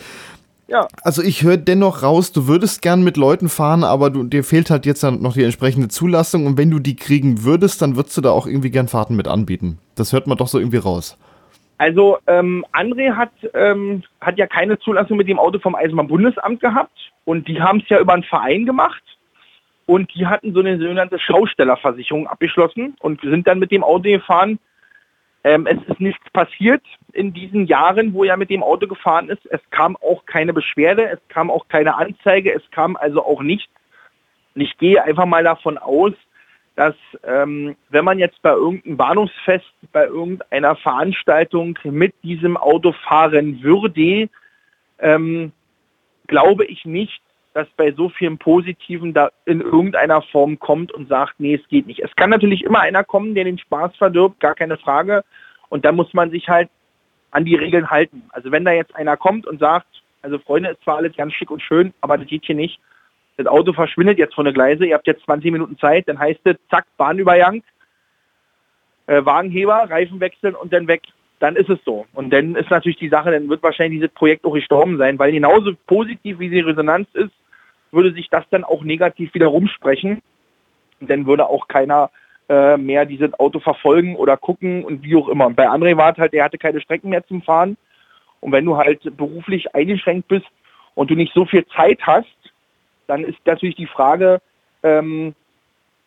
Ja. 0.68 0.88
Also 1.02 1.22
ich 1.22 1.42
höre 1.42 1.56
dennoch 1.56 2.02
raus, 2.02 2.32
du 2.32 2.46
würdest 2.46 2.82
gern 2.82 3.02
mit 3.02 3.16
Leuten 3.16 3.48
fahren, 3.48 3.82
aber 3.82 4.10
du, 4.10 4.24
dir 4.24 4.44
fehlt 4.44 4.68
halt 4.68 4.84
jetzt 4.84 5.02
noch 5.02 5.32
die 5.32 5.42
entsprechende 5.42 5.88
Zulassung 5.88 6.44
und 6.44 6.58
wenn 6.58 6.70
du 6.70 6.78
die 6.80 6.94
kriegen 6.94 7.44
würdest, 7.44 7.80
dann 7.80 7.96
würdest 7.96 8.14
du 8.18 8.20
da 8.20 8.28
auch 8.28 8.46
irgendwie 8.46 8.70
gern 8.70 8.86
Fahrten 8.86 9.16
mit 9.16 9.26
anbieten. 9.26 9.78
Das 9.94 10.12
hört 10.12 10.26
man 10.26 10.36
doch 10.36 10.48
so 10.48 10.58
irgendwie 10.58 10.76
raus. 10.76 11.16
Also 11.78 12.18
ähm, 12.26 12.66
André 12.74 13.16
hat, 13.16 13.30
ähm, 13.54 14.02
hat 14.20 14.36
ja 14.36 14.46
keine 14.46 14.78
Zulassung 14.78 15.16
mit 15.16 15.28
dem 15.28 15.38
Auto 15.38 15.58
vom 15.60 15.74
Eisenbahnbundesamt 15.74 16.60
gehabt 16.60 17.10
und 17.24 17.48
die 17.48 17.62
haben 17.62 17.80
es 17.80 17.88
ja 17.88 18.00
über 18.00 18.12
einen 18.12 18.24
Verein 18.24 18.66
gemacht 18.66 19.02
und 19.86 20.14
die 20.14 20.26
hatten 20.26 20.52
so 20.52 20.60
eine 20.60 20.76
sogenannte 20.76 21.18
Schaustellerversicherung 21.18 22.26
abgeschlossen 22.26 22.96
und 23.00 23.22
sind 23.22 23.46
dann 23.46 23.60
mit 23.60 23.70
dem 23.70 23.82
Auto 23.82 24.10
gefahren 24.10 24.58
ähm, 25.44 25.66
es 25.66 25.76
ist 25.86 26.00
nichts 26.00 26.28
passiert 26.30 26.82
in 27.12 27.34
diesen 27.34 27.66
Jahren, 27.66 28.14
wo 28.14 28.24
er 28.24 28.38
mit 28.38 28.48
dem 28.48 28.62
Auto 28.62 28.86
gefahren 28.86 29.28
ist. 29.28 29.44
Es 29.50 29.60
kam 29.70 29.96
auch 29.96 30.24
keine 30.24 30.54
Beschwerde, 30.54 31.06
es 31.08 31.20
kam 31.28 31.50
auch 31.50 31.68
keine 31.68 31.96
Anzeige, 31.96 32.52
es 32.52 32.62
kam 32.70 32.96
also 32.96 33.24
auch 33.24 33.42
nichts. 33.42 33.70
Und 34.54 34.62
ich 34.62 34.76
gehe 34.78 35.02
einfach 35.02 35.26
mal 35.26 35.44
davon 35.44 35.76
aus, 35.76 36.14
dass 36.76 36.94
ähm, 37.24 37.76
wenn 37.90 38.04
man 38.04 38.18
jetzt 38.18 38.40
bei 38.42 38.52
irgendeinem 38.52 38.96
Bahnhofsfest, 38.96 39.72
bei 39.92 40.06
irgendeiner 40.06 40.76
Veranstaltung 40.76 41.78
mit 41.84 42.14
diesem 42.22 42.56
Auto 42.56 42.92
fahren 43.06 43.62
würde, 43.62 44.28
ähm, 44.98 45.52
glaube 46.26 46.64
ich 46.64 46.84
nicht, 46.84 47.20
dass 47.54 47.68
bei 47.76 47.92
so 47.92 48.08
vielen 48.08 48.36
Positiven 48.36 49.14
da 49.14 49.30
in 49.46 49.60
irgendeiner 49.60 50.22
Form 50.22 50.58
kommt 50.58 50.92
und 50.92 51.08
sagt, 51.08 51.38
nee, 51.38 51.54
es 51.54 51.66
geht 51.68 51.86
nicht. 51.86 52.00
Es 52.00 52.14
kann 52.16 52.30
natürlich 52.30 52.64
immer 52.64 52.80
einer 52.80 53.04
kommen, 53.04 53.34
der 53.34 53.44
den 53.44 53.58
Spaß 53.58 53.96
verdirbt, 53.96 54.40
gar 54.40 54.56
keine 54.56 54.76
Frage. 54.76 55.24
Und 55.68 55.84
da 55.84 55.92
muss 55.92 56.12
man 56.12 56.30
sich 56.30 56.48
halt 56.48 56.68
an 57.30 57.44
die 57.44 57.54
Regeln 57.54 57.90
halten. 57.90 58.24
Also 58.30 58.50
wenn 58.50 58.64
da 58.64 58.72
jetzt 58.72 58.94
einer 58.96 59.16
kommt 59.16 59.46
und 59.46 59.60
sagt, 59.60 59.86
also 60.22 60.38
Freunde, 60.38 60.70
ist 60.70 60.82
zwar 60.82 60.96
alles 60.96 61.16
ganz 61.16 61.32
schick 61.32 61.50
und 61.50 61.62
schön, 61.62 61.94
aber 62.00 62.18
das 62.18 62.26
geht 62.26 62.44
hier 62.44 62.56
nicht. 62.56 62.80
Das 63.36 63.46
Auto 63.46 63.72
verschwindet 63.72 64.18
jetzt 64.18 64.34
von 64.34 64.44
der 64.44 64.54
Gleise, 64.54 64.84
ihr 64.84 64.94
habt 64.94 65.06
jetzt 65.06 65.24
20 65.24 65.52
Minuten 65.52 65.78
Zeit, 65.78 66.08
dann 66.08 66.18
heißt 66.18 66.40
es, 66.44 66.56
zack, 66.70 66.86
Bahnübergang, 66.96 67.62
äh, 69.06 69.24
Wagenheber, 69.24 69.88
Reifen 69.88 70.18
wechseln 70.18 70.56
und 70.56 70.72
dann 70.72 70.88
weg. 70.88 71.02
Dann 71.38 71.56
ist 71.56 71.68
es 71.68 71.78
so. 71.84 72.06
Und 72.14 72.30
dann 72.30 72.56
ist 72.56 72.70
natürlich 72.70 72.98
die 72.98 73.08
Sache, 73.08 73.30
dann 73.30 73.48
wird 73.48 73.62
wahrscheinlich 73.62 74.00
dieses 74.00 74.14
Projekt 74.14 74.44
auch 74.44 74.54
gestorben 74.54 74.98
sein, 74.98 75.18
weil 75.18 75.30
genauso 75.30 75.72
positiv 75.86 76.38
wie 76.38 76.48
die 76.48 76.60
Resonanz 76.60 77.08
ist, 77.12 77.32
würde 77.94 78.12
sich 78.12 78.28
das 78.28 78.44
dann 78.50 78.64
auch 78.64 78.82
negativ 78.82 79.32
wieder 79.34 79.46
rumsprechen. 79.46 80.22
Dann 81.00 81.26
würde 81.26 81.48
auch 81.48 81.68
keiner 81.68 82.10
äh, 82.48 82.76
mehr 82.76 83.06
dieses 83.06 83.32
Auto 83.38 83.60
verfolgen 83.60 84.16
oder 84.16 84.36
gucken 84.36 84.84
und 84.84 85.02
wie 85.02 85.16
auch 85.16 85.28
immer. 85.28 85.46
Und 85.46 85.56
bei 85.56 85.68
André 85.68 85.96
war 85.96 86.12
es 86.12 86.18
halt, 86.18 86.34
er 86.34 86.44
hatte 86.44 86.58
keine 86.58 86.80
Strecken 86.80 87.10
mehr 87.10 87.26
zum 87.26 87.42
Fahren. 87.42 87.76
Und 88.40 88.52
wenn 88.52 88.66
du 88.66 88.76
halt 88.76 89.16
beruflich 89.16 89.74
eingeschränkt 89.74 90.28
bist 90.28 90.46
und 90.94 91.10
du 91.10 91.14
nicht 91.14 91.32
so 91.32 91.46
viel 91.46 91.64
Zeit 91.68 92.00
hast, 92.02 92.26
dann 93.06 93.24
ist 93.24 93.38
natürlich 93.46 93.76
die 93.76 93.86
Frage, 93.86 94.40
ähm, 94.82 95.34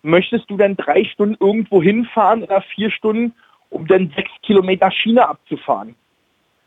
möchtest 0.04 0.50
du 0.50 0.58
denn 0.58 0.78
drei 0.78 1.04
Stunden 1.06 1.38
irgendwo 1.40 1.82
hinfahren 1.82 2.44
oder 2.44 2.62
vier 2.62 2.92
Stunden, 2.92 3.34
um 3.70 3.88
dann 3.88 4.12
sechs 4.16 4.32
Kilometer 4.44 4.92
Schiene 4.92 5.28
abzufahren? 5.28 5.96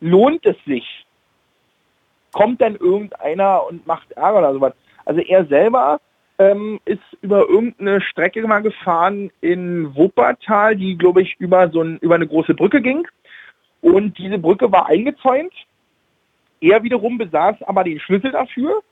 Lohnt 0.01 0.45
es 0.47 0.57
sich? 0.65 1.07
Kommt 2.33 2.61
dann 2.61 2.77
irgendeiner 2.77 3.67
und 3.67 3.87
macht 3.87 4.11
Ärger 4.13 4.39
oder 4.39 4.53
sowas? 4.53 4.73
Also 5.11 5.23
er 5.23 5.45
selber 5.47 6.01
ähm, 6.39 6.79
ist 6.85 7.03
über 7.21 7.41
irgendeine 7.41 8.01
Strecke 8.01 8.47
mal 8.47 8.63
gefahren 8.63 9.33
in 9.41 9.93
Wuppertal, 9.97 10.77
die, 10.77 10.97
glaube 10.97 11.23
ich, 11.23 11.35
über 11.41 11.69
so 11.71 11.83
ein, 11.83 11.99
über 11.99 12.15
eine 12.15 12.29
große 12.29 12.55
Brücke 12.55 12.81
ging. 12.81 13.09
Und 13.81 14.17
diese 14.19 14.39
Brücke 14.39 14.71
war 14.71 14.87
eingezäunt. 14.87 15.53
Er 16.61 16.85
wiederum 16.85 17.19
besaß 17.19 17.61
aber 17.63 17.83
den 17.83 17.99
Schlüssel 17.99 18.31
dafür 18.31 18.83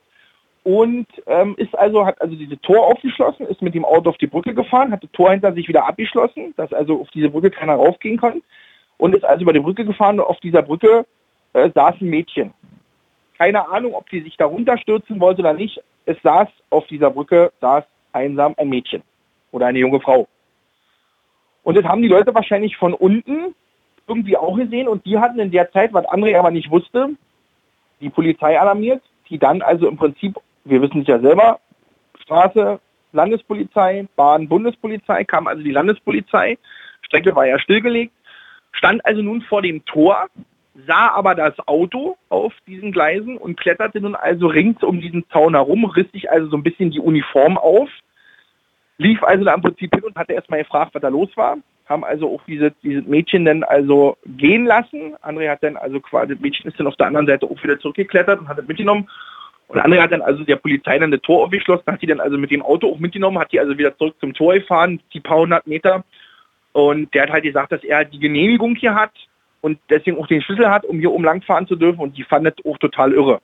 und 0.63 1.07
ähm, 1.25 1.55
ist 1.55 1.73
also, 1.79 2.05
hat 2.05 2.19
also 2.21 2.35
diese 2.35 2.59
Tor 2.59 2.85
aufgeschlossen, 2.85 3.47
ist 3.47 3.61
mit 3.61 3.73
dem 3.73 3.85
Auto 3.85 4.09
auf 4.09 4.17
die 4.17 4.27
Brücke 4.27 4.53
gefahren, 4.53 4.91
hat 4.91 5.01
das 5.01 5.11
Tor 5.13 5.31
hinter 5.31 5.53
sich 5.53 5.69
wieder 5.69 5.87
abgeschlossen, 5.87 6.53
dass 6.57 6.73
also 6.73 6.99
auf 6.99 7.09
diese 7.11 7.29
Brücke 7.29 7.49
keiner 7.49 7.75
raufgehen 7.75 8.19
kann 8.19 8.41
und 8.97 9.15
ist 9.15 9.23
also 9.23 9.43
über 9.43 9.53
die 9.53 9.61
Brücke 9.61 9.85
gefahren 9.85 10.19
und 10.19 10.25
auf 10.25 10.41
dieser 10.41 10.63
Brücke 10.63 11.05
äh, 11.53 11.69
saß 11.73 11.95
ein 12.01 12.09
Mädchen. 12.09 12.53
Keine 13.37 13.69
Ahnung, 13.69 13.93
ob 13.93 14.09
die 14.09 14.19
sich 14.19 14.35
da 14.35 14.47
runterstürzen 14.47 15.21
wollte 15.21 15.39
oder 15.39 15.53
nicht 15.53 15.81
es 16.09 16.17
saß 16.23 16.47
auf 16.71 16.87
dieser 16.87 17.11
Brücke, 17.11 17.51
saß 17.61 17.83
einsam 18.13 18.55
ein 18.57 18.67
Mädchen 18.67 19.03
oder 19.51 19.67
eine 19.67 19.77
junge 19.77 20.01
Frau. 20.01 20.27
Und 21.61 21.77
das 21.77 21.85
haben 21.85 22.01
die 22.01 22.07
Leute 22.07 22.33
wahrscheinlich 22.33 22.77
von 22.77 22.95
unten 22.95 23.53
irgendwie 24.07 24.35
auch 24.35 24.55
gesehen 24.55 24.87
und 24.87 25.05
die 25.05 25.19
hatten 25.19 25.39
in 25.39 25.51
der 25.51 25.71
Zeit, 25.71 25.93
was 25.93 26.05
André 26.07 26.35
aber 26.35 26.49
nicht 26.49 26.71
wusste, 26.71 27.09
die 28.01 28.09
Polizei 28.09 28.59
alarmiert, 28.59 29.03
die 29.29 29.37
dann 29.37 29.61
also 29.61 29.87
im 29.87 29.97
Prinzip, 29.97 30.35
wir 30.63 30.81
wissen 30.81 31.01
es 31.01 31.07
ja 31.07 31.19
selber, 31.19 31.59
Straße, 32.23 32.79
Landespolizei, 33.11 34.07
Bahn, 34.15 34.49
Bundespolizei, 34.49 35.23
kam 35.25 35.45
also 35.45 35.61
die 35.61 35.71
Landespolizei, 35.71 36.57
Strecke 37.03 37.35
war 37.35 37.45
ja 37.45 37.59
stillgelegt, 37.59 38.13
stand 38.71 39.05
also 39.05 39.21
nun 39.21 39.43
vor 39.43 39.61
dem 39.61 39.85
Tor 39.85 40.25
sah 40.87 41.09
aber 41.09 41.35
das 41.35 41.53
Auto 41.67 42.17
auf 42.29 42.53
diesen 42.67 42.91
Gleisen 42.91 43.37
und 43.37 43.59
kletterte 43.59 43.99
nun 44.01 44.15
also 44.15 44.47
rings 44.47 44.81
um 44.83 45.01
diesen 45.01 45.27
Zaun 45.29 45.55
herum, 45.55 45.85
riss 45.85 46.11
sich 46.11 46.31
also 46.31 46.49
so 46.49 46.57
ein 46.57 46.63
bisschen 46.63 46.91
die 46.91 46.99
Uniform 46.99 47.57
auf, 47.57 47.89
lief 48.97 49.23
also 49.23 49.43
da 49.43 49.53
im 49.53 49.61
Prinzip 49.61 49.93
hin 49.93 50.03
und 50.03 50.15
hatte 50.15 50.33
erstmal 50.33 50.59
gefragt, 50.59 50.93
was 50.93 51.01
da 51.01 51.09
los 51.09 51.29
war, 51.35 51.57
haben 51.87 52.03
also 52.03 52.33
auch 52.33 52.43
dieses, 52.45 52.71
dieses 52.83 53.05
Mädchen 53.05 53.45
dann 53.45 53.63
also 53.63 54.17
gehen 54.25 54.65
lassen. 54.65 55.15
André 55.23 55.49
hat 55.49 55.63
dann 55.63 55.75
also 55.75 55.99
quasi, 55.99 56.33
das 56.33 56.41
Mädchen 56.41 56.69
ist 56.69 56.79
dann 56.79 56.87
auf 56.87 56.95
der 56.95 57.07
anderen 57.07 57.25
Seite 57.25 57.47
auch 57.47 57.63
wieder 57.63 57.79
zurückgeklettert 57.79 58.39
und 58.39 58.47
hat 58.47 58.59
das 58.59 58.67
mitgenommen. 58.67 59.09
Und 59.67 59.79
André 59.79 60.01
hat 60.01 60.11
dann 60.11 60.21
also 60.21 60.43
der 60.43 60.55
Polizei 60.55 60.97
dann 60.99 61.11
das 61.11 61.21
Tor 61.21 61.45
aufgeschlossen, 61.45 61.85
hat 61.87 62.01
die 62.01 62.07
dann 62.07 62.19
also 62.19 62.37
mit 62.37 62.51
dem 62.51 62.61
Auto 62.61 62.91
auch 62.91 62.99
mitgenommen, 62.99 63.39
hat 63.39 63.51
die 63.51 63.59
also 63.59 63.77
wieder 63.77 63.97
zurück 63.97 64.15
zum 64.19 64.33
Tor 64.33 64.53
gefahren, 64.53 64.99
die 65.13 65.19
paar 65.19 65.39
hundert 65.39 65.67
Meter. 65.67 66.03
Und 66.71 67.13
der 67.13 67.23
hat 67.23 67.31
halt 67.31 67.43
gesagt, 67.43 67.71
dass 67.71 67.83
er 67.83 68.05
die 68.05 68.19
Genehmigung 68.19 68.75
hier 68.75 68.93
hat 68.93 69.11
und 69.61 69.79
deswegen 69.89 70.17
auch 70.17 70.27
den 70.27 70.41
Schlüssel 70.41 70.69
hat, 70.69 70.85
um 70.85 70.99
hier 70.99 71.11
oben 71.11 71.23
langfahren 71.23 71.67
zu 71.67 71.75
dürfen. 71.75 71.99
Und 71.99 72.17
die 72.17 72.23
fand 72.23 72.45
das 72.45 72.53
auch 72.65 72.77
total 72.77 73.13
irre. 73.13 73.41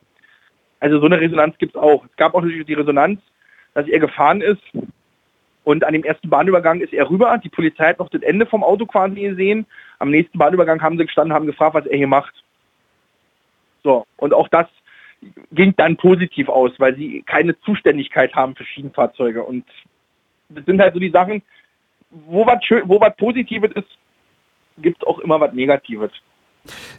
Also 0.80 1.00
so 1.00 1.06
eine 1.06 1.20
Resonanz 1.20 1.58
gibt 1.58 1.76
es 1.76 1.82
auch. 1.82 2.06
Es 2.06 2.16
gab 2.16 2.34
auch 2.34 2.42
natürlich 2.42 2.66
die 2.66 2.74
Resonanz, 2.74 3.20
dass 3.74 3.88
er 3.88 4.00
gefahren 4.00 4.42
ist 4.42 4.62
und 5.66 5.84
an 5.84 5.94
dem 5.94 6.04
ersten 6.04 6.30
Bahnübergang 6.30 6.80
ist 6.80 6.94
er 6.94 7.10
rüber. 7.10 7.40
Die 7.44 7.50
Polizei 7.50 7.88
hat 7.90 8.00
noch 8.00 8.10
das 8.10 8.22
Ende 8.22 8.46
vom 8.46 8.64
Auto 8.64 8.86
quasi 8.86 9.16
gesehen. 9.16 9.66
Am 9.98 10.12
nächsten 10.12 10.38
Bahnübergang 10.38 10.82
haben 10.82 10.98
sie 10.98 11.06
gestanden, 11.06 11.34
haben 11.34 11.48
gefragt, 11.48 11.74
was 11.74 11.88
er 11.88 11.98
hier 11.98 12.08
macht. 12.08 12.34
So, 13.84 14.06
und 14.18 14.34
auch 14.34 14.48
das 14.48 14.68
ging 15.52 15.74
dann 15.76 15.98
positiv 15.98 16.50
aus, 16.50 16.72
weil 16.78 16.96
sie 16.96 17.24
keine 17.26 17.60
Zuständigkeit 17.62 18.36
haben 18.36 18.56
für 18.56 18.64
Schienenfahrzeuge. 18.64 19.44
Und 19.44 19.66
das 20.50 20.66
sind 20.66 20.80
halt 20.80 20.94
so 20.94 21.00
die 21.00 21.10
Sachen, 21.10 21.42
wo 22.12 22.46
was, 22.46 22.60
wo 22.84 23.02
was 23.02 23.16
Positives 23.18 23.72
ist, 23.72 23.98
gibt 24.78 25.02
es 25.02 25.08
auch 25.08 25.20
immer 25.20 25.40
was 25.40 25.54
Negatives. 25.54 26.12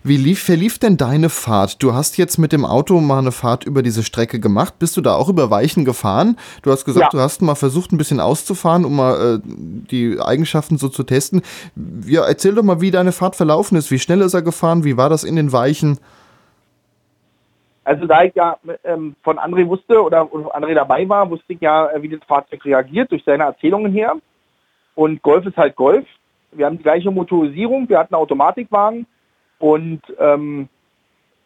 Wie 0.03 0.17
lief, 0.17 0.45
verlief 0.45 0.79
denn 0.79 0.97
deine 0.97 1.29
Fahrt? 1.29 1.83
Du 1.83 1.93
hast 1.93 2.17
jetzt 2.19 2.39
mit 2.39 2.53
dem 2.53 2.65
Auto 2.65 3.01
mal 3.01 3.19
eine 3.19 3.33
Fahrt 3.33 3.65
über 3.65 3.83
diese 3.83 4.05
Strecke 4.05 4.39
gemacht. 4.39 4.79
Bist 4.79 4.97
du 4.97 5.01
da 5.01 5.17
auch 5.17 5.29
über 5.29 5.51
Weichen 5.51 5.85
gefahren? 5.85 6.37
Du 6.63 6.71
hast 6.71 6.85
gesagt, 6.85 7.13
ja. 7.13 7.19
du 7.19 7.19
hast 7.19 7.43
mal 7.43 7.57
versucht, 7.57 7.93
ein 7.93 7.99
bisschen 7.99 8.21
auszufahren, 8.21 8.85
um 8.85 8.97
mal 8.97 9.37
äh, 9.37 9.41
die 9.45 10.19
Eigenschaften 10.21 10.79
so 10.79 10.89
zu 10.89 11.03
testen. 11.03 11.43
Ja, 12.07 12.25
erzähl 12.25 12.55
doch 12.55 12.63
mal, 12.63 12.81
wie 12.81 12.93
deine 12.93 13.13
Fahrt 13.13 13.35
verlaufen 13.37 13.77
ist. 13.77 13.91
Wie 13.91 13.99
schnell 13.99 14.21
ist 14.21 14.35
er 14.35 14.43
gefahren? 14.43 14.85
Wie 14.85 14.97
war 14.97 15.09
das 15.09 15.25
in 15.25 15.35
den 15.35 15.53
Weichen? 15.53 15.99
Also 17.83 18.07
da 18.07 18.25
ich 18.25 18.35
ja 18.35 18.59
ähm, 18.85 19.15
von 19.23 19.39
André 19.39 19.67
wusste 19.67 20.03
oder, 20.03 20.23
André 20.23 20.75
dabei 20.75 21.09
war, 21.09 21.31
wusste 21.31 21.53
ich 21.53 21.61
ja, 21.61 21.89
äh, 21.91 22.03
wie 22.03 22.09
das 22.09 22.21
Fahrzeug 22.27 22.65
reagiert 22.65 23.11
durch 23.13 23.23
seine 23.25 23.45
Erzählungen 23.45 23.93
her. 23.93 24.17
Und 24.97 25.23
Golf 25.23 25.47
ist 25.47 25.57
halt 25.57 25.77
Golf. 25.77 26.05
Wir 26.57 26.67
haben 26.67 26.79
die 26.79 26.83
gleiche 26.83 27.11
Motorisierung, 27.11 27.89
wir 27.89 27.99
hatten 27.99 28.15
Automatikwagen 28.15 29.07
und 29.59 30.01
ähm, 30.19 30.69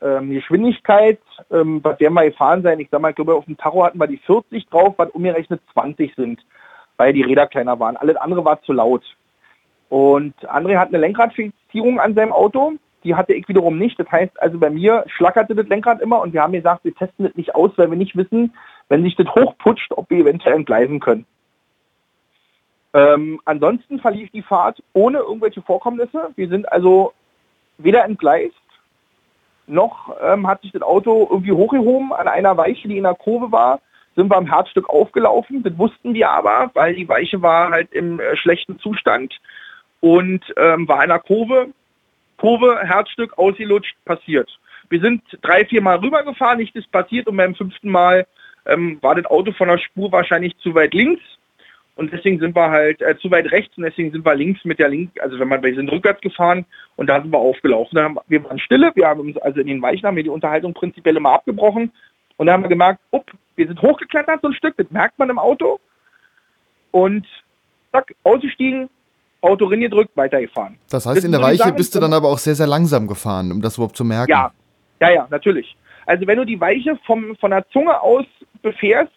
ähm, 0.02 0.30
Geschwindigkeit, 0.30 1.20
ähm, 1.50 1.80
was 1.82 2.00
werden 2.00 2.14
wir 2.14 2.24
gefahren 2.24 2.62
sein? 2.62 2.80
Ich 2.80 2.88
sag 2.90 3.00
mal, 3.00 3.10
ich 3.10 3.16
glaube, 3.16 3.34
auf 3.34 3.44
dem 3.44 3.56
Tacho 3.56 3.84
hatten 3.84 3.98
wir 3.98 4.06
die 4.06 4.18
40 4.18 4.68
drauf, 4.68 4.94
was 4.96 5.10
umgerechnet 5.10 5.60
20 5.72 6.14
sind, 6.14 6.40
weil 6.96 7.12
die 7.12 7.22
Räder 7.22 7.46
kleiner 7.46 7.78
waren. 7.78 7.96
Alles 7.96 8.16
andere 8.16 8.44
war 8.44 8.62
zu 8.62 8.72
laut. 8.72 9.04
Und 9.88 10.34
André 10.48 10.78
hat 10.78 10.88
eine 10.88 10.98
Lenkradfixierung 10.98 11.98
an 11.98 12.14
seinem 12.14 12.32
Auto, 12.32 12.74
die 13.02 13.14
hatte 13.14 13.32
ich 13.32 13.48
wiederum 13.48 13.78
nicht. 13.78 13.98
Das 13.98 14.10
heißt, 14.10 14.40
also 14.40 14.58
bei 14.58 14.70
mir 14.70 15.04
schlackerte 15.08 15.54
das 15.54 15.66
Lenkrad 15.66 16.00
immer 16.00 16.20
und 16.20 16.32
wir 16.32 16.42
haben 16.42 16.52
gesagt, 16.52 16.84
wir 16.84 16.94
testen 16.94 17.26
das 17.26 17.34
nicht 17.34 17.54
aus, 17.54 17.72
weil 17.76 17.90
wir 17.90 17.98
nicht 17.98 18.16
wissen, 18.16 18.54
wenn 18.88 19.02
sich 19.02 19.16
das 19.16 19.26
hochputscht, 19.34 19.92
ob 19.96 20.08
wir 20.10 20.18
eventuell 20.18 20.54
entgleisen 20.54 21.00
können. 21.00 21.26
Ähm, 22.92 23.40
ansonsten 23.44 24.00
verlief 24.00 24.30
die 24.30 24.42
Fahrt 24.42 24.82
ohne 24.92 25.18
irgendwelche 25.18 25.62
Vorkommnisse. 25.62 26.30
Wir 26.36 26.48
sind 26.48 26.70
also 26.70 27.12
weder 27.78 28.04
entgleist, 28.04 28.54
noch 29.66 30.14
ähm, 30.20 30.46
hat 30.46 30.62
sich 30.62 30.72
das 30.72 30.82
Auto 30.82 31.28
irgendwie 31.30 31.52
hochgehoben 31.52 32.12
an 32.12 32.28
einer 32.28 32.56
Weiche, 32.56 32.88
die 32.88 32.96
in 32.96 33.04
der 33.04 33.14
Kurve 33.14 33.52
war, 33.52 33.80
sind 34.16 34.30
wir 34.30 34.36
am 34.36 34.46
Herzstück 34.46 34.88
aufgelaufen. 34.88 35.62
Das 35.62 35.76
wussten 35.78 36.14
wir 36.14 36.28
aber, 36.30 36.70
weil 36.74 36.94
die 36.94 37.08
Weiche 37.08 37.40
war 37.40 37.70
halt 37.70 37.92
im 37.92 38.18
äh, 38.18 38.36
schlechten 38.36 38.78
Zustand 38.80 39.34
und 40.00 40.42
ähm, 40.56 40.88
war 40.88 41.02
in 41.02 41.10
der 41.10 41.20
Kurve. 41.20 41.68
Kurve, 42.36 42.80
Herzstück, 42.82 43.38
ausgelutscht, 43.38 43.96
passiert. 44.04 44.50
Wir 44.88 45.00
sind 45.00 45.22
drei, 45.42 45.64
vier 45.66 45.82
Mal 45.82 45.98
rübergefahren, 45.98 46.58
nichts 46.58 46.74
ist 46.74 46.90
passiert 46.90 47.28
und 47.28 47.36
beim 47.36 47.54
fünften 47.54 47.90
Mal 47.90 48.26
ähm, 48.66 48.98
war 49.02 49.14
das 49.14 49.26
Auto 49.26 49.52
von 49.52 49.68
der 49.68 49.78
Spur 49.78 50.10
wahrscheinlich 50.10 50.56
zu 50.58 50.74
weit 50.74 50.94
links 50.94 51.22
und 52.00 52.10
deswegen 52.10 52.38
sind 52.38 52.56
wir 52.56 52.70
halt 52.70 53.02
äh, 53.02 53.18
zu 53.18 53.30
weit 53.30 53.52
rechts 53.52 53.76
und 53.76 53.82
deswegen 53.82 54.10
sind 54.10 54.24
wir 54.24 54.34
links 54.34 54.64
mit 54.64 54.78
der 54.78 54.88
Link, 54.88 55.10
also 55.20 55.38
wenn 55.38 55.48
man, 55.48 55.62
wir 55.62 55.74
sind 55.74 55.92
rückwärts 55.92 56.22
gefahren 56.22 56.64
und 56.96 57.08
da 57.08 57.20
sind 57.20 57.30
wir 57.30 57.38
aufgelaufen. 57.38 57.98
Haben, 57.98 58.16
wir 58.26 58.42
waren 58.42 58.58
stille, 58.58 58.90
wir 58.94 59.06
haben 59.06 59.20
uns 59.20 59.36
also 59.36 59.60
in 59.60 59.66
den 59.66 59.82
Weichen 59.82 60.06
haben 60.06 60.16
wir 60.16 60.22
die 60.22 60.30
Unterhaltung 60.30 60.72
prinzipiell 60.72 61.18
immer 61.18 61.32
abgebrochen 61.32 61.92
und 62.38 62.46
dann 62.46 62.54
haben 62.54 62.62
wir 62.62 62.70
gemerkt, 62.70 63.00
up, 63.12 63.30
wir 63.54 63.66
sind 63.66 63.82
hochgeklettert 63.82 64.40
so 64.40 64.48
ein 64.48 64.54
Stück, 64.54 64.78
das 64.78 64.90
merkt 64.90 65.18
man 65.18 65.28
im 65.28 65.38
Auto 65.38 65.78
und 66.90 67.26
zack, 67.92 68.14
ausgestiegen, 68.22 68.88
Auto 69.42 69.66
reingedrückt, 69.66 70.16
weitergefahren. 70.16 70.78
Das 70.88 71.04
heißt, 71.04 71.22
in 71.22 71.32
der 71.32 71.42
Weiche 71.42 71.64
sagen, 71.64 71.76
bist 71.76 71.94
du 71.94 72.00
dann 72.00 72.14
aber 72.14 72.28
auch 72.28 72.38
sehr, 72.38 72.54
sehr 72.54 72.66
langsam 72.66 73.08
gefahren, 73.08 73.52
um 73.52 73.60
das 73.60 73.76
überhaupt 73.76 73.98
zu 73.98 74.06
merken. 74.06 74.30
Ja, 74.30 74.50
ja, 75.02 75.10
ja, 75.10 75.28
natürlich. 75.30 75.76
Also 76.06 76.26
wenn 76.26 76.38
du 76.38 76.46
die 76.46 76.58
Weiche 76.58 76.98
vom, 77.04 77.36
von 77.36 77.50
der 77.50 77.68
Zunge 77.68 78.00
aus 78.00 78.24
befährst, 78.62 79.12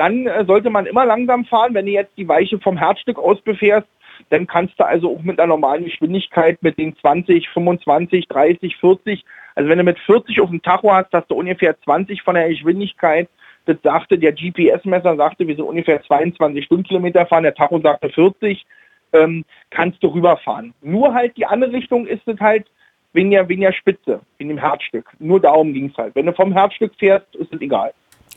dann 0.00 0.26
äh, 0.26 0.46
sollte 0.46 0.70
man 0.70 0.86
immer 0.86 1.04
langsam 1.04 1.44
fahren. 1.44 1.74
Wenn 1.74 1.84
du 1.84 1.92
jetzt 1.92 2.16
die 2.16 2.26
Weiche 2.26 2.58
vom 2.58 2.78
Herzstück 2.78 3.18
aus 3.18 3.38
befährst, 3.42 3.86
dann 4.30 4.46
kannst 4.46 4.80
du 4.80 4.86
also 4.86 5.14
auch 5.14 5.22
mit 5.22 5.38
einer 5.38 5.48
normalen 5.48 5.84
Geschwindigkeit 5.84 6.62
mit 6.62 6.78
den 6.78 6.96
20, 6.96 7.50
25, 7.50 8.26
30, 8.26 8.76
40, 8.78 9.24
also 9.54 9.68
wenn 9.68 9.76
du 9.76 9.84
mit 9.84 9.98
40 9.98 10.40
auf 10.40 10.48
dem 10.48 10.62
Tacho 10.62 10.90
hast, 10.90 11.12
hast 11.12 11.30
du 11.30 11.34
ungefähr 11.34 11.78
20 11.82 12.22
von 12.22 12.34
der 12.34 12.48
Geschwindigkeit. 12.48 13.28
Das 13.66 13.76
sagte 13.82 14.18
der 14.18 14.32
GPS-Messer, 14.32 15.16
sagte, 15.16 15.46
wir 15.46 15.54
sind 15.54 15.66
ungefähr 15.66 16.02
22 16.02 16.64
Stundenkilometer 16.64 17.26
fahren, 17.26 17.42
der 17.42 17.54
Tacho 17.54 17.78
sagte 17.80 18.08
40, 18.08 18.64
ähm, 19.12 19.44
kannst 19.68 20.02
du 20.02 20.08
rüberfahren. 20.08 20.72
Nur 20.80 21.12
halt 21.12 21.36
die 21.36 21.44
andere 21.44 21.72
Richtung 21.72 22.06
ist 22.06 22.26
es 22.26 22.40
halt 22.40 22.66
weniger, 23.12 23.46
weniger 23.50 23.74
Spitze, 23.74 24.20
in 24.38 24.48
dem 24.48 24.56
Herzstück. 24.56 25.10
Nur 25.18 25.40
darum 25.40 25.74
ging 25.74 25.90
es 25.90 25.96
halt. 25.98 26.14
Wenn 26.14 26.24
du 26.24 26.32
vom 26.32 26.54
Herzstück 26.54 26.94
fährst, 26.98 27.34
ist 27.36 27.52
es 27.52 27.60
egal. 27.60 27.92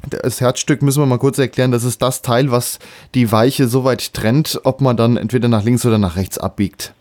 Das 0.09 0.41
Herzstück 0.41 0.81
müssen 0.81 1.01
wir 1.01 1.05
mal 1.05 1.17
kurz 1.17 1.39
erklären. 1.39 1.71
Das 1.71 1.83
ist 1.83 2.01
das 2.01 2.21
Teil, 2.21 2.51
was 2.51 2.79
die 3.15 3.31
Weiche 3.31 3.67
so 3.67 3.85
weit 3.85 4.13
trennt, 4.13 4.59
ob 4.65 4.81
man 4.81 4.97
dann 4.97 5.15
entweder 5.15 5.47
nach 5.47 5.63
links 5.63 5.85
oder 5.85 5.97
nach 5.97 6.17
rechts 6.17 6.37
abbiegt. 6.37 6.93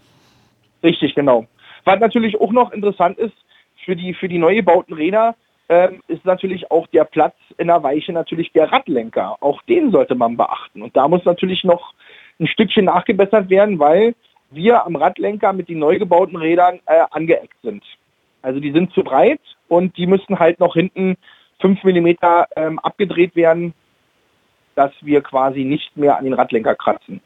Richtig, 0.82 1.14
genau. 1.14 1.46
Was 1.84 1.98
natürlich 1.98 2.40
auch 2.40 2.52
noch 2.52 2.72
interessant 2.72 3.18
ist 3.18 3.34
für 3.84 3.96
die, 3.96 4.14
für 4.14 4.28
die 4.28 4.38
neu 4.38 4.54
gebauten 4.54 4.94
Räder, 4.94 5.34
ähm, 5.68 6.00
ist 6.06 6.24
natürlich 6.24 6.70
auch 6.70 6.86
der 6.88 7.04
Platz 7.04 7.34
in 7.58 7.66
der 7.66 7.82
Weiche 7.82 8.12
natürlich 8.12 8.52
der 8.52 8.70
Radlenker. 8.70 9.36
Auch 9.40 9.62
den 9.62 9.90
sollte 9.90 10.14
man 10.14 10.36
beachten. 10.36 10.82
Und 10.82 10.96
da 10.96 11.08
muss 11.08 11.24
natürlich 11.24 11.64
noch 11.64 11.94
ein 12.38 12.46
Stückchen 12.46 12.84
nachgebessert 12.84 13.50
werden, 13.50 13.78
weil 13.78 14.14
wir 14.50 14.86
am 14.86 14.96
Radlenker 14.96 15.52
mit 15.52 15.68
den 15.68 15.78
neu 15.78 15.98
gebauten 15.98 16.36
Rädern 16.36 16.80
äh, 16.86 17.02
angeeckt 17.10 17.56
sind. 17.62 17.82
Also 18.42 18.60
die 18.60 18.72
sind 18.72 18.92
zu 18.92 19.02
breit 19.02 19.40
und 19.68 19.96
die 19.96 20.06
müssen 20.06 20.38
halt 20.38 20.60
noch 20.60 20.74
hinten 20.74 21.16
5 21.62 21.82
mm 21.82 22.08
ähm, 22.56 22.78
abgedreht 22.80 23.34
werden, 23.34 23.72
dass 24.74 24.92
wir 25.00 25.22
quasi 25.22 25.64
nicht 25.64 25.96
mehr 25.96 26.18
an 26.18 26.24
den 26.24 26.34
Radlenker 26.34 26.74
kratzen. 26.74 27.20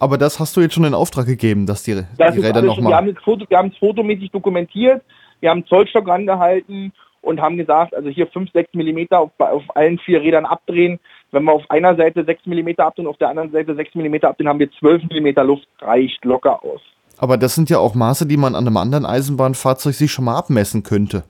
Aber 0.00 0.18
das 0.18 0.40
hast 0.40 0.56
du 0.56 0.60
jetzt 0.60 0.74
schon 0.74 0.84
in 0.84 0.94
Auftrag 0.94 1.26
gegeben, 1.26 1.66
dass 1.66 1.82
die, 1.82 2.02
das 2.16 2.34
die 2.34 2.40
Räder 2.40 2.62
nochmal... 2.62 2.92
Wir 2.92 2.96
haben 2.96 3.08
es 3.08 3.22
Foto, 3.22 3.46
fotomäßig 3.78 4.30
dokumentiert, 4.30 5.02
wir 5.40 5.50
haben 5.50 5.66
Zollstock 5.66 6.08
rangehalten 6.08 6.92
und 7.20 7.40
haben 7.40 7.56
gesagt, 7.56 7.94
also 7.94 8.08
hier 8.08 8.26
5, 8.26 8.50
6 8.52 8.74
mm 8.74 9.06
auf, 9.10 9.30
auf 9.38 9.62
allen 9.74 9.98
vier 9.98 10.20
Rädern 10.20 10.46
abdrehen. 10.46 10.98
Wenn 11.32 11.44
wir 11.44 11.52
auf 11.52 11.68
einer 11.68 11.96
Seite 11.96 12.24
6 12.24 12.46
mm 12.46 12.68
abdrehen, 12.78 13.06
auf 13.06 13.18
der 13.18 13.28
anderen 13.28 13.50
Seite 13.50 13.74
6 13.74 13.94
mm 13.96 14.14
abdrehen, 14.22 14.48
haben 14.48 14.60
wir 14.60 14.70
12 14.70 15.04
mm 15.04 15.46
Luft, 15.46 15.66
reicht 15.80 16.24
locker 16.24 16.62
aus. 16.64 16.80
Aber 17.18 17.36
das 17.36 17.56
sind 17.56 17.68
ja 17.68 17.78
auch 17.78 17.94
Maße, 17.94 18.26
die 18.26 18.36
man 18.36 18.54
an 18.54 18.66
einem 18.66 18.76
anderen 18.76 19.04
Eisenbahnfahrzeug 19.04 19.94
sich 19.94 20.12
schon 20.12 20.26
mal 20.26 20.38
abmessen 20.38 20.84
könnte. 20.84 21.24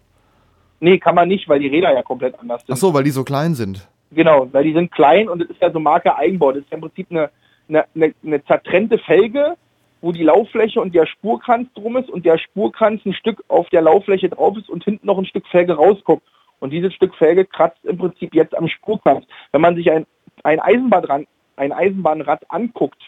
Nee, 0.81 0.99
kann 0.99 1.15
man 1.15 1.29
nicht, 1.29 1.49
weil 1.49 1.61
die 1.61 1.69
Räder 1.69 1.93
ja 1.93 2.03
komplett 2.03 2.39
anders 2.39 2.65
sind. 2.65 2.75
Ach 2.75 2.77
so, 2.77 2.95
weil 2.95 3.05
die 3.05 3.11
so 3.11 3.25
klein 3.25 3.55
sind. 3.55 3.89
Genau, 4.11 4.49
weil 4.53 4.65
die 4.65 4.73
sind 4.73 4.91
klein 4.93 5.29
und 5.29 5.43
es 5.43 5.51
ist 5.51 5.61
ja 5.61 5.71
so 5.71 5.81
Marke 5.81 6.17
Eigenbau. 6.17 6.53
Das 6.53 6.63
ist 6.63 6.71
ja 6.71 6.77
im 6.77 6.83
Prinzip 6.83 7.09
eine, 7.11 7.31
eine, 7.69 7.85
eine, 7.95 8.15
eine 8.25 8.45
zertrennte 8.45 8.99
Felge, 8.99 9.57
wo 10.01 10.13
die 10.13 10.23
Lauffläche 10.23 10.81
und 10.81 10.95
der 10.95 11.07
Spurkranz 11.07 11.69
drum 11.75 11.97
ist 11.97 12.09
und 12.09 12.25
der 12.25 12.39
Spurkranz 12.39 13.05
ein 13.05 13.13
Stück 13.13 13.43
auf 13.49 13.69
der 13.71 13.83
Lauffläche 13.83 14.29
drauf 14.29 14.57
ist 14.57 14.71
und 14.71 14.85
hinten 14.85 15.07
noch 15.07 15.19
ein 15.19 15.27
Stück 15.27 15.47
Felge 15.49 15.75
rausguckt. 15.75 16.23
Und 16.61 16.71
dieses 16.71 16.95
Stück 16.95 17.15
Felge 17.15 17.45
kratzt 17.45 17.85
im 17.85 17.99
Prinzip 17.99 18.35
jetzt 18.35 18.57
am 18.57 18.69
Spurkranz. 18.69 19.27
Wenn 19.53 19.61
man 19.61 19.77
sich 19.77 19.91
ein, 19.91 20.07
ein, 20.45 20.61
Eisenbahnrad, 20.61 21.27
ein 21.57 21.73
Eisenbahnrad 21.73 22.51
anguckt, 22.51 23.01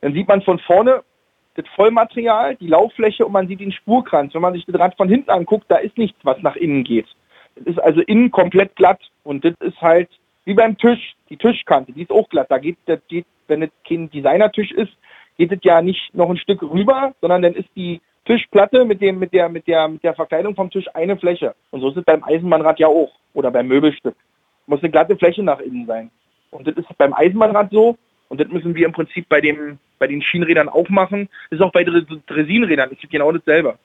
dann 0.00 0.12
sieht 0.12 0.28
man 0.28 0.42
von 0.42 0.58
vorne 0.58 1.02
das 1.54 1.66
Vollmaterial, 1.74 2.56
die 2.56 2.68
Lauffläche 2.68 3.26
und 3.26 3.32
man 3.32 3.46
sieht 3.48 3.60
den 3.60 3.72
Spurkranz. 3.72 4.34
Wenn 4.34 4.42
man 4.42 4.54
sich 4.54 4.64
das 4.64 4.78
Rad 4.80 4.96
von 4.96 5.08
hinten 5.08 5.30
anguckt, 5.30 5.66
da 5.68 5.76
ist 5.76 5.98
nichts, 5.98 6.18
was 6.22 6.40
nach 6.42 6.56
innen 6.56 6.84
geht. 6.84 7.06
Es 7.56 7.66
ist 7.66 7.78
also 7.78 8.00
innen 8.00 8.30
komplett 8.30 8.74
glatt 8.76 9.00
und 9.24 9.44
das 9.44 9.54
ist 9.60 9.80
halt 9.80 10.08
wie 10.44 10.54
beim 10.54 10.76
Tisch, 10.76 11.14
die 11.28 11.36
Tischkante, 11.36 11.92
die 11.92 12.02
ist 12.02 12.10
auch 12.10 12.28
glatt. 12.28 12.50
Da 12.50 12.58
geht, 12.58 12.76
das 12.86 13.00
geht 13.08 13.26
wenn 13.48 13.62
es 13.62 13.70
kein 13.86 14.10
Designertisch 14.10 14.72
ist, 14.72 14.92
geht 15.36 15.52
es 15.52 15.58
ja 15.62 15.82
nicht 15.82 16.14
noch 16.14 16.30
ein 16.30 16.36
Stück 16.36 16.62
rüber, 16.62 17.14
sondern 17.20 17.42
dann 17.42 17.54
ist 17.54 17.68
die 17.76 18.00
Tischplatte 18.24 18.84
mit 18.84 19.00
dem 19.00 19.18
mit 19.18 19.32
der 19.32 19.48
mit 19.48 19.66
der 19.66 19.88
mit 19.88 20.02
der 20.02 20.14
Verkleidung 20.14 20.54
vom 20.54 20.70
Tisch 20.70 20.86
eine 20.94 21.16
Fläche. 21.16 21.54
Und 21.70 21.80
so 21.80 21.90
ist 21.90 21.96
es 21.96 22.04
beim 22.04 22.24
Eisenbahnrad 22.24 22.78
ja 22.78 22.86
auch 22.86 23.12
oder 23.34 23.50
beim 23.50 23.66
Möbelstück. 23.66 24.16
Muss 24.66 24.82
eine 24.82 24.90
glatte 24.90 25.16
Fläche 25.16 25.42
nach 25.42 25.60
innen 25.60 25.86
sein. 25.86 26.10
Und 26.50 26.66
das 26.66 26.76
ist 26.76 26.86
beim 26.98 27.12
Eisenbahnrad 27.12 27.70
so 27.70 27.96
Und 28.32 28.40
das 28.40 28.48
müssen 28.48 28.74
wir 28.74 28.86
im 28.86 28.92
Prinzip 28.92 29.28
bei, 29.28 29.42
dem, 29.42 29.78
bei 29.98 30.06
den 30.06 30.22
Schienenrädern 30.22 30.70
auch 30.70 30.88
machen. 30.88 31.28
Das 31.50 31.58
ist 31.58 31.62
auch 31.62 31.70
bei 31.70 31.84
Dresinrädern, 31.84 32.88
das 32.88 33.10
genau 33.10 33.30
dasselbe. 33.30 33.78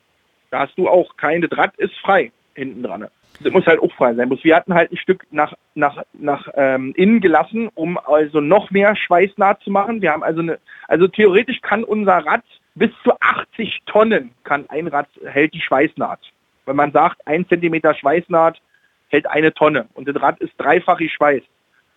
Da 0.51 0.59
hast 0.59 0.77
du 0.77 0.87
auch 0.87 1.17
keine, 1.17 1.49
Draht 1.49 1.75
ist 1.75 1.93
frei 1.95 2.31
hinten 2.53 2.81
dran. 2.81 3.07
Das 3.41 3.51
muss 3.51 3.65
halt 3.65 3.81
auch 3.81 3.91
frei 3.91 4.13
sein. 4.13 4.29
Wir 4.29 4.55
hatten 4.55 4.73
halt 4.73 4.89
ein 4.89 4.95
Stück 4.95 5.27
nach, 5.31 5.53
nach, 5.75 6.01
nach 6.13 6.47
ähm, 6.55 6.93
innen 6.95 7.19
gelassen, 7.19 7.67
um 7.75 7.97
also 7.97 8.39
noch 8.39 8.71
mehr 8.71 8.95
Schweißnaht 8.95 9.61
zu 9.63 9.69
machen. 9.69 10.01
Wir 10.01 10.13
haben 10.13 10.23
also 10.23 10.39
eine, 10.39 10.59
also 10.87 11.09
theoretisch 11.09 11.59
kann 11.61 11.83
unser 11.83 12.25
Rad 12.25 12.45
bis 12.75 12.91
zu 13.03 13.11
80 13.19 13.81
Tonnen 13.85 14.31
kann 14.45 14.63
ein 14.69 14.87
Rad 14.87 15.09
hält 15.25 15.55
die 15.55 15.61
Schweißnaht. 15.61 16.21
Wenn 16.65 16.77
man 16.77 16.93
sagt, 16.93 17.27
ein 17.27 17.45
Zentimeter 17.49 17.93
Schweißnaht 17.93 18.61
hält 19.09 19.27
eine 19.27 19.53
Tonne 19.53 19.89
und 19.93 20.07
das 20.07 20.21
Rad 20.21 20.39
ist 20.39 20.53
dreifach 20.57 21.01
Schweiß. 21.01 21.43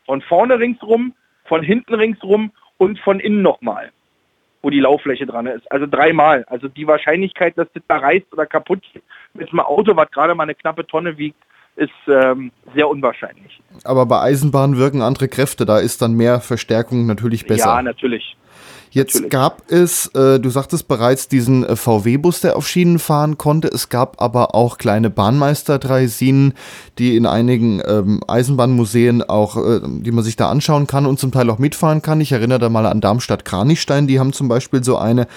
Von 0.05 0.21
vorne 0.21 0.59
ringsrum, 0.59 1.15
von 1.51 1.65
hinten 1.65 1.95
ringsrum 1.95 2.53
und 2.79 3.01
von 3.01 3.19
innen 3.19 3.43
nochmal, 3.43 3.91
wo 4.63 4.71
die 4.71 4.79
Lauffläche 4.79 5.27
dran 5.27 5.49
ist. 5.49 5.71
Also 5.71 5.87
dreimal. 5.87 6.45
Also 6.47 6.69
die 6.69 6.87
Wahrscheinlichkeit, 6.87 7.59
dass 7.59 7.67
das 7.75 7.83
da 7.89 7.97
reißt 7.97 8.33
oder 8.33 8.47
kaputt 8.47 8.83
geht 8.93 9.03
mit 9.35 9.51
einem 9.51 9.59
Auto, 9.61 9.97
was 9.97 10.09
gerade 10.13 10.35
mal 10.37 10.45
eine 10.45 10.55
knappe 10.55 10.87
Tonne 10.87 11.19
wiegt, 11.19 11.37
ist 11.75 11.91
ähm, 12.07 12.53
sehr 12.73 12.89
unwahrscheinlich. 12.89 13.61
Aber 13.83 14.07
bei 14.07 14.21
Eisenbahn 14.21 14.77
wirken 14.77 15.03
andere 15.03 15.27
Kräfte, 15.29 15.67
da 15.67 15.79
ist 15.81 16.03
dann 16.03 16.15
mehr 16.15 16.41
Verstärkung 16.41 17.07
natürlich 17.07 17.47
besser. 17.47 17.67
Ja, 17.67 17.83
natürlich. 17.83 18.37
Jetzt 18.93 19.15
Natürlich. 19.15 19.31
gab 19.31 19.63
es, 19.71 20.09
äh, 20.15 20.41
du 20.41 20.51
sagtest 20.51 20.89
bereits, 20.89 21.29
diesen 21.29 21.65
äh, 21.65 21.77
VW-Bus, 21.77 22.41
der 22.41 22.57
auf 22.57 22.67
Schienen 22.67 22.99
fahren 22.99 23.39
konnte. 23.39 23.69
Es 23.69 23.89
gab 23.89 24.21
aber 24.21 24.57
auch 24.57 24.79
kleine 24.79 25.11
Bahnmeister-Draisinen, 25.11 26.55
die 26.99 27.17
in 27.17 27.25
einigen 27.25 27.81
ähm, 27.87 28.21
Eisenbahnmuseen 28.27 29.23
auch, 29.23 29.57
äh, 29.57 29.81
die 29.85 30.11
man 30.11 30.25
sich 30.25 30.35
da 30.35 30.51
anschauen 30.51 30.89
kann 30.89 31.07
und 31.07 31.21
zum 31.21 31.31
Teil 31.31 31.49
auch 31.51 31.59
mitfahren 31.59 32.03
kann. 32.03 32.21
Ich 32.21 32.33
erinnere 32.33 32.59
da 32.59 32.69
mal 32.69 32.85
an 32.87 33.01
Darmstadt-Kranichstein, 33.01 34.09
die 34.09 34.19
haben 34.19 34.33
zum 34.33 34.49
Beispiel 34.49 34.83
so 34.83 34.97
eine 34.97 35.29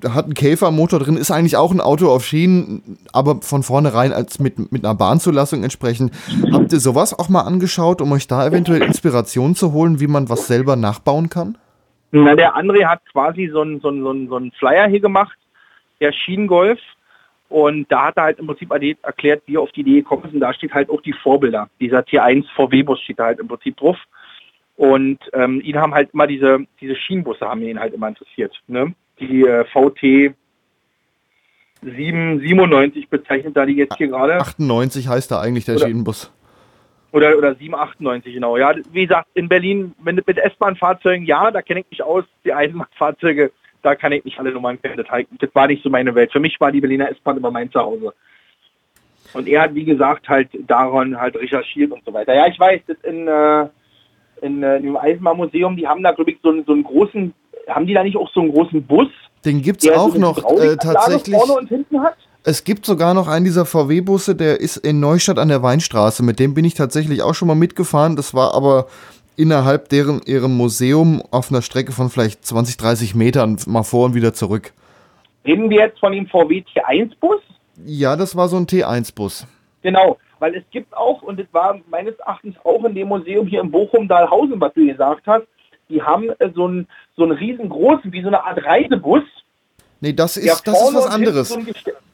da 0.00 0.14
hat 0.14 0.28
ein 0.28 0.34
Käfermotor 0.34 1.00
drin, 1.00 1.16
ist 1.16 1.32
eigentlich 1.32 1.56
auch 1.56 1.72
ein 1.72 1.80
Auto 1.80 2.08
auf 2.08 2.24
Schienen, 2.24 2.98
aber 3.12 3.40
von 3.40 3.64
vornherein 3.64 4.12
als 4.12 4.38
mit, 4.38 4.70
mit 4.70 4.84
einer 4.84 4.94
Bahnzulassung 4.94 5.64
entsprechend. 5.64 6.12
Habt 6.52 6.72
ihr 6.72 6.78
sowas 6.78 7.18
auch 7.18 7.28
mal 7.28 7.40
angeschaut, 7.40 8.00
um 8.00 8.12
euch 8.12 8.28
da 8.28 8.46
eventuell 8.46 8.82
Inspiration 8.82 9.56
zu 9.56 9.72
holen, 9.72 9.98
wie 9.98 10.06
man 10.06 10.28
was 10.28 10.46
selber 10.46 10.76
nachbauen 10.76 11.30
kann? 11.30 11.58
Na, 12.10 12.34
der 12.34 12.56
André 12.56 12.84
hat 12.86 13.00
quasi 13.12 13.50
so 13.52 13.60
einen 13.60 13.80
so 13.80 13.90
so 13.90 14.26
so 14.28 14.36
einen 14.36 14.52
Flyer 14.52 14.88
hier 14.88 15.00
gemacht, 15.00 15.38
der 16.00 16.12
Schienengolf. 16.12 16.80
Und 17.48 17.90
da 17.90 18.06
hat 18.06 18.18
er 18.18 18.24
halt 18.24 18.38
im 18.38 18.46
Prinzip 18.46 18.70
erklärt, 18.70 19.42
wie 19.46 19.56
er 19.56 19.62
auf 19.62 19.72
die 19.72 19.80
Idee 19.80 20.00
gekommen 20.00 20.24
ist. 20.24 20.34
Und 20.34 20.40
da 20.40 20.52
steht 20.52 20.74
halt 20.74 20.90
auch 20.90 21.00
die 21.00 21.14
Vorbilder. 21.14 21.70
Dieser 21.80 22.00
T1 22.00 22.44
VW-Bus 22.54 23.00
steht 23.00 23.18
da 23.18 23.24
halt 23.24 23.38
im 23.38 23.48
Prinzip 23.48 23.78
drauf. 23.78 23.96
Und 24.76 25.18
ähm, 25.32 25.60
ihn 25.62 25.76
haben 25.76 25.94
halt 25.94 26.10
immer 26.12 26.26
diese, 26.26 26.66
diese 26.80 26.94
Schienenbusse 26.94 27.46
haben 27.46 27.62
ihn 27.62 27.80
halt 27.80 27.94
immer 27.94 28.08
interessiert. 28.08 28.54
Ne? 28.68 28.94
Die 29.18 29.42
äh, 29.42 29.64
VT 29.64 30.34
797 31.82 33.08
bezeichnet 33.08 33.56
da 33.56 33.64
die 33.64 33.74
jetzt 33.74 33.96
hier 33.96 34.08
gerade. 34.08 34.34
98 34.34 35.08
heißt 35.08 35.30
da 35.30 35.40
eigentlich 35.40 35.64
der 35.64 35.76
Oder, 35.76 35.86
Schienenbus. 35.86 36.30
Oder, 37.10 37.38
oder 37.38 37.54
798, 37.54 38.34
genau. 38.34 38.56
Ja, 38.58 38.74
wie 38.92 39.06
gesagt, 39.06 39.28
in 39.34 39.48
Berlin 39.48 39.94
wenn, 40.02 40.16
mit 40.16 40.38
S-Bahn-Fahrzeugen, 40.38 41.24
ja, 41.24 41.50
da 41.50 41.62
kenne 41.62 41.80
ich 41.80 41.86
mich 41.90 42.02
aus. 42.02 42.24
Die 42.44 42.52
Eisenbahnfahrzeuge, 42.52 43.50
da 43.82 43.94
kann 43.94 44.12
ich 44.12 44.24
nicht 44.24 44.38
alle 44.38 44.52
Nummern 44.52 44.80
kennen. 44.80 44.96
Das, 44.96 45.06
das 45.38 45.54
war 45.54 45.68
nicht 45.68 45.82
so 45.82 45.88
meine 45.88 46.14
Welt. 46.14 46.32
Für 46.32 46.40
mich 46.40 46.60
war 46.60 46.70
die 46.70 46.80
Berliner 46.80 47.10
S-Bahn 47.10 47.38
immer 47.38 47.50
mein 47.50 47.70
Zuhause. 47.70 48.12
Und 49.32 49.48
er 49.48 49.62
hat, 49.62 49.74
wie 49.74 49.84
gesagt, 49.84 50.28
halt 50.28 50.48
daran 50.66 51.18
halt 51.18 51.36
recherchiert 51.36 51.92
und 51.92 52.04
so 52.04 52.12
weiter. 52.12 52.34
Ja, 52.34 52.46
ich 52.46 52.58
weiß, 52.58 52.80
das 52.86 52.96
in, 53.04 53.26
äh, 53.28 53.66
in, 54.42 54.62
äh, 54.62 54.76
im 54.76 54.96
Eisenbahnmuseum, 54.96 55.76
die 55.76 55.86
haben 55.86 56.02
da, 56.02 56.12
glaube 56.12 56.30
ich, 56.30 56.38
so, 56.42 56.62
so 56.66 56.72
einen 56.72 56.84
großen, 56.84 57.34
haben 57.68 57.86
die 57.86 57.94
da 57.94 58.04
nicht 58.04 58.16
auch 58.16 58.30
so 58.32 58.40
einen 58.40 58.52
großen 58.52 58.82
Bus? 58.82 59.08
Den 59.44 59.62
gibt 59.62 59.82
es 59.82 59.90
auch 59.90 60.10
so 60.10 60.18
noch 60.18 60.38
äh, 60.38 60.76
tatsächlich. 60.76 61.36
Vorne 61.36 61.54
und 61.54 61.68
hinten 61.68 62.02
hat? 62.02 62.16
Es 62.50 62.64
gibt 62.64 62.86
sogar 62.86 63.12
noch 63.12 63.28
einen 63.28 63.44
dieser 63.44 63.66
VW-Busse, 63.66 64.34
der 64.34 64.58
ist 64.58 64.78
in 64.78 65.00
Neustadt 65.00 65.38
an 65.38 65.48
der 65.48 65.62
Weinstraße. 65.62 66.22
Mit 66.22 66.40
dem 66.40 66.54
bin 66.54 66.64
ich 66.64 66.72
tatsächlich 66.72 67.20
auch 67.20 67.34
schon 67.34 67.46
mal 67.46 67.54
mitgefahren. 67.54 68.16
Das 68.16 68.32
war 68.32 68.54
aber 68.54 68.86
innerhalb 69.36 69.90
deren 69.90 70.22
ihrem 70.22 70.56
Museum 70.56 71.22
auf 71.30 71.50
einer 71.50 71.60
Strecke 71.60 71.92
von 71.92 72.08
vielleicht 72.08 72.46
20, 72.46 72.78
30 72.78 73.14
Metern 73.14 73.58
mal 73.66 73.82
vor 73.82 74.06
und 74.06 74.14
wieder 74.14 74.32
zurück. 74.32 74.72
Reden 75.44 75.68
wir 75.68 75.80
jetzt 75.80 75.98
von 75.98 76.12
dem 76.12 76.26
VW 76.26 76.64
T1-Bus? 76.74 77.42
Ja, 77.84 78.16
das 78.16 78.34
war 78.34 78.48
so 78.48 78.56
ein 78.56 78.64
T1-Bus. 78.64 79.46
Genau, 79.82 80.16
weil 80.38 80.54
es 80.54 80.64
gibt 80.70 80.96
auch, 80.96 81.20
und 81.20 81.38
das 81.38 81.48
war 81.52 81.78
meines 81.90 82.18
Erachtens 82.18 82.56
auch 82.64 82.82
in 82.84 82.94
dem 82.94 83.08
Museum 83.08 83.46
hier 83.46 83.60
in 83.60 83.70
Bochum-Dahlhausen, 83.70 84.58
was 84.58 84.72
du 84.72 84.86
gesagt 84.86 85.26
hast, 85.26 85.44
die 85.90 86.00
haben 86.00 86.30
äh, 86.38 86.48
so 86.54 86.64
einen, 86.64 86.88
so 87.14 87.24
einen 87.24 87.32
riesengroßen, 87.32 88.10
wie 88.10 88.22
so 88.22 88.28
eine 88.28 88.42
Art 88.42 88.64
Reisebus. 88.64 89.24
Nee, 90.00 90.14
das 90.14 90.38
ist, 90.38 90.66
das 90.66 90.82
ist 90.82 90.94
was 90.94 91.06
anderes. 91.08 91.50
So 91.50 91.60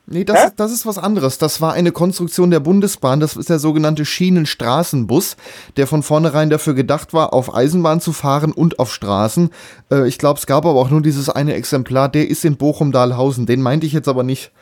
Nee, 0.07 0.24
das, 0.24 0.44
ist, 0.44 0.61
das 0.61 0.70
ist 0.70 0.84
was 0.84 0.98
anderes. 0.98 1.38
Das 1.38 1.62
war 1.62 1.72
eine 1.72 1.90
Konstruktion 1.90 2.50
der 2.50 2.61
Bundesbahn. 2.61 3.20
Das 3.20 3.36
ist 3.36 3.48
der 3.48 3.59
sogenannte 3.59 4.05
Schienenstraßenbus, 4.05 5.36
der 5.78 5.86
von 5.86 6.02
vornherein 6.02 6.50
dafür 6.50 6.74
gedacht 6.74 7.14
war, 7.14 7.32
auf 7.32 7.55
Eisenbahn 7.55 8.00
zu 8.00 8.12
fahren 8.12 8.52
und 8.52 8.78
auf 8.78 8.92
Straßen. 8.92 9.50
Äh, 9.90 10.07
ich 10.07 10.18
glaube, 10.18 10.38
es 10.38 10.46
gab 10.46 10.66
aber 10.66 10.78
auch 10.78 10.90
nur 10.90 11.00
dieses 11.00 11.30
eine 11.30 11.55
Exemplar. 11.55 12.11
Der 12.11 12.28
ist 12.28 12.44
in 12.44 12.57
Bochum-Dahlhausen. 12.57 13.46
Den 13.46 13.62
meinte 13.62 13.86
ich 13.86 13.94
jetzt 13.94 14.09
aber 14.09 14.24
nicht. 14.24 14.52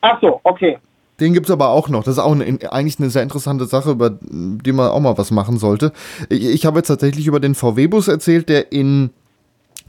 Ach 0.00 0.20
so, 0.20 0.40
okay. 0.42 0.78
Den 1.20 1.32
gibt 1.32 1.46
es 1.46 1.52
aber 1.52 1.68
auch 1.68 1.88
noch. 1.88 2.02
Das 2.02 2.14
ist 2.14 2.18
auch 2.18 2.32
eine, 2.32 2.58
eigentlich 2.72 2.98
eine 2.98 3.10
sehr 3.10 3.22
interessante 3.22 3.66
Sache, 3.66 3.92
über 3.92 4.10
die 4.20 4.72
man 4.72 4.90
auch 4.90 4.98
mal 4.98 5.16
was 5.16 5.30
machen 5.30 5.58
sollte. 5.58 5.92
Ich, 6.28 6.44
ich 6.44 6.66
habe 6.66 6.78
jetzt 6.78 6.88
tatsächlich 6.88 7.28
über 7.28 7.38
den 7.38 7.54
VW-Bus 7.54 8.08
erzählt, 8.08 8.48
der 8.48 8.72
in 8.72 9.10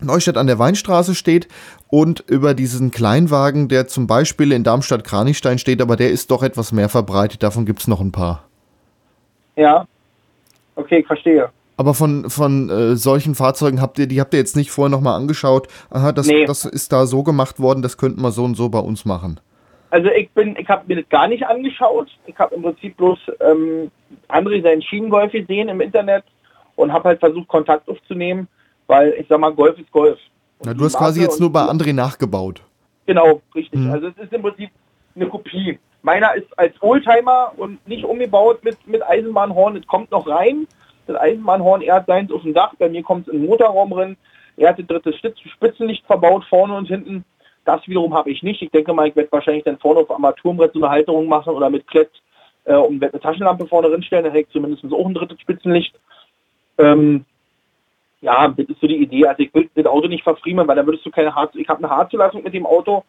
Neustadt 0.04 0.38
an 0.38 0.47
der 0.47 0.60
Weinstraße 0.60 1.16
steht 1.16 1.47
und 1.89 2.22
über 2.28 2.54
diesen 2.54 2.91
Kleinwagen, 2.91 3.68
der 3.68 3.88
zum 3.88 4.08
Beispiel 4.08 4.51
in 4.51 4.64
Darmstadt-Kranichstein 4.64 5.60
steht, 5.60 5.82
aber 5.82 5.95
der 5.95 6.12
ist 6.12 6.32
doch 6.32 6.43
etwas 6.43 6.72
mehr 6.72 6.89
verbreitet. 6.89 7.43
Davon 7.43 7.66
gibt 7.66 7.82
es 7.82 7.88
noch 7.88 8.01
ein 8.01 8.12
paar. 8.12 8.43
Ja, 9.56 9.86
okay, 10.76 10.99
ich 10.99 11.08
verstehe. 11.08 11.49
Aber 11.76 11.93
von, 11.93 12.30
von 12.30 12.70
äh, 12.70 12.95
solchen 12.95 13.36
Fahrzeugen 13.36 13.82
habt 13.82 13.97
ihr, 13.97 14.08
die 14.08 14.22
habt 14.22 14.34
ihr 14.34 14.39
jetzt 14.39 14.56
nicht 14.56 14.72
vorher 14.72 14.89
nochmal 14.89 15.20
angeschaut. 15.20 15.68
Aha, 15.89 16.12
das, 16.12 16.28
nee. 16.28 16.45
das 16.45 16.66
ist 16.66 16.91
da 16.91 17.06
so 17.06 17.24
gemacht 17.24 17.60
worden, 17.60 17.82
das 17.82 17.97
könnten 17.97 18.22
wir 18.22 18.32
so 18.32 18.43
und 18.43 18.56
so 18.56 18.70
bei 18.70 18.80
uns 18.80 19.06
machen. 19.06 19.39
Also 19.89 20.10
ich 20.10 20.30
bin, 20.32 20.56
ich 20.56 20.68
habe 20.70 20.84
mir 20.88 21.01
das 21.01 21.10
gar 21.10 21.28
nicht 21.28 21.45
angeschaut. 21.45 22.10
Ich 22.26 22.38
habe 22.38 22.56
im 22.56 22.64
Prinzip 22.64 22.97
bloß 22.97 23.20
ähm, 23.39 23.91
André 24.28 24.62
seinen 24.64 24.82
Schienengolf 24.82 25.32
gesehen 25.32 25.70
im 25.70 25.82
Internet 25.82 26.24
und 26.76 26.91
habe 26.91 27.10
halt 27.10 27.20
versucht, 27.20 27.47
Kontakt 27.47 27.88
aufzunehmen 27.88 28.47
weil 28.88 29.14
ich 29.20 29.28
sag 29.28 29.40
mal, 29.40 29.54
Golf 29.54 29.78
ist 29.80 29.92
Golf. 29.92 30.20
Na, 30.64 30.74
du 30.74 30.86
hast 30.86 30.98
quasi 30.98 31.22
jetzt 31.22 31.40
nur 31.40 31.52
bei 31.52 31.62
André 31.62 31.94
nachgebaut. 31.94 32.62
Genau, 33.06 33.42
richtig. 33.54 33.80
Mhm. 33.80 33.92
Also 33.92 34.08
es 34.08 34.18
ist 34.18 34.34
im 34.34 34.42
Prinzip 34.42 34.70
eine 35.16 35.28
Kopie. 35.28 35.80
Meiner 36.02 36.36
ist 36.36 36.48
als 36.58 36.74
Oldtimer 36.82 37.54
und 37.58 37.86
nicht 37.88 38.04
umgebaut 38.04 38.64
mit, 38.64 38.78
mit 38.88 39.04
Eisenbahnhorn. 39.04 39.78
Es 39.78 39.88
kommt 39.88 40.12
noch 40.12 40.28
rein. 40.28 40.68
Das 41.08 41.18
Eisenbahnhorn, 41.18 41.82
er 41.82 41.96
hat 41.96 42.08
seins 42.08 42.32
auf 42.32 42.44
dem 42.44 42.54
Dach, 42.54 42.74
bei 42.80 42.88
mir 42.90 43.04
kommt 43.04 43.28
es 43.28 43.34
in 43.34 43.42
den 43.42 43.50
Motorraum 43.50 43.90
drin. 43.90 44.18
Er 44.56 44.70
hat 44.70 44.80
das 44.80 44.88
dritte 44.88 45.14
Spitzenlicht 45.14 46.06
verbaut, 46.06 46.46
vorne 46.46 46.76
und 46.76 46.88
hinten. 46.88 47.26
Das 47.66 47.86
wiederum 47.88 48.14
habe 48.14 48.30
ich 48.32 48.44
nicht. 48.44 48.62
Ich 48.62 48.72
denke 48.72 48.94
mal, 48.94 49.08
ich 49.08 49.16
werde 49.16 49.32
wahrscheinlich 49.32 49.64
dann 49.64 49.80
vorne 49.80 50.02
auf 50.02 50.12
Armaturenbrett 50.12 50.74
so 50.74 50.80
eine 50.80 50.90
Halterung 50.90 51.28
machen 51.28 51.54
oder 51.54 51.70
mit 51.70 51.88
Klett 51.88 52.12
äh, 52.66 52.76
und 52.76 53.02
werde 53.02 53.14
eine 53.14 53.22
Taschenlampe 53.22 53.68
vorne 53.68 53.90
drinstellen. 53.90 54.26
Da 54.26 54.32
hätte 54.32 54.42
ich 54.42 54.50
zumindest 54.50 54.84
auch 54.86 55.06
ein 55.06 55.14
drittes 55.14 55.40
Spitzenlicht. 55.40 55.94
Ähm, 56.78 57.26
ja, 58.24 58.48
das 58.48 58.68
ist 58.68 58.80
so 58.80 58.88
die 58.88 59.04
Idee. 59.04 59.28
Also 59.28 59.44
ich 59.44 59.54
will 59.54 59.70
das 59.76 59.86
Auto 59.86 60.08
nicht 60.08 60.24
verfriemen, 60.24 60.66
weil 60.66 60.78
dann 60.78 60.86
würdest 60.86 61.06
du 61.06 61.12
keine 61.12 61.36
Hart, 61.36 61.56
ich 61.56 61.68
habe 61.68 61.84
eine 61.84 61.94
Haarzulassung 61.94 62.42
mit 62.42 62.54
dem 62.54 62.66
Auto 62.66 63.04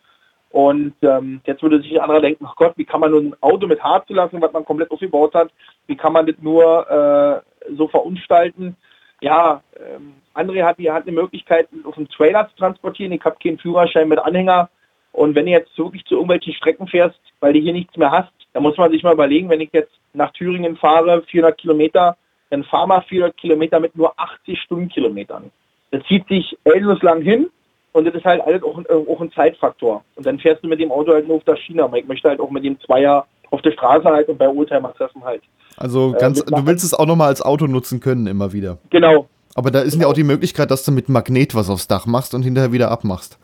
und 0.51 0.95
ähm, 1.03 1.41
jetzt 1.47 1.63
würde 1.63 1.81
sich 1.81 1.93
ein 1.93 2.01
anderer 2.01 2.21
denken, 2.21 2.45
ach 2.49 2.57
Gott, 2.57 2.75
wie 2.77 2.85
kann 2.85 3.01
man 3.01 3.13
nur 3.13 3.21
ein 3.21 3.37
Auto 3.41 3.69
mit 3.69 3.83
Haarzulassung, 3.83 4.43
was 4.43 4.53
man 4.53 4.65
komplett 4.65 4.91
aufgebaut 4.91 5.35
hat, 5.35 5.51
wie 5.87 5.97
kann 5.97 6.13
man 6.13 6.27
das 6.27 6.35
nur 6.41 6.91
äh, 6.91 7.75
so 7.77 7.87
verunstalten? 7.87 8.77
Ja, 9.21 9.63
ähm, 9.79 10.15
André 10.35 10.65
hat, 10.65 10.79
hat 10.79 11.07
eine 11.07 11.13
Möglichkeit, 11.13 11.69
auf 11.85 11.95
dem 11.95 12.09
Trailer 12.09 12.49
zu 12.49 12.57
transportieren. 12.57 13.13
Ich 13.13 13.25
habe 13.25 13.37
keinen 13.41 13.59
Führerschein 13.59 14.09
mit 14.09 14.19
Anhänger. 14.19 14.69
Und 15.13 15.37
wenn 15.37 15.47
du 15.47 15.53
jetzt 15.53 15.79
wirklich 15.79 16.05
zu 16.07 16.15
irgendwelchen 16.15 16.55
Strecken 16.55 16.89
fährst, 16.89 17.21
weil 17.39 17.53
du 17.53 17.61
hier 17.61 17.73
nichts 17.73 17.97
mehr 17.97 18.11
hast, 18.11 18.33
dann 18.53 18.65
muss 18.65 18.77
man 18.77 18.91
sich 18.91 19.05
mal 19.05 19.15
überlegen, 19.15 19.49
wenn 19.49 19.61
ich 19.61 19.71
jetzt 19.73 19.93
nach 20.13 20.33
Thüringen 20.33 20.77
fahre, 20.77 21.23
400 21.23 21.57
Kilometer, 21.57 22.17
dann 22.55 22.65
fahr 22.65 22.87
mal 22.87 23.03
400 23.03 23.37
Kilometer 23.37 23.81
mit 23.81 23.97
nur 23.97 24.13
80 24.19 24.61
Stundenkilometern. 24.61 25.51
Das 25.91 26.03
zieht 26.07 26.27
sich 26.29 26.57
endlos 26.65 27.01
hin 27.21 27.49
und 27.93 28.07
das 28.07 28.15
ist 28.15 28.25
halt 28.25 28.41
alles 28.43 28.63
auch 28.63 28.79
ein, 28.79 28.87
auch 28.87 29.21
ein 29.21 29.33
Zeitfaktor. 29.33 30.05
Und 30.17 30.27
dann 30.27 30.39
fährst 30.39 30.63
du 30.63 30.69
mit 30.69 30.81
dem 30.81 30.91
Auto 30.91 31.13
halt 31.13 31.27
nur 31.27 31.37
auf 31.37 31.45
der 31.45 31.57
Schiene, 31.57 31.85
aber 31.85 31.99
ich 31.99 32.07
möchte 32.07 32.29
halt 32.29 32.41
auch 32.41 32.51
mit 32.51 32.65
dem 32.65 32.79
Zweier 32.81 33.27
auf 33.51 33.63
der 33.63 33.73
Straße 33.73 34.05
halt 34.05 34.29
und 34.29 34.39
bei 34.39 34.49
Oldtimer-Treffen 34.49 35.25
halt. 35.25 35.43
Also 35.77 36.15
äh, 36.15 36.19
ganz, 36.19 36.41
äh, 36.41 36.45
du 36.47 36.67
willst 36.67 36.85
es 36.85 36.95
auch 36.95 37.07
nochmal 37.07 37.29
als 37.29 37.43
Auto 37.43 37.67
nutzen 37.67 38.01
können, 38.01 38.27
immer 38.27 38.53
wieder. 38.53 38.79
Genau. 38.91 39.29
Aber 39.55 39.71
da 39.71 39.81
ist 39.81 39.93
genau. 39.93 40.05
ja 40.05 40.11
auch 40.11 40.15
die 40.15 40.25
Möglichkeit, 40.25 40.71
dass 40.71 40.85
du 40.85 40.93
mit 40.93 41.09
Magnet 41.09 41.55
was 41.55 41.71
aufs 41.71 41.89
Dach 41.89 42.07
machst 42.07 42.35
und 42.35 42.43
hinterher 42.43 42.73
wieder 42.73 42.91
abmachst. 42.91 43.39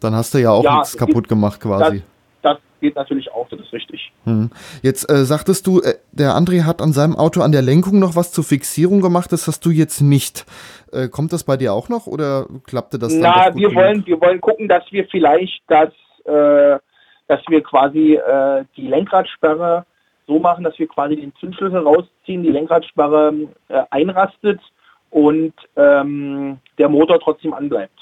Dann 0.00 0.14
hast 0.14 0.34
du 0.34 0.38
ja 0.38 0.50
auch 0.50 0.64
ja, 0.64 0.78
nichts 0.78 0.96
kaputt 0.96 1.28
gemacht 1.28 1.60
quasi. 1.60 1.98
Das, 1.98 2.06
das, 2.54 2.58
geht 2.80 2.96
natürlich 2.96 3.30
auch, 3.32 3.48
das 3.48 3.60
ist 3.60 3.72
richtig. 3.72 4.12
Hm. 4.24 4.50
Jetzt 4.82 5.10
äh, 5.10 5.24
sagtest 5.24 5.66
du, 5.66 5.80
äh, 5.80 5.94
der 6.12 6.32
André 6.32 6.64
hat 6.64 6.80
an 6.80 6.92
seinem 6.92 7.16
Auto 7.16 7.40
an 7.40 7.52
der 7.52 7.62
Lenkung 7.62 7.98
noch 7.98 8.16
was 8.16 8.32
zur 8.32 8.44
Fixierung 8.44 9.00
gemacht, 9.00 9.32
das 9.32 9.46
hast 9.46 9.64
du 9.64 9.70
jetzt 9.70 10.00
nicht. 10.00 10.46
Äh, 10.92 11.08
kommt 11.08 11.32
das 11.32 11.44
bei 11.44 11.56
dir 11.56 11.72
auch 11.72 11.88
noch 11.88 12.06
oder 12.06 12.46
klappte 12.66 12.98
das 12.98 13.14
Na, 13.14 13.46
dann 13.46 13.58
wir 13.58 13.74
wollen, 13.74 14.06
wir 14.06 14.20
wollen 14.20 14.40
gucken, 14.40 14.68
dass 14.68 14.84
wir 14.90 15.06
vielleicht 15.08 15.62
das, 15.68 15.90
äh, 16.24 16.78
dass 17.26 17.40
wir 17.48 17.62
quasi 17.62 18.14
äh, 18.14 18.64
die 18.76 18.86
Lenkradsperre 18.86 19.84
so 20.26 20.38
machen, 20.38 20.64
dass 20.64 20.78
wir 20.78 20.88
quasi 20.88 21.16
den 21.16 21.34
Zündschlüssel 21.40 21.80
rausziehen, 21.80 22.42
die 22.42 22.50
Lenkradsperre 22.50 23.32
äh, 23.68 23.82
einrastet 23.90 24.60
und 25.10 25.54
ähm, 25.76 26.58
der 26.76 26.88
Motor 26.88 27.18
trotzdem 27.20 27.54
anbleibt. 27.54 27.98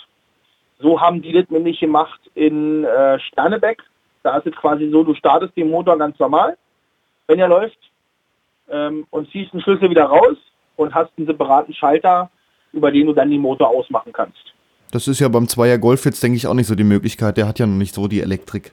So 0.80 1.00
haben 1.00 1.22
die 1.22 1.32
das 1.32 1.48
nämlich 1.48 1.80
gemacht 1.80 2.20
in 2.34 2.86
Sternebeck. 3.30 3.82
Da 4.26 4.38
ist 4.38 4.46
es 4.48 4.56
quasi 4.56 4.90
so, 4.90 5.04
du 5.04 5.14
startest 5.14 5.56
den 5.56 5.70
Motor 5.70 5.96
ganz 5.96 6.18
normal, 6.18 6.56
wenn 7.28 7.38
er 7.38 7.46
läuft, 7.46 7.78
ähm, 8.68 9.06
und 9.10 9.30
ziehst 9.30 9.52
den 9.52 9.60
Schlüssel 9.60 9.88
wieder 9.88 10.06
raus 10.06 10.36
und 10.74 10.92
hast 10.92 11.12
einen 11.16 11.28
separaten 11.28 11.72
Schalter, 11.72 12.28
über 12.72 12.90
den 12.90 13.06
du 13.06 13.12
dann 13.12 13.30
den 13.30 13.40
Motor 13.40 13.68
ausmachen 13.68 14.12
kannst. 14.12 14.52
Das 14.90 15.06
ist 15.06 15.20
ja 15.20 15.28
beim 15.28 15.46
Zweier 15.46 15.78
Golf 15.78 16.04
jetzt, 16.06 16.24
denke 16.24 16.38
ich, 16.38 16.48
auch 16.48 16.54
nicht 16.54 16.66
so 16.66 16.74
die 16.74 16.82
Möglichkeit. 16.82 17.36
Der 17.36 17.46
hat 17.46 17.60
ja 17.60 17.66
noch 17.66 17.76
nicht 17.76 17.94
so 17.94 18.08
die 18.08 18.20
Elektrik. 18.20 18.72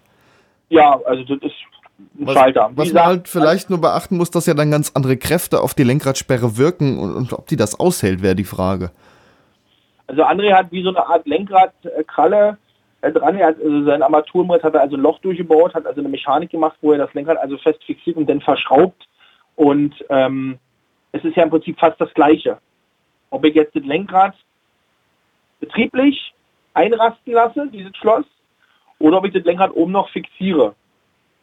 Ja, 0.70 1.00
also 1.06 1.24
das 1.24 1.38
ist 1.44 1.56
ein 2.18 2.26
was, 2.26 2.34
Schalter. 2.34 2.72
Was 2.74 2.92
man 2.92 3.06
halt 3.06 3.28
vielleicht 3.28 3.70
nur 3.70 3.80
beachten 3.80 4.18
muss, 4.18 4.32
dass 4.32 4.48
ja 4.48 4.56
dann 4.56 4.72
ganz 4.72 4.94
andere 4.96 5.18
Kräfte 5.18 5.62
auf 5.62 5.76
die 5.76 5.84
Lenkradsperre 5.84 6.58
wirken 6.58 6.98
und, 6.98 7.14
und 7.14 7.34
ob 7.34 7.46
die 7.46 7.58
das 7.58 7.80
aushält, 7.80 8.24
wäre 8.24 8.34
die 8.34 8.44
Frage. 8.44 8.90
Also 10.08 10.24
André 10.24 10.52
hat 10.52 10.72
wie 10.72 10.82
so 10.82 10.90
eine 10.90 11.06
Art 11.06 11.28
Lenkradkralle 11.28 12.50
äh, 12.50 12.63
dran. 13.12 13.36
Er 13.36 13.48
hat 13.48 13.62
also 13.62 13.84
sein 13.86 14.02
Armaturenbrett 14.02 14.64
hat 14.64 14.76
er 14.76 14.82
also 14.82 14.96
ein 14.96 15.02
Loch 15.02 15.20
durchgebaut, 15.20 15.74
hat 15.74 15.86
also 15.86 16.00
eine 16.00 16.10
Mechanik 16.10 16.52
gemacht, 16.52 16.78
wo 16.82 16.92
er 16.92 16.98
das 16.98 17.14
Lenkrad 17.14 17.38
also 17.38 17.58
fest 17.58 17.84
fixiert 17.84 18.18
und 18.18 18.30
dann 18.30 18.42
verschraubt. 18.42 19.08
Und 19.56 19.94
ähm, 20.10 20.58
es 21.12 21.24
ist 21.24 21.36
ja 21.36 21.44
im 21.44 21.50
Prinzip 21.50 21.80
fast 21.80 22.00
das 22.00 22.14
Gleiche. 22.14 22.58
Ob 23.30 23.46
ich 23.46 23.56
jetzt 23.56 23.76
das 23.76 23.84
Lenkrad 23.84 24.36
betrieblich 25.60 26.34
einrasten 26.74 27.34
lasse, 27.34 27.68
dieses 27.72 27.96
Schloss, 27.98 28.26
oder 29.00 29.18
ob 29.18 29.26
ich 29.26 29.34
das 29.34 29.44
Lenkrad 29.44 29.76
oben 29.76 29.92
noch 29.92 30.10
fixiere. 30.10 30.76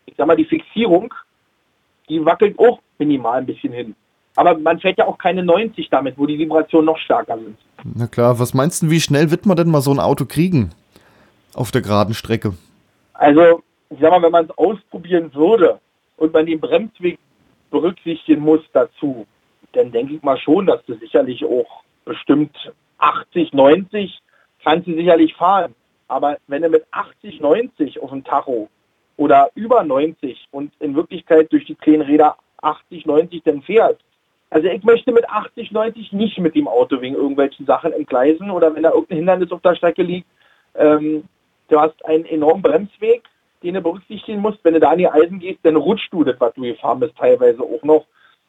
Ich 0.06 0.14
sag 0.16 0.26
mal, 0.26 0.36
die 0.36 0.44
Fixierung, 0.44 1.12
die 2.08 2.24
wackelt 2.24 2.58
auch 2.58 2.80
minimal 2.98 3.38
ein 3.38 3.46
bisschen 3.46 3.72
hin. 3.72 3.94
Aber 4.36 4.56
man 4.56 4.80
fährt 4.80 4.98
ja 4.98 5.06
auch 5.06 5.18
keine 5.18 5.42
90 5.42 5.88
damit, 5.90 6.16
wo 6.16 6.26
die 6.26 6.38
Vibrationen 6.38 6.86
noch 6.86 6.98
stärker 6.98 7.36
sind. 7.36 7.56
Na 7.84 8.06
klar, 8.06 8.38
was 8.38 8.54
meinst 8.54 8.82
du, 8.82 8.90
wie 8.90 9.00
schnell 9.00 9.30
wird 9.30 9.46
man 9.46 9.56
denn 9.56 9.70
mal 9.70 9.80
so 9.80 9.90
ein 9.90 10.00
Auto 10.00 10.24
kriegen? 10.24 10.70
Auf 11.54 11.70
der 11.70 11.82
geraden 11.82 12.14
Strecke. 12.14 12.54
Also, 13.14 13.62
ich 13.90 13.98
sag 14.00 14.10
mal, 14.10 14.22
wenn 14.22 14.32
man 14.32 14.44
es 14.46 14.58
ausprobieren 14.58 15.34
würde 15.34 15.80
und 16.16 16.32
man 16.32 16.46
den 16.46 16.60
Bremsweg 16.60 17.18
berücksichtigen 17.70 18.42
muss 18.42 18.60
dazu, 18.72 19.26
dann 19.72 19.92
denke 19.92 20.14
ich 20.14 20.22
mal 20.22 20.38
schon, 20.38 20.66
dass 20.66 20.84
du 20.86 20.94
sicherlich 20.94 21.44
auch 21.44 21.82
bestimmt 22.04 22.56
80, 22.98 23.52
90 23.52 24.20
kannst 24.62 24.86
du 24.86 24.94
sicherlich 24.94 25.34
fahren. 25.34 25.74
Aber 26.08 26.38
wenn 26.48 26.62
du 26.62 26.68
mit 26.68 26.84
80, 26.90 27.40
90 27.40 28.02
auf 28.02 28.10
dem 28.10 28.24
Tacho 28.24 28.68
oder 29.16 29.50
über 29.54 29.82
90 29.84 30.48
und 30.50 30.72
in 30.80 30.96
Wirklichkeit 30.96 31.52
durch 31.52 31.66
die 31.66 31.76
kleinen 31.76 32.02
Räder 32.02 32.36
80, 32.62 33.06
90 33.06 33.42
dann 33.44 33.62
fährst, 33.62 34.00
also 34.50 34.66
ich 34.66 34.82
möchte 34.82 35.12
mit 35.12 35.28
80, 35.28 35.70
90 35.70 36.12
nicht 36.12 36.38
mit 36.38 36.56
dem 36.56 36.66
Auto 36.66 37.00
wegen 37.00 37.14
irgendwelchen 37.14 37.66
Sachen 37.66 37.92
entgleisen 37.92 38.50
oder 38.50 38.74
wenn 38.74 38.82
da 38.82 38.90
irgendein 38.90 39.18
Hindernis 39.18 39.52
auf 39.52 39.62
der 39.62 39.76
Strecke 39.76 40.02
liegt. 40.02 40.26
Ähm, 40.74 41.24
du 41.70 41.80
hast 41.80 42.04
einen 42.04 42.24
enormen 42.26 42.62
Bremsweg, 42.62 43.22
den 43.62 43.74
du 43.74 43.80
berücksichtigen 43.80 44.40
musst. 44.40 44.58
Wenn 44.62 44.74
du 44.74 44.80
da 44.80 44.90
an 44.90 44.98
die 44.98 45.08
Eisen 45.08 45.38
gehst, 45.38 45.60
dann 45.62 45.76
rutscht 45.76 46.12
du 46.12 46.24
das, 46.24 46.38
was 46.38 46.54
du 46.54 46.62
gefahren 46.62 47.00
bist, 47.00 47.16
teilweise 47.16 47.62
auch 47.62 47.82
noch. 47.82 48.06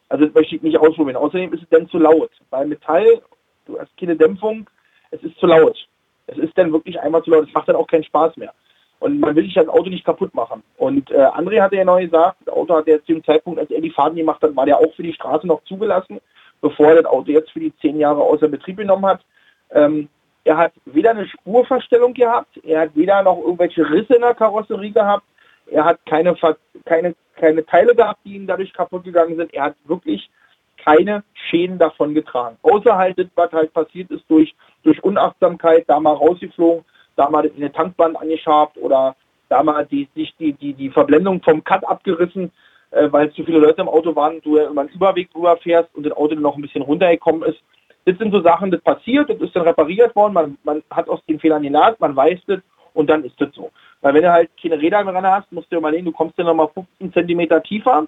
Also 0.09 0.25
das 0.25 0.33
möchte 0.33 0.55
ich 0.55 0.61
nicht 0.61 0.77
ausprobieren. 0.77 1.17
Außerdem 1.17 1.53
ist 1.53 1.63
es 1.63 1.69
dann 1.69 1.87
zu 1.89 1.97
laut. 1.97 2.31
Bei 2.49 2.65
Metall, 2.65 3.21
du 3.65 3.79
hast 3.79 3.95
keine 3.97 4.15
Dämpfung, 4.15 4.69
es 5.11 5.21
ist 5.23 5.37
zu 5.37 5.45
laut. 5.45 5.77
Es 6.27 6.37
ist 6.37 6.57
dann 6.57 6.71
wirklich 6.71 6.99
einmal 6.99 7.23
zu 7.23 7.31
laut. 7.31 7.47
Es 7.47 7.53
macht 7.53 7.67
dann 7.67 7.75
auch 7.75 7.87
keinen 7.87 8.03
Spaß 8.03 8.37
mehr. 8.37 8.53
Und 8.99 9.19
man 9.19 9.35
will 9.35 9.43
sich 9.43 9.55
das 9.55 9.67
Auto 9.67 9.89
nicht 9.89 10.05
kaputt 10.05 10.33
machen. 10.35 10.63
Und 10.77 11.09
äh, 11.11 11.15
André 11.15 11.61
hatte 11.61 11.75
ja 11.75 11.83
noch 11.83 11.97
gesagt, 11.97 12.37
das 12.45 12.53
Auto 12.53 12.75
hat 12.75 12.87
er 12.87 12.99
zu 13.03 13.13
dem 13.13 13.23
Zeitpunkt, 13.23 13.59
als 13.59 13.71
er 13.71 13.81
die 13.81 13.89
Fahrten 13.89 14.15
gemacht 14.15 14.41
hat, 14.41 14.55
war 14.55 14.65
der 14.65 14.77
auch 14.77 14.93
für 14.95 15.03
die 15.03 15.13
Straße 15.13 15.47
noch 15.47 15.63
zugelassen, 15.63 16.19
bevor 16.61 16.87
er 16.87 17.01
das 17.01 17.05
Auto 17.05 17.31
jetzt 17.31 17.51
für 17.51 17.59
die 17.59 17.75
zehn 17.77 17.97
Jahre 17.97 18.21
außer 18.21 18.47
Betrieb 18.47 18.77
genommen 18.77 19.05
hat. 19.07 19.21
Ähm, 19.71 20.07
er 20.43 20.57
hat 20.57 20.73
weder 20.85 21.11
eine 21.11 21.27
Spurverstellung 21.27 22.13
gehabt, 22.13 22.57
er 22.63 22.81
hat 22.81 22.95
weder 22.95 23.21
noch 23.23 23.37
irgendwelche 23.37 23.89
Risse 23.89 24.15
in 24.15 24.21
der 24.21 24.33
Karosserie 24.33 24.91
gehabt, 24.91 25.23
er 25.67 25.85
hat 25.85 25.99
keine, 26.05 26.35
keine, 26.85 27.15
keine 27.35 27.65
Teile 27.65 27.95
gehabt, 27.95 28.19
die 28.25 28.35
ihm 28.35 28.47
dadurch 28.47 28.73
kaputt 28.73 29.03
gegangen 29.03 29.37
sind. 29.37 29.53
Er 29.53 29.63
hat 29.63 29.75
wirklich 29.85 30.29
keine 30.83 31.23
Schäden 31.33 31.77
davon 31.77 32.13
getragen. 32.13 32.57
Außer 32.61 32.97
halt 32.97 33.17
was 33.35 33.51
halt 33.51 33.73
passiert 33.73 34.11
ist 34.11 34.23
durch, 34.27 34.53
durch 34.83 35.01
Unachtsamkeit, 35.03 35.85
da 35.87 35.99
mal 35.99 36.13
rausgeflogen, 36.13 36.83
da 37.15 37.29
mal 37.29 37.49
eine 37.55 37.71
Tankband 37.71 38.19
angeschabt 38.19 38.77
oder 38.77 39.15
da 39.49 39.63
mal 39.63 39.85
die, 39.85 40.07
sich 40.15 40.33
die, 40.39 40.53
die, 40.53 40.73
die 40.73 40.89
Verblendung 40.89 41.41
vom 41.41 41.63
Cut 41.63 41.87
abgerissen, 41.87 42.51
äh, 42.91 43.11
weil 43.11 43.31
zu 43.33 43.43
viele 43.43 43.59
Leute 43.59 43.81
im 43.81 43.89
Auto 43.89 44.15
waren, 44.15 44.41
du 44.41 44.57
immer 44.57 44.81
einen 44.81 44.89
Überweg 44.89 45.31
drüber 45.31 45.57
fährst 45.57 45.93
und 45.93 46.05
das 46.05 46.13
Auto 46.13 46.35
noch 46.35 46.55
ein 46.55 46.61
bisschen 46.61 46.81
runtergekommen 46.81 47.43
ist. 47.43 47.61
Das 48.05 48.17
sind 48.17 48.31
so 48.31 48.41
Sachen, 48.41 48.71
das 48.71 48.81
passiert, 48.81 49.29
das 49.29 49.39
ist 49.39 49.55
dann 49.55 49.63
repariert 49.63 50.15
worden, 50.15 50.33
man, 50.33 50.57
man 50.63 50.83
hat 50.89 51.07
aus 51.07 51.23
den 51.27 51.39
Fehlern 51.39 51.63
gelernt, 51.63 51.99
man 51.99 52.15
weiß 52.15 52.39
das 52.47 52.59
und 52.93 53.09
dann 53.09 53.23
ist 53.23 53.39
das 53.39 53.53
so. 53.53 53.71
Weil 54.01 54.15
wenn 54.15 54.23
du 54.23 54.31
halt 54.31 54.49
keine 54.61 54.79
Räder 54.79 55.03
mehr 55.03 55.13
dran 55.13 55.27
hast, 55.27 55.51
musst 55.51 55.71
du 55.71 55.77
überlegen, 55.77 56.05
du 56.05 56.11
kommst 56.11 56.37
dann 56.39 56.47
nochmal 56.47 56.69
15 56.73 57.13
Zentimeter 57.13 57.61
tiefer, 57.61 58.07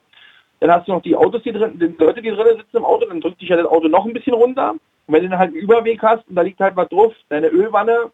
dann 0.60 0.72
hast 0.72 0.88
du 0.88 0.94
noch 0.94 1.02
die 1.02 1.16
Autos, 1.16 1.44
die 1.44 1.52
drin, 1.52 1.78
die 1.78 1.94
Leute, 2.04 2.22
die 2.22 2.32
drin 2.32 2.58
sitzen 2.58 2.78
im 2.78 2.86
Auto, 2.86 3.06
dann 3.06 3.22
drückt 3.22 3.42
dich 3.42 3.50
ja 3.50 3.58
das 3.58 3.66
Auto 3.66 3.88
noch 3.88 4.06
ein 4.06 4.14
bisschen 4.14 4.34
runter. 4.34 4.72
Und 4.72 5.14
wenn 5.14 5.24
du 5.24 5.30
dann 5.30 5.40
halt 5.40 5.50
einen 5.50 5.62
Überweg 5.62 6.02
hast 6.02 6.28
und 6.28 6.36
da 6.36 6.42
liegt 6.42 6.60
halt 6.60 6.76
was 6.76 6.90
drauf, 6.90 7.14
deine 7.30 7.48
Ölwanne 7.48 8.12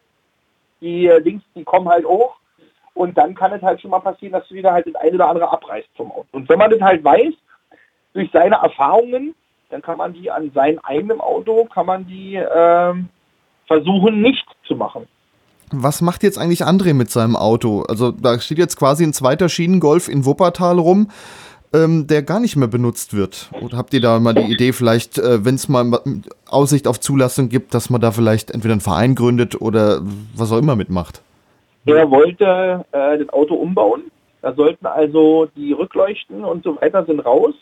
die 0.80 1.06
äh, 1.06 1.22
Dings, 1.22 1.42
die 1.54 1.64
kommen 1.64 1.88
halt 1.88 2.04
hoch. 2.04 2.36
Und 2.94 3.16
dann 3.16 3.34
kann 3.34 3.52
es 3.52 3.62
halt 3.62 3.80
schon 3.80 3.90
mal 3.90 4.00
passieren, 4.00 4.32
dass 4.32 4.46
du 4.48 4.54
wieder 4.54 4.72
halt 4.72 4.86
das 4.86 4.94
eine 4.96 5.14
oder 5.14 5.28
andere 5.28 5.50
abreißt 5.52 5.88
vom 5.96 6.10
Auto. 6.10 6.26
Und 6.32 6.48
wenn 6.48 6.58
man 6.58 6.70
das 6.70 6.80
halt 6.80 7.04
weiß, 7.04 7.32
durch 8.12 8.30
seine 8.32 8.56
Erfahrungen, 8.56 9.34
dann 9.70 9.82
kann 9.82 9.98
man 9.98 10.12
die 10.12 10.30
an 10.30 10.50
seinem 10.54 10.78
eigenen 10.80 11.20
Auto, 11.20 11.66
kann 11.72 11.86
man 11.86 12.06
die 12.06 12.36
äh, 12.36 12.94
versuchen 13.66 14.20
nicht 14.20 14.46
zu 14.66 14.76
machen. 14.76 15.06
Was 15.72 16.02
macht 16.02 16.24
jetzt 16.24 16.38
eigentlich 16.38 16.64
André 16.64 16.94
mit 16.94 17.10
seinem 17.10 17.36
Auto? 17.36 17.82
Also 17.82 18.10
da 18.10 18.40
steht 18.40 18.58
jetzt 18.58 18.76
quasi 18.76 19.04
ein 19.04 19.12
zweiter 19.12 19.48
Schienengolf 19.48 20.08
in 20.08 20.24
Wuppertal 20.24 20.78
rum 20.78 21.08
ähm, 21.72 22.06
der 22.06 22.22
gar 22.22 22.40
nicht 22.40 22.56
mehr 22.56 22.68
benutzt 22.68 23.14
wird? 23.14 23.50
Oder 23.60 23.76
habt 23.76 23.94
ihr 23.94 24.00
da 24.00 24.18
mal 24.18 24.34
die 24.34 24.52
Idee, 24.52 24.72
vielleicht, 24.72 25.18
äh, 25.18 25.44
wenn 25.44 25.54
es 25.54 25.68
mal 25.68 26.00
Aussicht 26.48 26.88
auf 26.88 27.00
Zulassung 27.00 27.48
gibt, 27.48 27.74
dass 27.74 27.90
man 27.90 28.00
da 28.00 28.10
vielleicht 28.10 28.50
entweder 28.50 28.72
einen 28.72 28.80
Verein 28.80 29.14
gründet 29.14 29.60
oder 29.60 30.00
was 30.34 30.52
auch 30.52 30.58
immer 30.58 30.76
mitmacht? 30.76 31.22
Er 31.86 32.10
wollte 32.10 32.84
äh, 32.92 33.18
das 33.18 33.28
Auto 33.30 33.54
umbauen. 33.54 34.10
Da 34.42 34.54
sollten 34.54 34.86
also 34.86 35.48
die 35.56 35.72
Rückleuchten 35.72 36.44
und 36.44 36.64
so 36.64 36.80
weiter 36.80 37.04
sind 37.04 37.20
raus. 37.20 37.54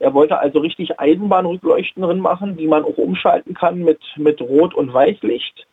Er 0.00 0.14
wollte 0.14 0.38
also 0.38 0.58
richtig 0.58 0.98
Eisenbahnrückleuchten 0.98 2.02
drin 2.02 2.18
machen, 2.18 2.56
die 2.56 2.66
man 2.66 2.84
auch 2.84 2.98
umschalten 2.98 3.54
kann 3.54 3.78
mit, 3.78 4.00
mit 4.16 4.40
Rot- 4.40 4.74
und 4.74 4.92
Weißlicht. 4.92 5.66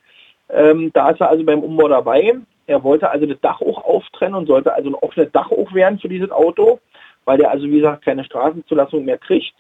Ähm, 0.50 0.92
da 0.94 1.10
ist 1.10 1.22
er 1.22 1.30
also 1.30 1.44
beim 1.44 1.60
Umbau 1.60 1.88
dabei. 1.88 2.36
Er 2.68 2.84
wollte 2.84 3.10
also 3.10 3.26
das 3.26 3.40
Dach 3.42 3.62
auch 3.62 3.84
auftrennen 3.84 4.36
und 4.36 4.48
sollte 4.48 4.74
also 4.74 4.90
ein 4.90 4.96
offenes 4.96 5.32
Dach 5.32 5.50
auch 5.52 5.74
werden 5.74 6.00
für 6.00 6.10
dieses 6.10 6.32
Auto 6.32 6.80
weil 7.28 7.38
der 7.38 7.52
also, 7.52 7.66
wie 7.66 7.76
gesagt, 7.76 8.06
keine 8.06 8.24
Straßenzulassung 8.24 9.04
mehr 9.04 9.18
kriegt. 9.18 9.54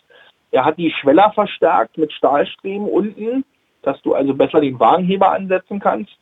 Er 0.52 0.64
hat 0.64 0.78
die 0.78 0.90
Schweller 0.90 1.34
verstärkt 1.36 1.98
mit 1.98 2.14
Stahlstreben 2.14 2.88
unten, 2.88 3.44
dass 3.82 4.02
du 4.04 4.14
also 4.14 4.34
besser 4.34 4.62
den 4.62 4.80
Wagenheber 4.80 5.34
ansetzen 5.34 5.82
kannst 5.82 6.18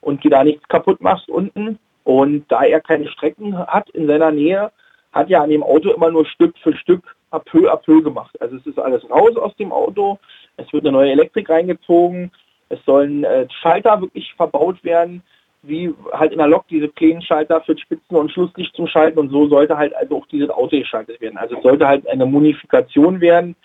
und 0.00 0.24
dir 0.24 0.32
da 0.32 0.42
nichts 0.42 0.66
kaputt 0.66 1.00
machst 1.00 1.28
unten. 1.28 1.78
Und 2.02 2.50
da 2.50 2.64
er 2.64 2.80
keine 2.80 3.08
Strecken 3.08 3.56
hat 3.56 3.90
in 3.90 4.08
seiner 4.08 4.32
Nähe, 4.32 4.72
hat 5.12 5.30
er 5.30 5.42
an 5.42 5.50
dem 5.50 5.62
Auto 5.62 5.92
immer 5.92 6.10
nur 6.10 6.26
Stück 6.26 6.58
für 6.58 6.76
Stück 6.76 7.14
à 7.32 7.40
peu 7.40 7.70
à 7.70 7.76
peu 7.76 8.02
gemacht. 8.02 8.40
Also 8.40 8.56
es 8.56 8.66
ist 8.66 8.78
alles 8.78 9.08
raus 9.10 9.36
aus 9.36 9.56
dem 9.56 9.72
Auto, 9.72 10.18
es 10.56 10.72
wird 10.72 10.84
eine 10.84 10.92
neue 10.92 11.12
Elektrik 11.12 11.48
reingezogen, 11.48 12.30
es 12.68 12.78
sollen 12.84 13.24
äh, 13.24 13.46
Schalter 13.60 14.00
wirklich 14.00 14.32
verbaut 14.34 14.82
werden, 14.84 15.22
wie 15.62 15.94
halt 16.12 16.32
in 16.32 16.38
der 16.38 16.48
Lok 16.48 16.66
diese 16.68 16.88
kleinen 16.88 17.22
Schalter 17.22 17.60
für 17.62 17.76
Spitzen- 17.78 18.16
und 18.16 18.30
Schlusslicht 18.30 18.74
zum 18.74 18.86
Schalten 18.86 19.18
und 19.18 19.30
so 19.30 19.48
sollte 19.48 19.76
halt 19.76 19.94
also 19.94 20.18
auch 20.18 20.26
dieses 20.26 20.50
Auto 20.50 20.76
geschaltet 20.78 21.20
werden. 21.20 21.38
Also 21.38 21.56
es 21.56 21.62
sollte 21.62 21.86
halt 21.86 22.06
eine 22.08 22.26
Modifikation 22.26 23.20
werden 23.20 23.56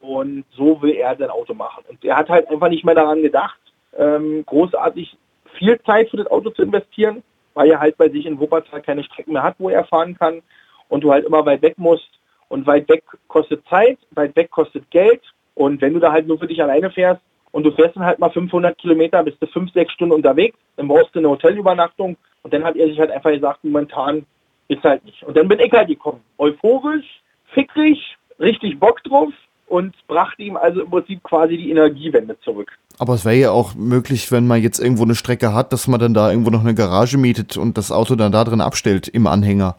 und 0.00 0.44
so 0.56 0.80
will 0.82 0.92
er 0.92 1.16
sein 1.16 1.30
Auto 1.30 1.54
machen. 1.54 1.84
Und 1.88 2.04
er 2.04 2.16
hat 2.16 2.28
halt 2.28 2.48
einfach 2.48 2.68
nicht 2.68 2.84
mehr 2.84 2.94
daran 2.94 3.22
gedacht, 3.22 3.58
ähm, 3.96 4.44
großartig 4.44 5.16
viel 5.58 5.80
Zeit 5.82 6.10
für 6.10 6.16
das 6.16 6.26
Auto 6.26 6.50
zu 6.50 6.62
investieren, 6.62 7.22
weil 7.54 7.70
er 7.70 7.80
halt 7.80 7.96
bei 7.96 8.08
sich 8.08 8.26
in 8.26 8.38
Wuppertal 8.40 8.82
keine 8.82 9.04
Strecken 9.04 9.32
mehr 9.32 9.42
hat, 9.42 9.56
wo 9.58 9.68
er 9.70 9.84
fahren 9.84 10.16
kann 10.18 10.42
und 10.88 11.04
du 11.04 11.12
halt 11.12 11.24
immer 11.24 11.46
weit 11.46 11.62
weg 11.62 11.78
musst 11.78 12.19
und 12.50 12.66
weit 12.66 12.86
weg 12.90 13.04
kostet 13.28 13.66
Zeit, 13.68 13.98
weit 14.10 14.36
weg 14.36 14.50
kostet 14.50 14.90
Geld 14.90 15.22
und 15.54 15.80
wenn 15.80 15.94
du 15.94 16.00
da 16.00 16.12
halt 16.12 16.28
nur 16.28 16.38
für 16.38 16.46
dich 16.46 16.62
alleine 16.62 16.90
fährst, 16.90 17.22
und 17.52 17.64
du 17.64 17.72
fährst 17.72 17.96
dann 17.96 18.04
halt 18.04 18.18
mal 18.18 18.30
500 18.30 18.76
Kilometer, 18.78 19.22
bist 19.22 19.38
du 19.40 19.46
fünf, 19.46 19.72
sechs 19.72 19.92
Stunden 19.92 20.14
unterwegs, 20.14 20.56
dann 20.76 20.88
brauchst 20.88 21.14
du 21.14 21.18
eine 21.18 21.30
Hotelübernachtung 21.30 22.16
und 22.42 22.54
dann 22.54 22.64
hat 22.64 22.76
er 22.76 22.88
sich 22.88 22.98
halt 22.98 23.10
einfach 23.10 23.30
gesagt, 23.30 23.64
momentan 23.64 24.24
Ist 24.68 24.84
halt 24.84 25.04
nicht. 25.04 25.24
Und 25.24 25.36
dann 25.36 25.48
bin 25.48 25.58
ich 25.58 25.72
halt 25.72 25.88
gekommen. 25.88 26.20
Euphorisch, 26.38 27.22
fickrig, 27.52 27.98
richtig 28.38 28.78
Bock 28.78 29.02
drauf 29.02 29.32
und 29.66 29.96
brachte 30.06 30.42
ihm 30.42 30.56
also 30.56 30.82
im 30.82 30.90
Prinzip 30.90 31.24
quasi 31.24 31.56
die 31.56 31.70
Energiewende 31.72 32.38
zurück. 32.38 32.70
Aber 32.96 33.14
es 33.14 33.24
wäre 33.24 33.34
ja 33.34 33.50
auch 33.50 33.74
möglich, 33.74 34.30
wenn 34.30 34.46
man 34.46 34.62
jetzt 34.62 34.78
irgendwo 34.78 35.02
eine 35.02 35.16
Strecke 35.16 35.54
hat, 35.54 35.72
dass 35.72 35.88
man 35.88 35.98
dann 35.98 36.14
da 36.14 36.30
irgendwo 36.30 36.50
noch 36.50 36.60
eine 36.60 36.74
Garage 36.74 37.18
mietet 37.18 37.56
und 37.56 37.78
das 37.78 37.90
Auto 37.90 38.14
dann 38.14 38.30
da 38.30 38.44
drin 38.44 38.60
abstellt 38.60 39.08
im 39.08 39.26
Anhänger. 39.26 39.74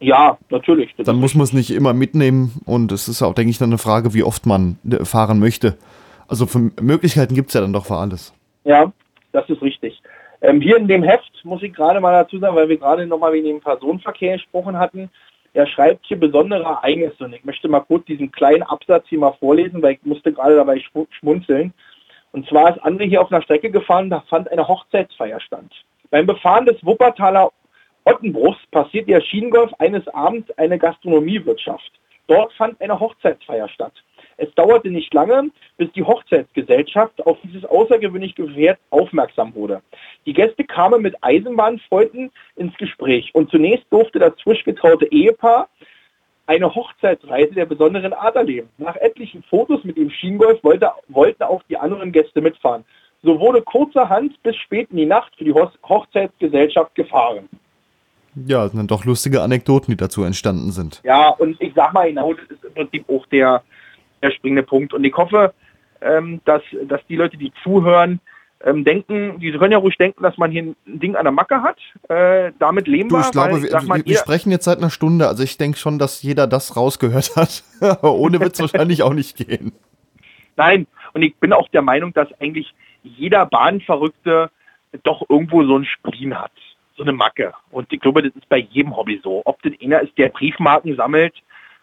Ja, 0.00 0.36
natürlich. 0.50 0.94
Dann 0.98 1.16
muss 1.16 1.34
man 1.34 1.44
es 1.44 1.52
nicht 1.52 1.70
immer 1.70 1.94
mitnehmen 1.94 2.60
und 2.66 2.92
es 2.92 3.08
ist 3.08 3.22
auch, 3.22 3.34
denke 3.34 3.50
ich, 3.50 3.58
dann 3.58 3.70
eine 3.70 3.78
Frage, 3.78 4.12
wie 4.14 4.22
oft 4.22 4.46
man 4.46 4.78
äh, 4.88 5.04
fahren 5.04 5.38
möchte. 5.38 5.76
Also 6.28 6.46
Möglichkeiten 6.80 7.34
gibt 7.34 7.48
es 7.48 7.54
ja 7.54 7.60
dann 7.60 7.72
doch 7.72 7.86
für 7.86 7.96
alles. 7.96 8.34
Ja, 8.64 8.92
das 9.32 9.48
ist 9.48 9.62
richtig. 9.62 10.02
Ähm, 10.42 10.60
hier 10.60 10.76
in 10.76 10.88
dem 10.88 11.02
Heft 11.02 11.32
muss 11.44 11.62
ich 11.62 11.72
gerade 11.72 12.00
mal 12.00 12.12
dazu 12.12 12.38
sagen, 12.38 12.56
weil 12.56 12.68
wir 12.68 12.76
gerade 12.76 13.06
nochmal 13.06 13.32
wegen 13.32 13.46
dem 13.46 13.60
Personenverkehr 13.60 14.34
gesprochen 14.34 14.78
hatten. 14.78 15.10
Er 15.54 15.66
schreibt 15.66 16.04
hier 16.06 16.20
besondere 16.20 16.64
Ereignisse 16.64 17.24
und 17.24 17.32
ich 17.32 17.44
möchte 17.44 17.68
mal 17.68 17.80
kurz 17.80 18.04
diesen 18.04 18.30
kleinen 18.30 18.62
Absatz 18.62 19.06
hier 19.08 19.18
mal 19.18 19.32
vorlesen, 19.40 19.80
weil 19.80 19.94
ich 19.94 20.04
musste 20.04 20.32
gerade 20.32 20.56
dabei 20.56 20.82
schmunzeln. 21.18 21.72
Und 22.32 22.46
zwar 22.48 22.76
ist 22.76 22.84
André 22.84 23.08
hier 23.08 23.22
auf 23.22 23.32
einer 23.32 23.40
Strecke 23.40 23.70
gefahren, 23.70 24.10
da 24.10 24.22
fand 24.28 24.50
eine 24.52 24.68
Hochzeitsfeier 24.68 25.40
stand. 25.40 25.72
Beim 26.10 26.26
Befahren 26.26 26.66
des 26.66 26.84
Wuppertaler 26.84 27.50
Ottenbruchs 28.06 28.60
passiert 28.70 29.08
der 29.08 29.20
Schienengolf 29.20 29.72
eines 29.80 30.06
Abends 30.08 30.48
eine 30.56 30.78
Gastronomiewirtschaft. 30.78 31.90
Dort 32.28 32.52
fand 32.52 32.80
eine 32.80 33.00
Hochzeitsfeier 33.00 33.68
statt. 33.68 33.92
Es 34.36 34.52
dauerte 34.54 34.90
nicht 34.90 35.12
lange, 35.12 35.50
bis 35.76 35.90
die 35.92 36.04
Hochzeitsgesellschaft 36.04 37.26
auf 37.26 37.38
dieses 37.42 37.64
außergewöhnliche 37.64 38.34
Gefährt 38.34 38.78
aufmerksam 38.90 39.54
wurde. 39.56 39.82
Die 40.24 40.34
Gäste 40.34 40.62
kamen 40.62 41.02
mit 41.02 41.16
Eisenbahnfreunden 41.20 42.30
ins 42.54 42.76
Gespräch 42.76 43.34
und 43.34 43.50
zunächst 43.50 43.86
durfte 43.90 44.20
das 44.20 44.40
frisch 44.40 44.62
getraute 44.62 45.06
Ehepaar 45.10 45.68
eine 46.46 46.72
Hochzeitsreise 46.72 47.54
der 47.54 47.66
besonderen 47.66 48.12
Art 48.12 48.36
erleben. 48.36 48.68
Nach 48.78 48.94
etlichen 48.94 49.42
Fotos 49.42 49.82
mit 49.82 49.96
dem 49.96 50.10
Schienengolf 50.10 50.62
wollte, 50.62 50.92
wollten 51.08 51.42
auch 51.42 51.64
die 51.64 51.76
anderen 51.76 52.12
Gäste 52.12 52.40
mitfahren. 52.40 52.84
So 53.24 53.40
wurde 53.40 53.62
kurzerhand 53.62 54.40
bis 54.44 54.54
spät 54.56 54.90
in 54.92 54.98
die 54.98 55.06
Nacht 55.06 55.34
für 55.36 55.44
die 55.44 55.52
Hochzeitsgesellschaft 55.52 56.94
gefahren. 56.94 57.48
Ja, 58.44 58.68
sind 58.68 58.90
doch 58.90 59.04
lustige 59.04 59.40
Anekdoten, 59.40 59.92
die 59.92 59.96
dazu 59.96 60.22
entstanden 60.22 60.70
sind. 60.70 61.00
Ja, 61.04 61.30
und 61.30 61.56
ich 61.60 61.72
sag 61.74 61.94
mal 61.94 62.08
genau, 62.08 62.34
das 62.34 62.44
ist 62.50 62.64
im 62.64 62.74
Prinzip 62.74 63.08
auch 63.08 63.26
der, 63.26 63.62
der 64.22 64.30
springende 64.30 64.62
Punkt. 64.62 64.92
Und 64.92 65.04
ich 65.04 65.14
hoffe, 65.16 65.54
ähm, 66.02 66.40
dass, 66.44 66.62
dass 66.86 67.00
die 67.08 67.16
Leute, 67.16 67.38
die 67.38 67.52
zuhören, 67.62 68.20
ähm, 68.62 68.84
denken, 68.84 69.38
die 69.40 69.52
können 69.52 69.72
ja 69.72 69.78
ruhig 69.78 69.96
denken, 69.96 70.22
dass 70.22 70.36
man 70.36 70.50
hier 70.50 70.62
ein 70.62 70.76
Ding 70.86 71.16
an 71.16 71.24
der 71.24 71.32
Macke 71.32 71.62
hat. 71.62 71.78
Äh, 72.08 72.52
damit 72.58 72.88
leben 72.88 73.08
du, 73.08 73.18
ich 73.18 73.30
glaube, 73.30 73.54
weil, 73.54 73.62
wir, 73.62 73.82
mal, 73.82 74.04
wir 74.04 74.16
sprechen 74.16 74.50
jetzt 74.50 74.64
seit 74.64 74.78
einer 74.78 74.90
Stunde. 74.90 75.28
Also 75.28 75.42
ich 75.42 75.56
denke 75.56 75.78
schon, 75.78 75.98
dass 75.98 76.22
jeder 76.22 76.46
das 76.46 76.76
rausgehört 76.76 77.36
hat. 77.36 77.64
Aber 77.80 78.14
ohne 78.14 78.40
wird 78.40 78.54
es 78.54 78.60
wahrscheinlich 78.60 79.02
auch 79.02 79.14
nicht 79.14 79.36
gehen. 79.36 79.72
Nein, 80.56 80.86
und 81.14 81.22
ich 81.22 81.36
bin 81.36 81.52
auch 81.52 81.68
der 81.68 81.82
Meinung, 81.82 82.12
dass 82.12 82.28
eigentlich 82.40 82.74
jeder 83.02 83.46
Bahnverrückte 83.46 84.50
doch 85.02 85.22
irgendwo 85.28 85.62
so 85.64 85.78
ein 85.78 85.84
Spleen 85.84 86.38
hat 86.38 86.52
so 86.96 87.02
eine 87.02 87.12
Macke. 87.12 87.52
Und 87.70 87.92
ich 87.92 88.00
glaube, 88.00 88.22
das 88.22 88.34
ist 88.34 88.48
bei 88.48 88.58
jedem 88.58 88.96
Hobby 88.96 89.20
so. 89.22 89.42
Ob 89.44 89.62
das 89.62 89.72
einer 89.82 90.00
ist, 90.00 90.16
der 90.18 90.28
Briefmarken 90.28 90.96
sammelt, 90.96 91.34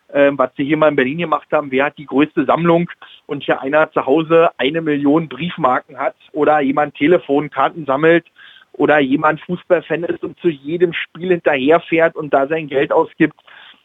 äh, 0.10 0.32
was 0.34 0.52
sie 0.56 0.66
hier 0.66 0.78
mal 0.78 0.90
in 0.90 0.96
Berlin 0.96 1.20
gemacht 1.20 1.48
haben, 1.52 1.72
wer 1.72 1.86
hat 1.86 1.98
die 1.98 2.06
größte 2.06 2.46
Sammlung 2.46 2.90
und 3.26 3.44
hier 3.44 3.62
einer 3.62 3.92
zu 3.92 4.06
Hause 4.06 4.50
eine 4.58 4.82
Million 4.82 5.28
Briefmarken 5.28 5.98
hat 5.98 6.16
oder 6.32 6.60
jemand 6.62 6.96
Telefonkarten 6.96 7.86
sammelt 7.86 8.26
oder 8.74 9.00
jemand 9.00 9.42
Fußballfan 9.42 10.04
ist 10.04 10.24
und 10.24 10.40
zu 10.40 10.50
jedem 10.50 10.94
Spiel 10.94 11.30
hinterherfährt 11.30 12.16
und 12.16 12.34
da 12.34 12.48
sein 12.48 12.68
Geld 12.68 12.92
ausgibt. 12.92 13.40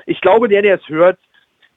Ich 0.07 0.21
glaube, 0.21 0.49
der, 0.49 0.63
der 0.63 0.77
es 0.77 0.89
hört, 0.89 1.19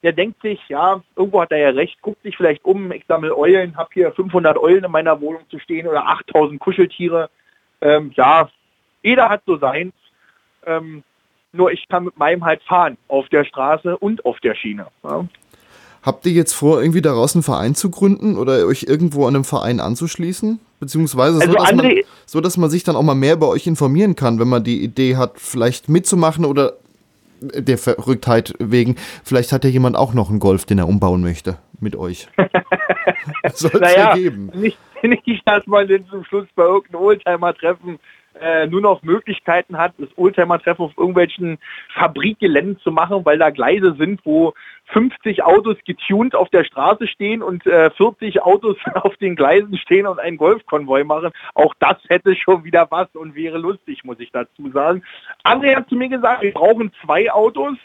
der 0.02 0.12
denkt 0.12 0.42
sich, 0.42 0.58
ja, 0.68 1.00
irgendwo 1.14 1.42
hat 1.42 1.52
er 1.52 1.58
ja 1.58 1.70
recht, 1.70 2.00
guckt 2.02 2.22
sich 2.22 2.36
vielleicht 2.36 2.64
um, 2.64 2.90
ich 2.90 3.04
sammle 3.06 3.36
Eulen, 3.36 3.76
habe 3.76 3.90
hier 3.92 4.12
500 4.12 4.58
Eulen 4.58 4.84
in 4.84 4.90
meiner 4.90 5.20
Wohnung 5.20 5.42
zu 5.48 5.58
stehen 5.60 5.86
oder 5.86 6.06
8000 6.08 6.58
Kuscheltiere. 6.58 7.30
Ähm, 7.80 8.12
ja, 8.16 8.48
jeder 9.02 9.28
hat 9.28 9.42
so 9.46 9.58
sein. 9.58 9.92
Ähm, 10.66 11.02
nur 11.52 11.70
ich 11.70 11.86
kann 11.88 12.04
mit 12.04 12.16
meinem 12.16 12.44
halt 12.44 12.62
fahren 12.62 12.96
auf 13.08 13.28
der 13.28 13.44
Straße 13.44 13.96
und 13.98 14.24
auf 14.24 14.40
der 14.40 14.54
Schiene. 14.54 14.86
Ja. 15.04 15.26
Habt 16.02 16.26
ihr 16.26 16.32
jetzt 16.32 16.52
vor, 16.52 16.80
irgendwie 16.80 17.02
daraus 17.02 17.36
einen 17.36 17.44
Verein 17.44 17.74
zu 17.74 17.90
gründen 17.90 18.36
oder 18.36 18.66
euch 18.66 18.84
irgendwo 18.84 19.26
an 19.26 19.36
einem 19.36 19.44
Verein 19.44 19.78
anzuschließen? 19.78 20.58
Beziehungsweise 20.80 21.34
so, 21.36 21.42
also 21.42 21.54
dass 21.54 21.72
man, 21.74 21.94
so, 22.26 22.40
dass 22.40 22.56
man 22.56 22.70
sich 22.70 22.82
dann 22.82 22.96
auch 22.96 23.02
mal 23.02 23.14
mehr 23.14 23.34
über 23.34 23.48
euch 23.48 23.68
informieren 23.68 24.16
kann, 24.16 24.40
wenn 24.40 24.48
man 24.48 24.64
die 24.64 24.82
Idee 24.82 25.16
hat, 25.16 25.34
vielleicht 25.38 25.88
mitzumachen 25.88 26.44
oder 26.44 26.72
der 27.40 27.78
Verrücktheit 27.78 28.54
wegen, 28.58 28.96
vielleicht 29.22 29.52
hat 29.52 29.62
ja 29.62 29.70
jemand 29.70 29.96
auch 29.96 30.12
noch 30.12 30.28
einen 30.28 30.40
Golf, 30.40 30.64
den 30.64 30.78
er 30.78 30.88
umbauen 30.88 31.20
möchte 31.20 31.58
mit 31.78 31.94
euch. 31.94 32.26
Soll 33.52 33.70
es 33.74 33.80
naja, 33.80 33.96
ja 33.96 34.14
geben. 34.14 34.50
Nicht, 34.54 34.78
nicht, 35.02 35.42
dass 35.46 35.66
man 35.66 35.86
den 35.86 36.06
zum 36.08 36.24
Schluss 36.24 36.46
bei 36.56 36.64
irgendeinem 36.64 37.02
Oldtimer 37.02 37.54
treffen 37.54 38.00
äh, 38.42 38.66
nur 38.66 38.80
noch 38.80 39.02
Möglichkeiten 39.02 39.78
hat, 39.78 39.94
das 39.98 40.08
Oldtimer-Treffen 40.16 40.84
auf 40.84 40.92
irgendwelchen 40.96 41.58
Fabrikgeländen 41.94 42.78
zu 42.80 42.90
machen, 42.90 43.24
weil 43.24 43.38
da 43.38 43.50
Gleise 43.50 43.94
sind, 43.96 44.20
wo 44.24 44.52
50 44.86 45.42
Autos 45.44 45.76
getuned 45.86 46.34
auf 46.34 46.48
der 46.50 46.64
Straße 46.64 47.06
stehen 47.06 47.42
und 47.42 47.66
äh, 47.66 47.90
40 47.90 48.42
Autos 48.42 48.76
auf 48.94 49.16
den 49.16 49.36
Gleisen 49.36 49.76
stehen 49.78 50.06
und 50.06 50.18
einen 50.18 50.36
Golfkonvoi 50.36 51.04
machen. 51.04 51.30
Auch 51.54 51.74
das 51.78 51.96
hätte 52.08 52.34
schon 52.36 52.64
wieder 52.64 52.88
was 52.90 53.08
und 53.14 53.34
wäre 53.34 53.58
lustig, 53.58 54.04
muss 54.04 54.20
ich 54.20 54.30
dazu 54.32 54.70
sagen. 54.70 55.02
André 55.44 55.76
hat 55.76 55.88
zu 55.88 55.94
mir 55.94 56.08
gesagt, 56.08 56.42
wir 56.42 56.52
brauchen 56.52 56.92
zwei 57.04 57.32
Autos. 57.32 57.76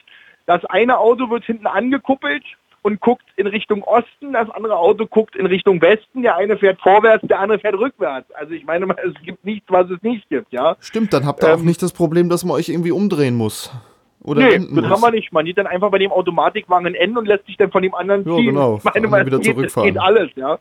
Das 0.46 0.64
eine 0.66 0.98
Auto 0.98 1.30
wird 1.30 1.46
hinten 1.46 1.68
angekuppelt 1.68 2.44
und 2.88 3.02
guckt 3.02 3.26
in 3.36 3.48
Richtung 3.48 3.84
Osten, 3.84 4.32
das 4.32 4.50
andere 4.50 4.78
Auto 4.78 5.06
guckt 5.08 5.36
in 5.36 5.46
Richtung 5.46 5.82
Westen, 5.82 6.22
der 6.22 6.38
eine 6.38 6.58
fährt 6.58 6.80
vorwärts, 6.82 7.28
der 7.28 7.38
andere 7.38 7.60
fährt 7.60 7.76
rückwärts. 7.76 8.32
Also 8.32 8.54
ich 8.54 8.64
meine, 8.64 8.86
es 9.06 9.14
gibt 9.26 9.44
nichts, 9.44 9.66
was 9.68 9.90
es 9.90 10.02
nicht 10.04 10.30
gibt, 10.30 10.54
ja. 10.54 10.78
Stimmt, 10.80 11.12
dann 11.12 11.26
habt 11.26 11.44
ihr 11.44 11.50
ähm, 11.50 11.60
auch 11.60 11.64
nicht 11.64 11.82
das 11.82 11.92
Problem, 11.92 12.30
dass 12.30 12.46
man 12.46 12.56
euch 12.56 12.70
irgendwie 12.70 12.92
umdrehen 12.92 13.36
muss. 13.36 13.74
Oder 14.24 14.42
nee, 14.42 14.58
das 14.58 14.70
muss. 14.70 14.86
haben 14.86 15.02
wir 15.02 15.12
nicht. 15.12 15.34
Man 15.34 15.46
sieht 15.46 15.58
dann 15.58 15.68
einfach 15.68 15.92
bei 15.92 15.98
dem 15.98 16.12
Automatikwagen 16.12 16.88
ein 16.88 16.96
N 16.96 17.18
und 17.18 17.28
lässt 17.28 17.46
sich 17.46 17.58
dann 17.58 17.72
von 17.72 17.84
dem 17.84 17.94
anderen 17.94 18.24
ziehen. 18.24 18.38
Ja, 18.38 18.52
genau. 18.52 18.78
Ich 18.78 18.84
meine, 18.86 19.08
man 19.10 19.26
wieder 19.26 19.40
geht, 19.40 19.76
geht 19.76 19.98
alles, 19.98 20.30
ja. 20.36 20.60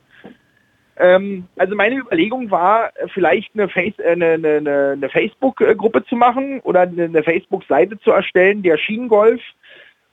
Ähm, 0.99 1.45
also 1.57 1.77
meine 1.77 1.97
Überlegung 1.97 2.51
war, 2.51 2.91
vielleicht 3.15 3.51
eine, 3.55 3.69
Face, 3.69 3.99
äh, 3.99 4.13
eine, 4.13 4.33
eine, 4.33 4.93
eine 4.93 5.09
Facebook-Gruppe 5.11 6.05
zu 6.07 6.17
machen 6.17 6.61
oder 6.65 6.81
eine 6.81 7.23
Facebook-Seite 7.23 8.01
zu 8.01 8.11
erstellen, 8.11 8.63
der 8.63 8.79
Schienengolf, 8.79 9.41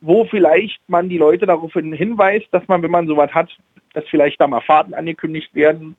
wo 0.06 0.26
vielleicht 0.26 0.82
man 0.88 1.08
die 1.08 1.18
Leute 1.18 1.46
darauf 1.46 1.72
hinweist, 1.72 2.48
dass 2.52 2.68
man, 2.68 2.84
wenn 2.84 2.92
man 2.92 3.08
sowas 3.08 3.34
hat, 3.34 3.50
dass 3.94 4.04
vielleicht 4.10 4.40
da 4.42 4.48
mal 4.48 4.60
Fahrten 4.60 4.94
angekündigt 4.94 5.56
werden, 5.56 5.96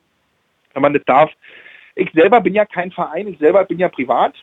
wenn 0.73 0.83
man 0.83 0.93
das 0.93 1.01
darf. 1.05 1.31
Ich 1.95 2.11
selber 2.13 2.39
bin 2.39 2.53
ja 2.53 2.65
kein 2.65 2.91
Verein, 2.91 3.27
ich 3.27 3.39
selber 3.39 3.65
bin 3.65 3.79
ja 3.79 3.89
privat. 3.89 4.35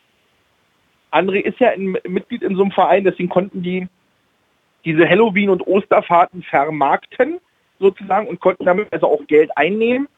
André 1.11 1.39
ist 1.39 1.59
ja 1.59 1.69
ein 1.69 1.95
Mitglied 2.05 2.43
in 2.43 2.55
so 2.55 2.63
einem 2.63 2.71
Verein, 2.71 3.05
deswegen 3.05 3.29
konnten 3.29 3.63
die 3.63 3.87
diese 4.83 5.07
Halloween- 5.07 5.49
und 5.49 5.65
Osterfahrten 5.65 6.43
vermarkten 6.43 7.39
sozusagen 7.79 8.27
und 8.27 8.41
konnten 8.41 8.65
damit 8.65 8.91
also 8.91 9.07
auch 9.07 9.25
Geld 9.27 9.49
einnehmen 9.55 10.09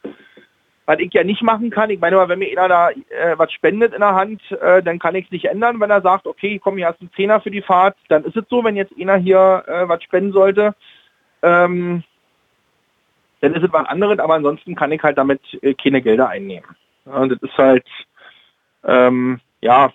was 0.86 1.00
ich 1.00 1.14
ja 1.14 1.24
nicht 1.24 1.42
machen 1.42 1.70
kann. 1.72 1.90
Ich 1.90 2.00
meine, 2.00 2.28
wenn 2.30 2.40
mir 2.40 2.52
einer 2.52 2.68
da 2.68 2.90
äh, 2.92 3.38
was 3.38 3.52
spendet 3.52 3.94
in 3.94 4.02
der 4.02 4.16
Hand, 4.16 4.42
äh, 4.52 4.84
dann 4.84 5.00
kann 5.00 5.16
ich 5.16 5.26
es 5.26 5.32
nicht 5.32 5.46
ändern. 5.46 5.80
Wenn 5.80 5.90
er 5.90 6.02
sagt, 6.02 6.28
okay, 6.28 6.60
komm, 6.60 6.78
hier 6.78 6.88
hast 6.88 7.00
du 7.00 7.06
einen 7.06 7.14
Zehner 7.14 7.42
für 7.42 7.52
die 7.52 7.62
Fahrt, 7.62 7.98
dann 8.08 8.24
ist 8.24 8.38
es 8.38 8.46
so. 8.50 8.64
Wenn 8.64 8.76
jetzt 8.76 8.94
einer 9.00 9.18
hier 9.18 9.64
äh, 9.68 9.88
was 9.88 10.04
spenden 10.04 10.32
sollte, 10.32 10.76
ähm, 11.42 12.04
dann 13.42 13.54
ist 13.56 13.64
es 13.64 13.74
was 13.74 13.88
anderes. 13.88 14.20
Aber 14.20 14.36
ansonsten 14.36 14.76
kann 14.76 14.92
ich 14.92 15.02
halt 15.02 15.18
damit 15.18 15.42
äh, 15.62 15.74
keine 15.74 16.02
Gelder 16.02 16.30
einnehmen. 16.30 16.70
Und 17.06 17.30
das 17.30 17.42
ist 17.42 17.58
halt, 17.58 17.88
ähm, 18.84 19.40
ja, 19.62 19.92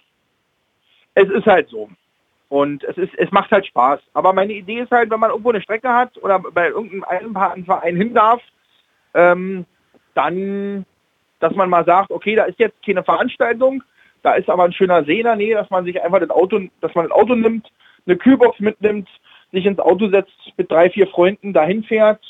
es 1.14 1.28
ist 1.28 1.46
halt 1.46 1.68
so. 1.68 1.88
Und 2.48 2.82
es 2.82 2.96
ist, 2.96 3.14
es 3.16 3.30
macht 3.30 3.52
halt 3.52 3.66
Spaß. 3.66 4.00
Aber 4.12 4.32
meine 4.32 4.52
Idee 4.52 4.80
ist 4.80 4.90
halt, 4.90 5.08
wenn 5.10 5.20
man 5.20 5.30
irgendwo 5.30 5.50
eine 5.50 5.62
Strecke 5.62 5.92
hat 5.92 6.16
oder 6.18 6.40
bei 6.40 6.68
irgendeinem 6.68 7.04
Eisenbahnverein 7.04 7.96
hin 7.96 8.12
darf, 8.12 8.42
ähm, 9.14 9.66
dann, 10.20 10.84
dass 11.40 11.54
man 11.54 11.70
mal 11.70 11.84
sagt, 11.84 12.10
okay, 12.10 12.34
da 12.36 12.44
ist 12.44 12.58
jetzt 12.58 12.84
keine 12.84 13.02
Veranstaltung, 13.02 13.82
da 14.22 14.34
ist 14.34 14.50
aber 14.50 14.64
ein 14.64 14.72
schöner 14.72 15.04
See 15.04 15.20
in 15.20 15.24
der 15.24 15.36
Nähe, 15.36 15.54
dass 15.54 15.70
man 15.70 15.84
sich 15.84 16.00
einfach 16.02 16.20
das 16.20 16.30
Auto, 16.30 16.60
dass 16.80 16.94
man 16.94 17.08
das 17.08 17.16
Auto 17.16 17.34
nimmt, 17.34 17.68
eine 18.06 18.16
Kühlbox 18.16 18.60
mitnimmt, 18.60 19.08
sich 19.52 19.64
ins 19.64 19.78
Auto 19.78 20.08
setzt, 20.08 20.52
mit 20.56 20.70
drei, 20.70 20.90
vier 20.90 21.06
Freunden 21.06 21.52
dahin 21.52 21.82
fährt, 21.82 22.20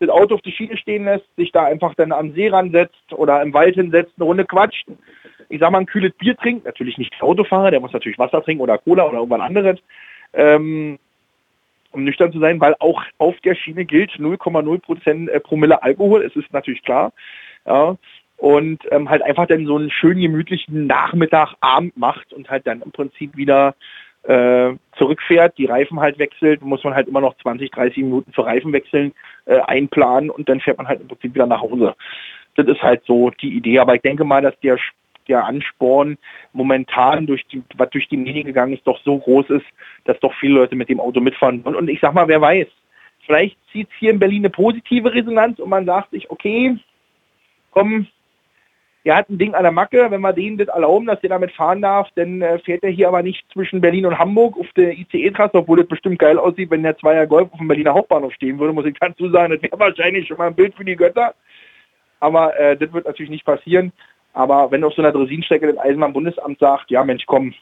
das 0.00 0.10
Auto 0.10 0.34
auf 0.34 0.42
die 0.42 0.52
Schiene 0.52 0.76
stehen 0.76 1.04
lässt, 1.04 1.26
sich 1.36 1.50
da 1.50 1.64
einfach 1.64 1.94
dann 1.94 2.12
am 2.12 2.32
See 2.34 2.48
ransetzt 2.48 3.12
oder 3.12 3.42
im 3.42 3.52
Wald 3.52 3.74
hinsetzt, 3.74 4.12
eine 4.16 4.26
Runde 4.26 4.44
quatscht. 4.44 4.86
Ich 5.48 5.60
sag 5.60 5.72
mal, 5.72 5.78
ein 5.78 5.86
kühles 5.86 6.12
Bier 6.18 6.36
trinkt, 6.36 6.66
natürlich 6.66 6.98
nicht 6.98 7.20
Autofahrer, 7.20 7.70
der 7.70 7.80
muss 7.80 7.92
natürlich 7.92 8.18
Wasser 8.18 8.42
trinken 8.42 8.62
oder 8.62 8.78
Cola 8.78 9.04
oder 9.04 9.18
irgendwas 9.18 9.40
anderes. 9.40 9.78
Ähm, 10.34 10.98
um 11.92 12.04
nüchtern 12.04 12.32
zu 12.32 12.38
sein, 12.38 12.60
weil 12.60 12.74
auch 12.78 13.02
auf 13.18 13.38
der 13.40 13.54
Schiene 13.54 13.84
gilt 13.84 14.12
0,0 14.12 14.78
Prozent 14.80 15.28
äh, 15.28 15.40
Promille 15.40 15.82
Alkohol, 15.82 16.22
es 16.22 16.36
ist 16.36 16.52
natürlich 16.52 16.82
klar. 16.82 17.12
Ja, 17.66 17.96
und 18.38 18.80
ähm, 18.92 19.10
halt 19.10 19.22
einfach 19.22 19.46
dann 19.46 19.66
so 19.66 19.76
einen 19.76 19.90
schönen 19.90 20.20
gemütlichen 20.20 20.86
Nachmittag, 20.86 21.54
Abend 21.60 21.96
macht 21.96 22.32
und 22.32 22.48
halt 22.48 22.66
dann 22.66 22.82
im 22.82 22.92
Prinzip 22.92 23.36
wieder 23.36 23.74
äh, 24.22 24.74
zurückfährt, 24.96 25.58
die 25.58 25.66
Reifen 25.66 26.00
halt 26.00 26.18
wechselt, 26.18 26.62
muss 26.62 26.84
man 26.84 26.94
halt 26.94 27.08
immer 27.08 27.20
noch 27.20 27.36
20, 27.38 27.70
30 27.70 27.96
Minuten 28.04 28.32
für 28.32 28.44
Reifen 28.44 28.72
wechseln, 28.72 29.12
äh, 29.46 29.58
einplanen 29.60 30.30
und 30.30 30.48
dann 30.48 30.60
fährt 30.60 30.78
man 30.78 30.86
halt 30.86 31.00
im 31.00 31.08
Prinzip 31.08 31.34
wieder 31.34 31.46
nach 31.46 31.60
Hause. 31.60 31.94
Das 32.54 32.66
ist 32.66 32.82
halt 32.82 33.02
so 33.06 33.30
die 33.30 33.56
Idee. 33.56 33.78
Aber 33.78 33.94
ich 33.94 34.02
denke 34.02 34.24
mal, 34.24 34.42
dass 34.42 34.58
der, 34.60 34.78
der 35.28 35.44
Ansporn 35.44 36.18
momentan 36.52 37.26
durch 37.26 37.46
die, 37.46 37.62
was 37.76 37.90
durch 37.90 38.08
die 38.08 38.16
Medien 38.16 38.46
gegangen 38.46 38.72
ist, 38.72 38.86
doch 38.86 39.00
so 39.04 39.18
groß 39.18 39.50
ist, 39.50 39.66
dass 40.04 40.18
doch 40.20 40.34
viele 40.34 40.54
Leute 40.54 40.76
mit 40.76 40.88
dem 40.88 41.00
Auto 41.00 41.20
mitfahren. 41.20 41.62
Und, 41.62 41.76
und 41.76 41.88
ich 41.88 42.00
sag 42.00 42.14
mal, 42.14 42.28
wer 42.28 42.40
weiß, 42.40 42.66
vielleicht 43.26 43.56
zieht 43.72 43.88
es 43.88 43.98
hier 43.98 44.10
in 44.10 44.18
Berlin 44.18 44.42
eine 44.42 44.50
positive 44.50 45.12
Resonanz 45.12 45.58
und 45.58 45.68
man 45.68 45.84
sagt 45.84 46.10
sich, 46.10 46.30
okay, 46.30 46.76
komm, 47.70 48.06
er 49.04 49.16
hat 49.16 49.30
ein 49.30 49.38
Ding 49.38 49.54
an 49.54 49.62
der 49.62 49.72
Macke, 49.72 50.10
wenn 50.10 50.20
wir 50.20 50.32
denen 50.34 50.58
das 50.58 50.68
erlauben, 50.68 51.06
dass 51.06 51.20
der 51.20 51.30
damit 51.30 51.52
fahren 51.52 51.80
darf, 51.80 52.08
dann 52.14 52.42
äh, 52.42 52.58
fährt 52.58 52.82
er 52.82 52.90
hier 52.90 53.08
aber 53.08 53.22
nicht 53.22 53.42
zwischen 53.52 53.80
Berlin 53.80 54.04
und 54.04 54.18
Hamburg 54.18 54.58
auf 54.58 54.66
der 54.76 54.92
ICE-Trasse, 54.98 55.54
obwohl 55.54 55.78
das 55.78 55.88
bestimmt 55.88 56.18
geil 56.18 56.38
aussieht, 56.38 56.70
wenn 56.70 56.82
der 56.82 56.98
Zweier 56.98 57.26
Golf 57.26 57.50
auf 57.52 57.58
dem 57.58 57.68
Berliner 57.68 57.94
Hauptbahnhof 57.94 58.34
stehen 58.34 58.58
würde, 58.58 58.74
muss 58.74 58.84
ich 58.84 58.96
dazu 59.00 59.30
sagen, 59.30 59.52
das 59.52 59.62
wäre 59.62 59.78
wahrscheinlich 59.78 60.26
schon 60.28 60.36
mal 60.36 60.48
ein 60.48 60.54
Bild 60.54 60.74
für 60.74 60.84
die 60.84 60.96
Götter. 60.96 61.34
Aber 62.20 62.58
äh, 62.58 62.76
das 62.76 62.92
wird 62.92 63.06
natürlich 63.06 63.30
nicht 63.30 63.46
passieren. 63.46 63.92
Aber 64.32 64.70
wenn 64.70 64.84
auf 64.84 64.94
so 64.94 65.02
einer 65.02 65.12
Dresinstrecke 65.12 65.66
das 65.66 65.78
Eisenbahnbundesamt 65.78 66.58
sagt, 66.58 66.90
ja 66.90 67.04
Mensch, 67.04 67.24
komm, 67.26 67.54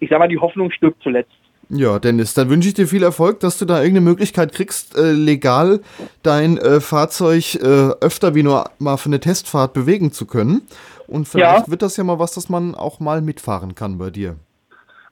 ich 0.00 0.10
sag 0.10 0.18
mal, 0.18 0.28
die 0.28 0.38
Hoffnung 0.38 0.70
stirbt 0.70 1.02
zuletzt. 1.02 1.32
Ja, 1.70 1.98
Dennis, 1.98 2.32
dann 2.32 2.48
wünsche 2.48 2.68
ich 2.68 2.74
dir 2.74 2.86
viel 2.86 3.02
Erfolg, 3.02 3.40
dass 3.40 3.58
du 3.58 3.66
da 3.66 3.82
irgendeine 3.82 4.08
Möglichkeit 4.08 4.52
kriegst, 4.52 4.96
äh, 4.96 5.12
legal 5.12 5.80
dein 6.22 6.56
äh, 6.56 6.80
Fahrzeug 6.80 7.56
äh, 7.56 7.90
öfter 8.00 8.34
wie 8.34 8.42
nur 8.42 8.70
mal 8.78 8.96
für 8.96 9.10
eine 9.10 9.20
Testfahrt 9.20 9.74
bewegen 9.74 10.10
zu 10.10 10.26
können. 10.26 10.62
Und 11.06 11.28
vielleicht 11.28 11.66
ja. 11.66 11.70
wird 11.70 11.82
das 11.82 11.96
ja 11.98 12.04
mal 12.04 12.18
was, 12.18 12.32
dass 12.32 12.48
man 12.48 12.74
auch 12.74 13.00
mal 13.00 13.20
mitfahren 13.20 13.74
kann 13.74 13.98
bei 13.98 14.08
dir. 14.08 14.36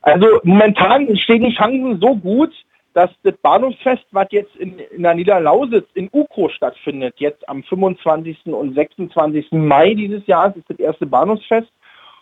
Also 0.00 0.26
momentan 0.44 1.14
stehen 1.18 1.42
die 1.42 1.54
Chancen 1.54 1.98
so 2.00 2.14
gut, 2.14 2.52
dass 2.96 3.10
das 3.24 3.36
Bahnhofsfest, 3.42 4.06
was 4.12 4.26
jetzt 4.30 4.56
in, 4.56 4.78
in 4.78 5.02
der 5.02 5.14
Niederlausitz 5.14 5.86
in 5.92 6.08
Ukro 6.14 6.48
stattfindet, 6.48 7.16
jetzt 7.18 7.46
am 7.46 7.62
25. 7.62 8.46
und 8.46 8.74
26. 8.74 9.52
Mai 9.52 9.92
dieses 9.92 10.26
Jahres, 10.26 10.56
ist 10.56 10.70
das 10.70 10.78
erste 10.78 11.04
Bahnhofsfest. 11.04 11.68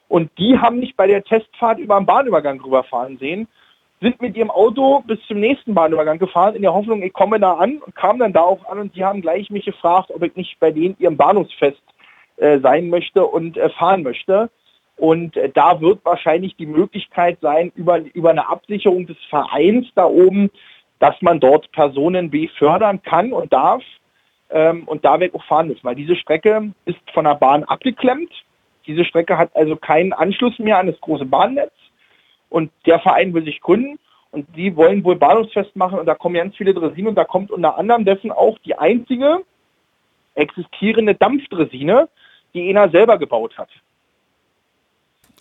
Und 0.08 0.36
die 0.36 0.58
haben 0.58 0.80
mich 0.80 0.96
bei 0.96 1.06
der 1.06 1.22
Testfahrt 1.22 1.78
über 1.78 1.96
den 1.96 2.06
Bahnübergang 2.06 2.60
rüberfahren 2.60 3.18
sehen 3.18 3.46
sind 4.00 4.20
mit 4.20 4.36
ihrem 4.36 4.50
Auto 4.50 5.04
bis 5.06 5.20
zum 5.28 5.38
nächsten 5.38 5.74
Bahnübergang 5.74 6.18
gefahren, 6.18 6.56
in 6.56 6.62
der 6.62 6.74
Hoffnung, 6.74 7.02
ich 7.04 7.12
komme 7.12 7.38
da 7.38 7.54
an 7.54 7.78
und 7.78 7.94
kam 7.94 8.18
dann 8.18 8.32
da 8.32 8.40
auch 8.40 8.66
an 8.66 8.80
und 8.80 8.96
die 8.96 9.04
haben 9.04 9.22
gleich 9.22 9.48
mich 9.50 9.64
gefragt, 9.64 10.10
ob 10.12 10.22
ich 10.24 10.34
nicht 10.34 10.58
bei 10.58 10.72
denen 10.72 10.96
ihrem 10.98 11.16
Bahnhofsfest 11.16 11.80
äh, 12.36 12.58
sein 12.58 12.90
möchte 12.90 13.24
und 13.24 13.56
äh, 13.56 13.70
fahren 13.70 14.02
möchte. 14.02 14.50
Und 14.96 15.36
äh, 15.36 15.50
da 15.50 15.80
wird 15.80 16.04
wahrscheinlich 16.04 16.56
die 16.56 16.66
Möglichkeit 16.66 17.38
sein, 17.40 17.72
über, 17.74 17.98
über 18.14 18.30
eine 18.30 18.48
Absicherung 18.48 19.06
des 19.06 19.16
Vereins 19.28 19.86
da 19.94 20.04
oben, 20.04 20.50
dass 20.98 21.20
man 21.20 21.40
dort 21.40 21.70
Personen 21.72 22.30
befördern 22.30 23.02
kann 23.02 23.32
und 23.32 23.52
darf. 23.52 23.82
Ähm, 24.50 24.84
und 24.86 25.04
da 25.04 25.20
ich 25.20 25.34
auch 25.34 25.44
fahren 25.44 25.68
müssen, 25.68 25.84
weil 25.84 25.96
diese 25.96 26.16
Strecke 26.16 26.72
ist 26.84 26.98
von 27.12 27.24
der 27.24 27.34
Bahn 27.34 27.64
abgeklemmt. 27.64 28.30
Diese 28.86 29.04
Strecke 29.04 29.38
hat 29.38 29.54
also 29.54 29.76
keinen 29.76 30.12
Anschluss 30.12 30.58
mehr 30.58 30.78
an 30.78 30.86
das 30.86 31.00
große 31.00 31.24
Bahnnetz. 31.24 31.72
Und 32.50 32.70
der 32.86 33.00
Verein 33.00 33.34
will 33.34 33.44
sich 33.44 33.60
gründen 33.60 33.98
und 34.30 34.46
die 34.56 34.76
wollen 34.76 35.02
wohl 35.04 35.16
Bahnhofsfest 35.16 35.74
machen 35.76 35.98
und 35.98 36.06
da 36.06 36.14
kommen 36.14 36.34
ganz 36.34 36.56
viele 36.56 36.74
Dresinen 36.74 37.08
und 37.08 37.14
da 37.14 37.24
kommt 37.24 37.50
unter 37.50 37.78
anderem 37.78 38.04
dessen 38.04 38.30
auch 38.30 38.58
die 38.58 38.76
einzige 38.76 39.42
existierende 40.34 41.14
Dampfdresine, 41.14 42.08
die 42.52 42.68
Ena 42.68 42.88
selber 42.88 43.18
gebaut 43.18 43.56
hat. 43.56 43.68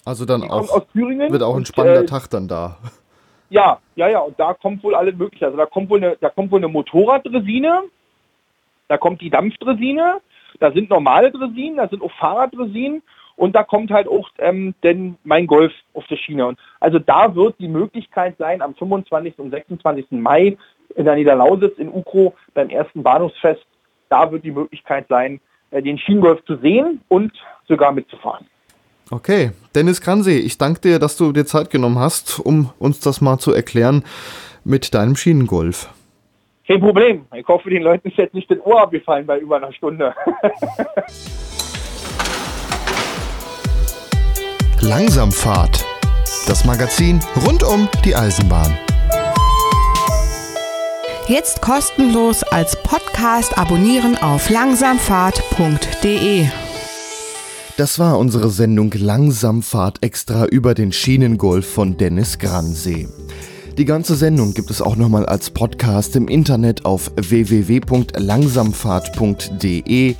Also 0.05 0.25
dann 0.25 0.43
auch 0.43 0.85
wird 0.93 1.43
auch 1.43 1.55
ein 1.55 1.65
spannender 1.65 2.01
und, 2.01 2.05
äh, 2.05 2.09
Tag 2.09 2.29
dann 2.29 2.47
da. 2.47 2.77
Ja, 3.49 3.79
ja, 3.95 4.09
ja, 4.09 4.19
und 4.19 4.39
da 4.39 4.53
kommt 4.53 4.83
wohl 4.83 4.95
alles 4.95 5.15
mögliche. 5.15 5.45
Also 5.45 5.57
da 5.57 5.65
kommt 5.65 5.89
wohl 5.89 6.03
eine, 6.03 6.17
da 6.19 6.29
kommt 6.29 6.51
wohl 6.51 6.59
eine 6.59 6.67
Motorraddresine, 6.67 7.83
da 8.87 8.97
kommt 8.97 9.21
die 9.21 9.29
Dampfdresine, 9.29 10.21
da 10.59 10.71
sind 10.71 10.89
normale 10.89 11.31
Dresinen, 11.31 11.77
da 11.77 11.87
sind 11.87 12.01
auch 12.01 12.11
Fahrraddresinen 12.13 13.03
und 13.35 13.55
da 13.55 13.63
kommt 13.63 13.91
halt 13.91 14.07
auch 14.07 14.29
ähm, 14.39 14.73
denn 14.83 15.17
mein 15.23 15.47
Golf 15.47 15.71
auf 15.93 16.05
der 16.07 16.17
Schiene. 16.17 16.47
Und 16.47 16.59
also 16.79 16.99
da 16.99 17.35
wird 17.35 17.59
die 17.59 17.67
Möglichkeit 17.67 18.35
sein, 18.37 18.61
am 18.61 18.75
25. 18.75 19.39
und 19.39 19.51
26. 19.51 20.07
Mai 20.11 20.57
in 20.95 21.05
der 21.05 21.15
Niederlausitz 21.15 21.77
in 21.77 21.89
Ukro 21.89 22.35
beim 22.53 22.69
ersten 22.69 23.03
Bahnhofsfest, 23.03 23.65
da 24.09 24.31
wird 24.31 24.43
die 24.43 24.51
Möglichkeit 24.51 25.07
sein, 25.09 25.39
äh, 25.71 25.81
den 25.81 25.97
Schienengolf 25.97 26.43
zu 26.45 26.57
sehen 26.57 27.01
und 27.07 27.31
sogar 27.67 27.91
mitzufahren. 27.91 28.47
Okay, 29.11 29.51
Dennis 29.75 30.01
Kransee, 30.01 30.39
ich 30.39 30.57
danke 30.57 30.81
dir, 30.81 30.99
dass 30.99 31.17
du 31.17 31.31
dir 31.31 31.45
Zeit 31.45 31.69
genommen 31.69 31.99
hast, 31.99 32.39
um 32.39 32.71
uns 32.79 32.99
das 32.99 33.21
mal 33.21 33.37
zu 33.37 33.53
erklären 33.53 34.03
mit 34.63 34.93
deinem 34.93 35.15
Schienengolf. 35.15 35.89
Kein 36.65 36.79
Problem. 36.79 37.25
Ich 37.35 37.45
hoffe, 37.47 37.69
den 37.69 37.83
Leuten 37.83 38.07
ist 38.07 38.17
jetzt 38.17 38.33
nicht 38.33 38.49
das 38.49 38.59
Ohr 38.63 38.81
abgefallen 38.81 39.25
bei 39.25 39.37
über 39.39 39.57
einer 39.57 39.73
Stunde. 39.73 40.15
Langsamfahrt. 44.79 45.85
Das 46.47 46.65
Magazin 46.65 47.19
rund 47.45 47.63
um 47.63 47.89
die 48.03 48.15
Eisenbahn. 48.15 48.77
Jetzt 51.27 51.61
kostenlos 51.61 52.43
als 52.43 52.81
Podcast 52.83 53.57
abonnieren 53.57 54.17
auf 54.17 54.49
langsamfahrt.de. 54.49 56.47
Das 57.75 57.97
war 57.97 58.19
unsere 58.19 58.51
Sendung 58.51 58.93
Langsamfahrt 58.95 60.03
extra 60.03 60.45
über 60.45 60.75
den 60.75 60.91
Schienengolf 60.91 61.65
von 61.65 61.97
Dennis 61.97 62.37
Gransee. 62.37 63.07
Die 63.79 63.85
ganze 63.85 64.15
Sendung 64.15 64.53
gibt 64.53 64.69
es 64.69 64.79
auch 64.79 64.95
nochmal 64.95 65.25
als 65.25 65.49
Podcast 65.49 66.15
im 66.15 66.27
Internet 66.27 66.85
auf 66.85 67.09
www.langsamfahrt.de 67.15 70.15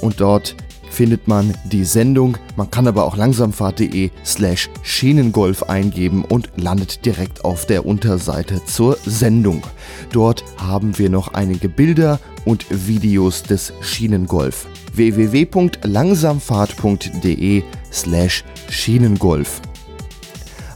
und 0.00 0.20
dort 0.22 0.56
findet 0.88 1.28
man 1.28 1.52
die 1.70 1.84
Sendung. 1.84 2.38
Man 2.56 2.70
kann 2.70 2.88
aber 2.88 3.04
auch 3.04 3.18
langsamfahrt.de 3.18 4.08
slash 4.24 4.70
Schienengolf 4.82 5.64
eingeben 5.64 6.24
und 6.24 6.50
landet 6.56 7.04
direkt 7.04 7.44
auf 7.44 7.66
der 7.66 7.84
Unterseite 7.84 8.64
zur 8.64 8.96
Sendung. 9.04 9.62
Dort 10.12 10.42
haben 10.56 10.96
wir 10.96 11.10
noch 11.10 11.34
einige 11.34 11.68
Bilder 11.68 12.18
und 12.46 12.64
Videos 12.70 13.42
des 13.42 13.74
Schienengolf. 13.82 14.66
www.langsamfahrt.de 14.94 17.62
slash 17.92 18.44
Schienengolf. 18.68 19.60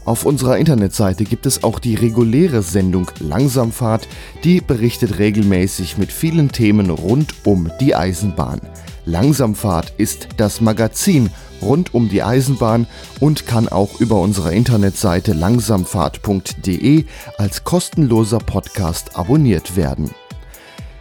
Auf 0.05 0.27
unserer 0.27 0.59
Internetseite 0.59 1.25
gibt 1.25 1.47
es 1.47 1.65
auch 1.65 1.79
die 1.79 1.95
reguläre 1.95 2.62
Sendung 2.62 3.11
Langsamfahrt, 3.21 4.07
die 4.45 4.61
berichtet 4.61 5.19
regelmäßig 5.19 5.97
mit 5.97 6.12
vielen 6.12 6.53
Themen 6.53 6.91
rund 6.91 7.35
um 7.45 7.71
die 7.81 7.95
Eisenbahn. 7.95 8.61
Langsamfahrt 9.07 9.95
ist 9.97 10.29
das 10.37 10.61
Magazin 10.61 11.31
rund 11.62 11.95
um 11.95 12.09
die 12.09 12.23
Eisenbahn 12.23 12.87
und 13.21 13.47
kann 13.47 13.69
auch 13.69 14.01
über 14.01 14.21
unsere 14.21 14.55
Internetseite 14.55 15.33
langsamfahrt.de 15.33 17.05
als 17.39 17.65
kostenloser 17.65 18.39
Podcast 18.39 19.17
abonniert 19.17 19.77
werden. 19.77 20.11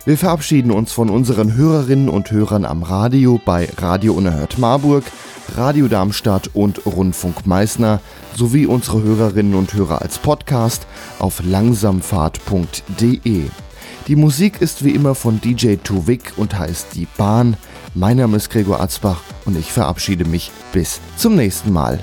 Wir 0.05 0.17
verabschieden 0.17 0.71
uns 0.71 0.91
von 0.91 1.09
unseren 1.09 1.55
Hörerinnen 1.55 2.09
und 2.09 2.29
Hörern 2.29 2.65
am 2.65 2.83
Radio 2.83 3.39
bei 3.43 3.69
Radio 3.77 4.13
Unerhört 4.13 4.57
Marburg, 4.57 5.05
Radio 5.55 5.87
Darmstadt 5.87 6.49
und 6.53 6.85
Rundfunk 6.85 7.47
Meißner 7.47 8.01
sowie 8.35 8.65
unsere 8.65 9.01
Hörerinnen 9.01 9.55
und 9.55 9.73
Hörer 9.73 10.01
als 10.01 10.17
Podcast 10.17 10.87
auf 11.19 11.41
langsamfahrt.de. 11.41 13.43
Die 14.07 14.15
Musik 14.17 14.61
ist 14.61 14.83
wie 14.83 14.91
immer 14.91 15.15
von 15.15 15.39
DJ 15.39 15.75
Tuvik 15.75 16.33
und 16.35 16.59
heißt 16.59 16.87
Die 16.95 17.07
Bahn. 17.15 17.55
Mein 17.95 18.17
Name 18.17 18.35
ist 18.35 18.49
Gregor 18.49 18.81
Atzbach 18.81 19.21
und 19.45 19.57
ich 19.57 19.71
verabschiede 19.71 20.25
mich 20.25 20.51
bis 20.73 20.99
zum 21.15 21.37
nächsten 21.37 21.71
Mal. 21.71 22.01